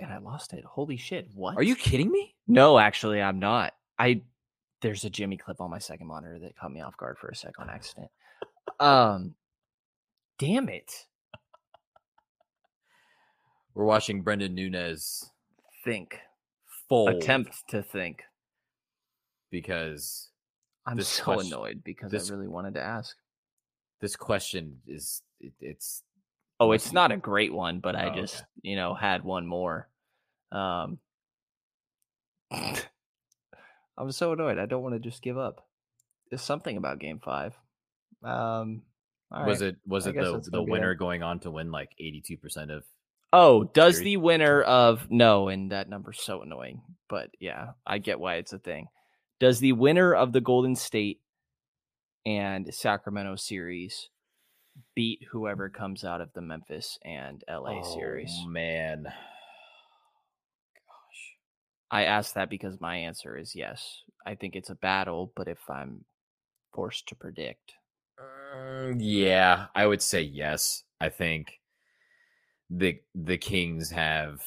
[0.00, 0.64] And I lost it.
[0.64, 1.28] Holy shit!
[1.34, 1.56] What?
[1.56, 2.34] Are you kidding me?
[2.46, 3.74] No, actually, I'm not.
[3.98, 4.22] I
[4.80, 7.34] there's a Jimmy clip on my second monitor that caught me off guard for a
[7.34, 8.10] sec on accident.
[8.80, 9.34] Um,
[10.38, 11.06] damn it!
[13.74, 15.30] We're watching Brendan Nunez
[15.84, 16.18] Think,
[16.88, 18.22] fold attempt to think.
[19.50, 20.28] because
[20.86, 23.16] I'm This so question- annoyed because this- I really wanted to ask.
[24.00, 26.02] this question is it, it's
[26.60, 28.20] Oh, it's not a great one, but I Oh, okay.
[28.20, 29.88] just you know had one more.
[30.52, 30.98] Um,
[33.96, 34.58] I'm so annoyed.
[34.58, 35.66] I don't want to just give up.
[36.30, 37.54] There's something about Game Five.
[38.22, 38.82] Um,
[39.30, 39.68] was right.
[39.70, 40.96] it was I it the the winner it.
[40.98, 42.84] going on to win like 82 percent of
[43.32, 44.04] Oh, does Series?
[44.04, 48.52] the winner of no, and that number's so annoying, but yeah, I get why it's
[48.52, 48.88] a thing.
[49.38, 51.20] Does the winner of the Golden State
[52.26, 54.10] and Sacramento series
[54.94, 58.32] beat whoever comes out of the Memphis and LA series?
[58.40, 59.12] Oh, man.
[60.86, 61.38] Gosh.
[61.90, 64.02] I asked that because my answer is yes.
[64.24, 66.04] I think it's a battle, but if I'm
[66.72, 67.74] forced to predict,
[68.18, 70.84] Mm, yeah, I would say yes.
[71.00, 71.60] I think
[72.70, 74.44] the the Kings have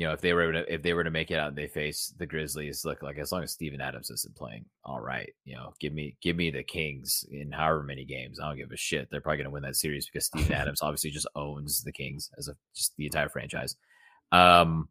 [0.00, 1.66] you know, if they were to if they were to make it out and they
[1.66, 5.54] face the Grizzlies, look like as long as Steven Adams isn't playing, all right, you
[5.54, 8.40] know, give me give me the Kings in however many games.
[8.40, 9.08] I don't give a shit.
[9.10, 12.48] They're probably gonna win that series because Steven Adams obviously just owns the Kings as
[12.48, 13.76] a just the entire franchise.
[14.32, 14.88] Um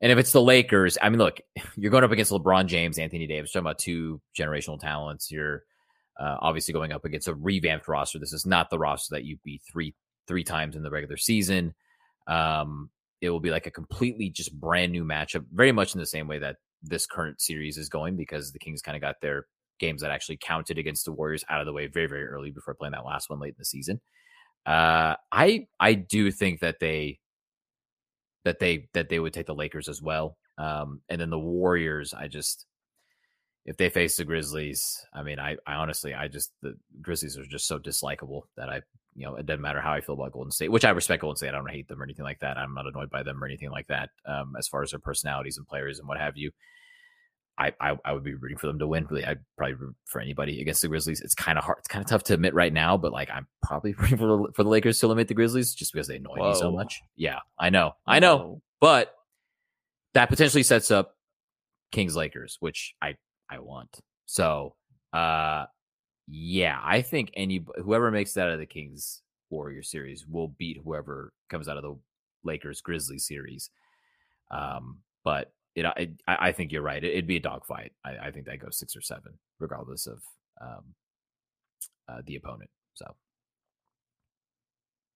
[0.00, 1.38] and if it's the Lakers, I mean, look,
[1.76, 5.30] you're going up against LeBron James, Anthony Davis, talking about two generational talents.
[5.30, 5.64] You're
[6.18, 8.18] uh, obviously going up against a revamped roster.
[8.18, 9.94] This is not the roster that you beat three
[10.26, 11.74] three times in the regular season.
[12.26, 12.88] Um,
[13.20, 16.28] it will be like a completely just brand new matchup, very much in the same
[16.28, 19.46] way that this current series is going, because the Kings kind of got their
[19.78, 22.74] games that actually counted against the Warriors out of the way very very early before
[22.74, 24.00] playing that last one late in the season.
[24.64, 27.18] Uh, I I do think that they
[28.44, 30.36] that they that they would take the Lakers as well.
[30.58, 32.66] Um, and then the Warriors, I just
[33.66, 37.44] if they face the Grizzlies, I mean, I, I honestly, I just the Grizzlies are
[37.44, 38.80] just so dislikable that I,
[39.16, 41.36] you know, it doesn't matter how I feel about Golden State, which I respect Golden
[41.36, 41.48] State.
[41.48, 42.58] I don't hate them or anything like that.
[42.58, 44.10] I'm not annoyed by them or anything like that.
[44.26, 46.50] Um, as far as their personalities and players and what have you,
[47.58, 49.06] I, I I would be rooting for them to win.
[49.08, 51.22] Really, I'd probably root for anybody against the Grizzlies.
[51.22, 51.78] It's kind of hard.
[51.78, 54.52] It's kind of tough to admit right now, but like I'm probably rooting for the,
[54.54, 57.00] for the Lakers to eliminate the Grizzlies just because they annoy me so much.
[57.16, 59.14] Yeah, I know, I know, but
[60.12, 61.16] that potentially sets up
[61.92, 63.16] Kings Lakers, which I
[63.48, 64.00] I want.
[64.26, 64.74] So,
[65.14, 65.64] uh,
[66.28, 70.80] yeah, I think any whoever makes that out of the Kings Warrior series will beat
[70.82, 71.96] whoever comes out of the
[72.44, 73.70] Lakers Grizzlies series.
[74.50, 77.02] Um, but it, I, I think you're right.
[77.02, 77.92] It, would be a dogfight.
[78.04, 80.22] I, I think that goes six or seven, regardless of
[80.60, 80.84] um,
[82.08, 82.70] uh, the opponent.
[82.94, 83.14] So,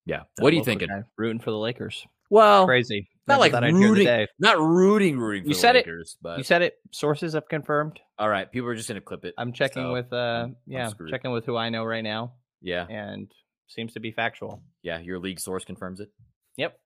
[0.05, 0.23] yeah.
[0.37, 0.89] That what are you thinking?
[1.17, 2.07] Rooting for the Lakers.
[2.29, 3.09] Well, Crazy.
[3.27, 5.87] Not like thought I'd hear the rooting, not rooting, rooting for You the said it.
[6.21, 6.75] But You said it.
[6.91, 8.01] Sources have confirmed.
[8.19, 8.51] all right.
[8.51, 9.35] People are just gonna clip it.
[9.39, 13.31] I'm checking so with uh yeah, checking with who I know right now, Yeah, and
[13.69, 14.63] seems to be factual.
[14.83, 14.99] yeah.
[14.99, 16.09] Your league source confirms it.
[16.57, 16.79] Yep.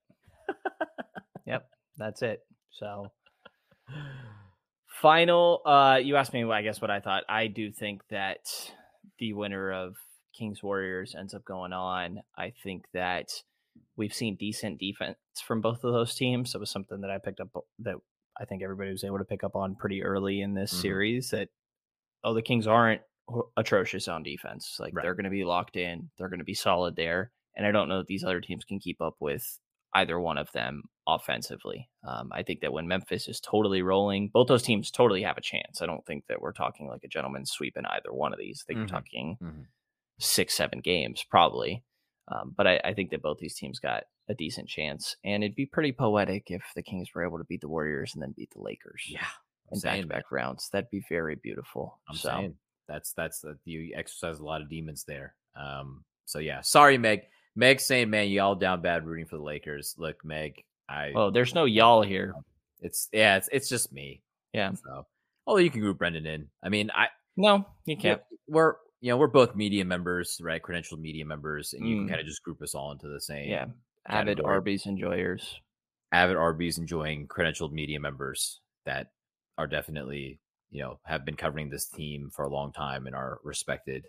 [1.47, 1.67] yep.
[1.97, 2.41] That's it.
[2.71, 3.11] So
[5.01, 7.23] final uh you asked me I guess what I thought.
[7.29, 8.39] I do think that
[9.19, 9.95] the winner of
[10.37, 12.19] Kings Warriors ends up going on.
[12.37, 13.29] I think that
[13.97, 16.53] we've seen decent defense from both of those teams.
[16.55, 17.49] It was something that I picked up
[17.79, 17.95] that
[18.39, 20.81] I think everybody was able to pick up on pretty early in this Mhm.
[20.81, 21.49] series that
[22.23, 23.01] oh the Kings aren't
[23.57, 24.77] atrocious on defense.
[24.79, 25.03] Like Right.
[25.03, 26.09] they're going to be locked in.
[26.17, 27.31] They're going to be solid there.
[27.55, 29.59] And I don't know that these other teams can keep up with
[29.93, 31.89] either one of them offensively.
[32.03, 35.41] Um, I think that when Memphis is totally rolling, both those teams totally have a
[35.41, 35.81] chance.
[35.81, 38.63] I don't think that we're talking like a gentleman's sweep in either one of these.
[38.63, 38.81] I think Mhm.
[38.83, 39.65] we're talking Mhm.
[40.19, 41.83] six, seven games probably.
[42.27, 45.55] Um, but I, I think that both these teams got a decent chance, and it'd
[45.55, 48.51] be pretty poetic if the Kings were able to beat the Warriors and then beat
[48.51, 49.03] the Lakers.
[49.07, 49.19] Yeah,
[49.71, 50.69] in back to back rounds.
[50.69, 51.99] That'd be very beautiful.
[52.09, 52.55] I'm so, saying
[52.87, 55.35] that's that's that you exercise a lot of demons there.
[55.55, 57.21] Um, so yeah, sorry, Meg.
[57.55, 59.95] Meg saying, man, you all down bad rooting for the Lakers.
[59.97, 62.33] Look, Meg, I well, there's no y'all here.
[62.81, 64.21] it's yeah, it's it's just me.
[64.53, 64.73] Yeah.
[64.73, 65.05] So
[65.45, 66.47] although you can group Brendan in.
[66.63, 67.07] I mean, I
[67.37, 68.21] No, you can't.
[68.47, 70.61] we're you know, we're both media members, right?
[70.61, 72.09] Credentialed media members, and you can Mm.
[72.09, 73.65] kind of just group us all into the same Yeah.
[74.07, 74.53] Avid category.
[74.55, 75.59] Arby's enjoyers.
[76.11, 79.11] avid RBs enjoying credentialed media members that
[79.57, 80.39] are definitely,
[80.69, 84.07] you know, have been covering this team for a long time and are respected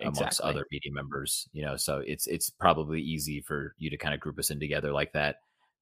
[0.00, 4.12] amongst other media members, you know, so it's it's probably easy for you to kind
[4.12, 5.36] of group us in together like that.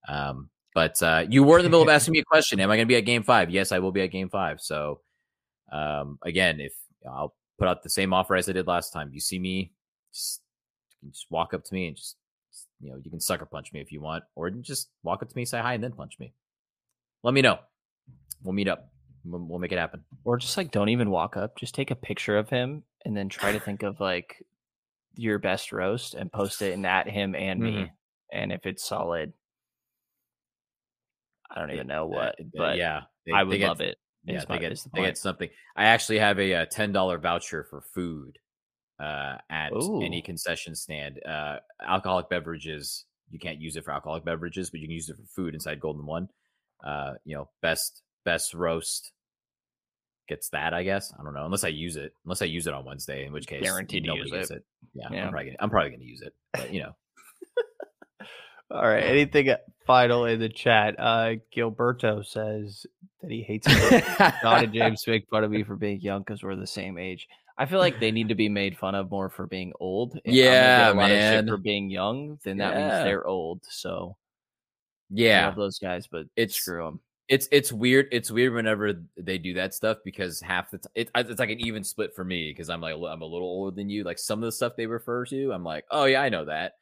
[0.06, 2.60] Um, but uh, you were in the middle of asking me a question.
[2.60, 3.50] Am I going to be at game five?
[3.50, 4.60] Yes, I will be at game five.
[4.60, 5.00] So
[5.72, 6.74] um, again, if
[7.08, 9.70] I'll put out the same offer as I did last time, you see me,
[10.12, 10.40] just,
[11.00, 12.16] you can just walk up to me and just,
[12.80, 15.36] you know, you can sucker punch me if you want, or just walk up to
[15.36, 16.32] me, say hi, and then punch me.
[17.22, 17.60] Let me know.
[18.42, 18.90] We'll meet up.
[19.24, 20.02] We'll, we'll make it happen.
[20.24, 21.56] Or just like don't even walk up.
[21.56, 24.44] Just take a picture of him and then try to think of like
[25.14, 27.72] your best roast and post it and at him and me.
[27.72, 27.90] Mhm.
[28.32, 29.32] And if it's solid,
[31.48, 33.98] I don't even know what, but yeah, they- I would love it.
[34.24, 35.48] Yeah, they get the they get something.
[35.76, 38.38] I actually have a, uh ten dollar voucher for food
[39.00, 39.72] uh, at
[40.02, 41.20] any concession stand.
[41.26, 45.16] Uh, alcoholic beverages you can't use it for alcoholic beverages, but you can use it
[45.16, 46.28] for food inside Golden One.
[46.84, 49.12] Uh, you know, best best roast
[50.28, 50.74] gets that.
[50.74, 52.12] I guess I don't know unless I use it.
[52.24, 54.50] Unless I use it on Wednesday, in which case Guaranteed to use it.
[54.50, 54.64] it.
[54.92, 55.24] Yeah, Yeah.
[55.24, 56.34] I'm probably gonna, I'm probably going to use it.
[56.52, 56.92] But you know,
[58.72, 59.02] All right.
[59.04, 59.54] Anything
[59.86, 60.96] final in the chat?
[60.98, 62.86] Uh, Gilberto says
[63.20, 63.66] that he hates.
[64.42, 67.28] John and James make fun of me for being young because we're the same age.
[67.58, 70.14] I feel like they need to be made fun of more for being old.
[70.14, 71.46] I'm Yeah, a lot of man.
[71.46, 72.38] for being young.
[72.44, 73.60] Then that means they're old.
[73.68, 74.16] So
[75.10, 77.00] I yeah, love those guys, but It's- screw them.
[77.28, 78.08] it's it's weird.
[78.10, 81.60] It's weird whenever they do that stuff because half the time it, it's like an
[81.60, 84.02] even split for me because I'm like I'm a little older than you.
[84.04, 86.72] Like some of the stuff they refer to, I'm like, oh yeah, I know that,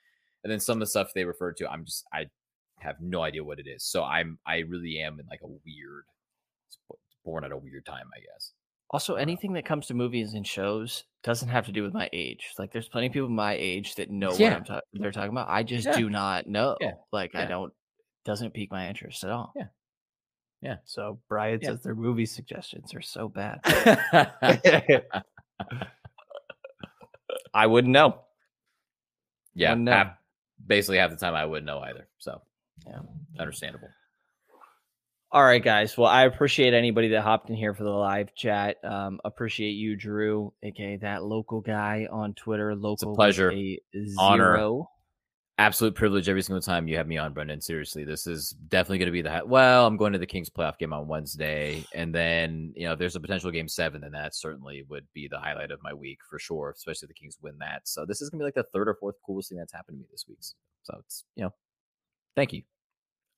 [0.44, 2.26] and then some of the stuff they refer to, I'm just I
[2.78, 3.84] have no idea what it is.
[3.84, 6.04] So I'm I really am in like a weird,
[7.24, 8.52] born at a weird time, I guess.
[8.92, 12.08] Also, uh, anything that comes to movies and shows doesn't have to do with my
[12.12, 12.50] age.
[12.58, 14.48] Like, there's plenty of people my age that know Yeah.
[14.48, 15.48] what I'm ta- they're talking about.
[15.48, 15.96] I just Yeah.
[15.96, 16.76] do not know.
[16.80, 16.94] Yeah.
[17.12, 17.72] Like, I don't.
[18.24, 19.52] Doesn't pique my interest at all.
[19.54, 19.68] Yeah.
[20.60, 20.76] Yeah.
[20.86, 23.60] So Brian says their movie suggestions are so bad.
[27.54, 28.20] I wouldn't know.
[29.54, 30.10] yeah, Wouldn't know.
[30.66, 32.06] Basically half the time I wouldn't know either.
[32.18, 32.40] So
[32.86, 33.00] Yeah.
[33.38, 33.88] understandable.
[35.32, 35.96] All right, guys.
[35.96, 38.78] Well, I appreciate anybody that hopped in here for the live chat.
[38.82, 42.74] Um, appreciate you, Jrue, aka that local guy on Twitter.
[42.74, 43.52] Local, with pleasure.
[43.52, 43.78] a
[44.18, 44.84] Honor.
[45.60, 45.66] Zero.
[45.66, 47.60] absolute privilege every single time you have me on, Brendan.
[47.60, 49.86] Seriously, this is definitely going to be the hi- well.
[49.86, 53.16] I'm going to the Kings playoff game on Wednesday, and then you know, if there's
[53.16, 56.38] a potential game seven, then that certainly would be the highlight of my week for
[56.38, 56.70] sure.
[56.76, 57.82] Especially if the Kings win that.
[57.88, 59.96] So this is going to be like the third or fourth coolest thing that's happened
[59.96, 60.38] to me this week.
[60.82, 61.54] So it's you know,
[62.36, 62.62] thank you.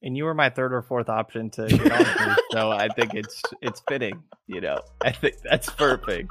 [0.04, 3.14] And you were my third or fourth option to get on here, so I think
[3.14, 4.22] it's it's fitting.
[4.48, 6.28] You know, I think that's perfect.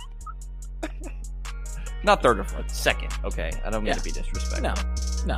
[2.03, 3.13] Not third or fourth, second.
[3.23, 3.99] Okay, I don't mean Yeah.
[3.99, 4.61] to be disrespectful.
[4.61, 4.73] No,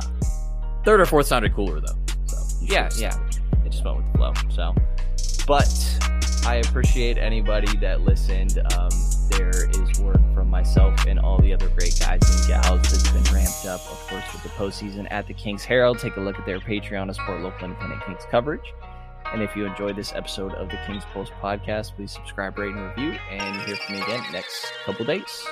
[0.84, 1.96] Third or fourth sounded cooler though.
[2.26, 3.16] So yeah, yeah.
[3.64, 4.32] it just went with the flow.
[4.50, 4.74] So,
[5.46, 8.58] but I appreciate anybody that listened.
[8.74, 8.90] Um,
[9.30, 13.34] there is work from myself and all the other great guys and gals that's been
[13.34, 15.98] ramped up, of course, with the postseason at the Kings Herald.
[15.98, 18.74] Take a look at their Patreon to support local independent Kings coverage.
[19.32, 22.90] And if you enjoyed this episode of the Kings Pulse podcast, please subscribe, rate, and
[22.90, 23.18] review.
[23.30, 25.46] And hear from me again next couple days.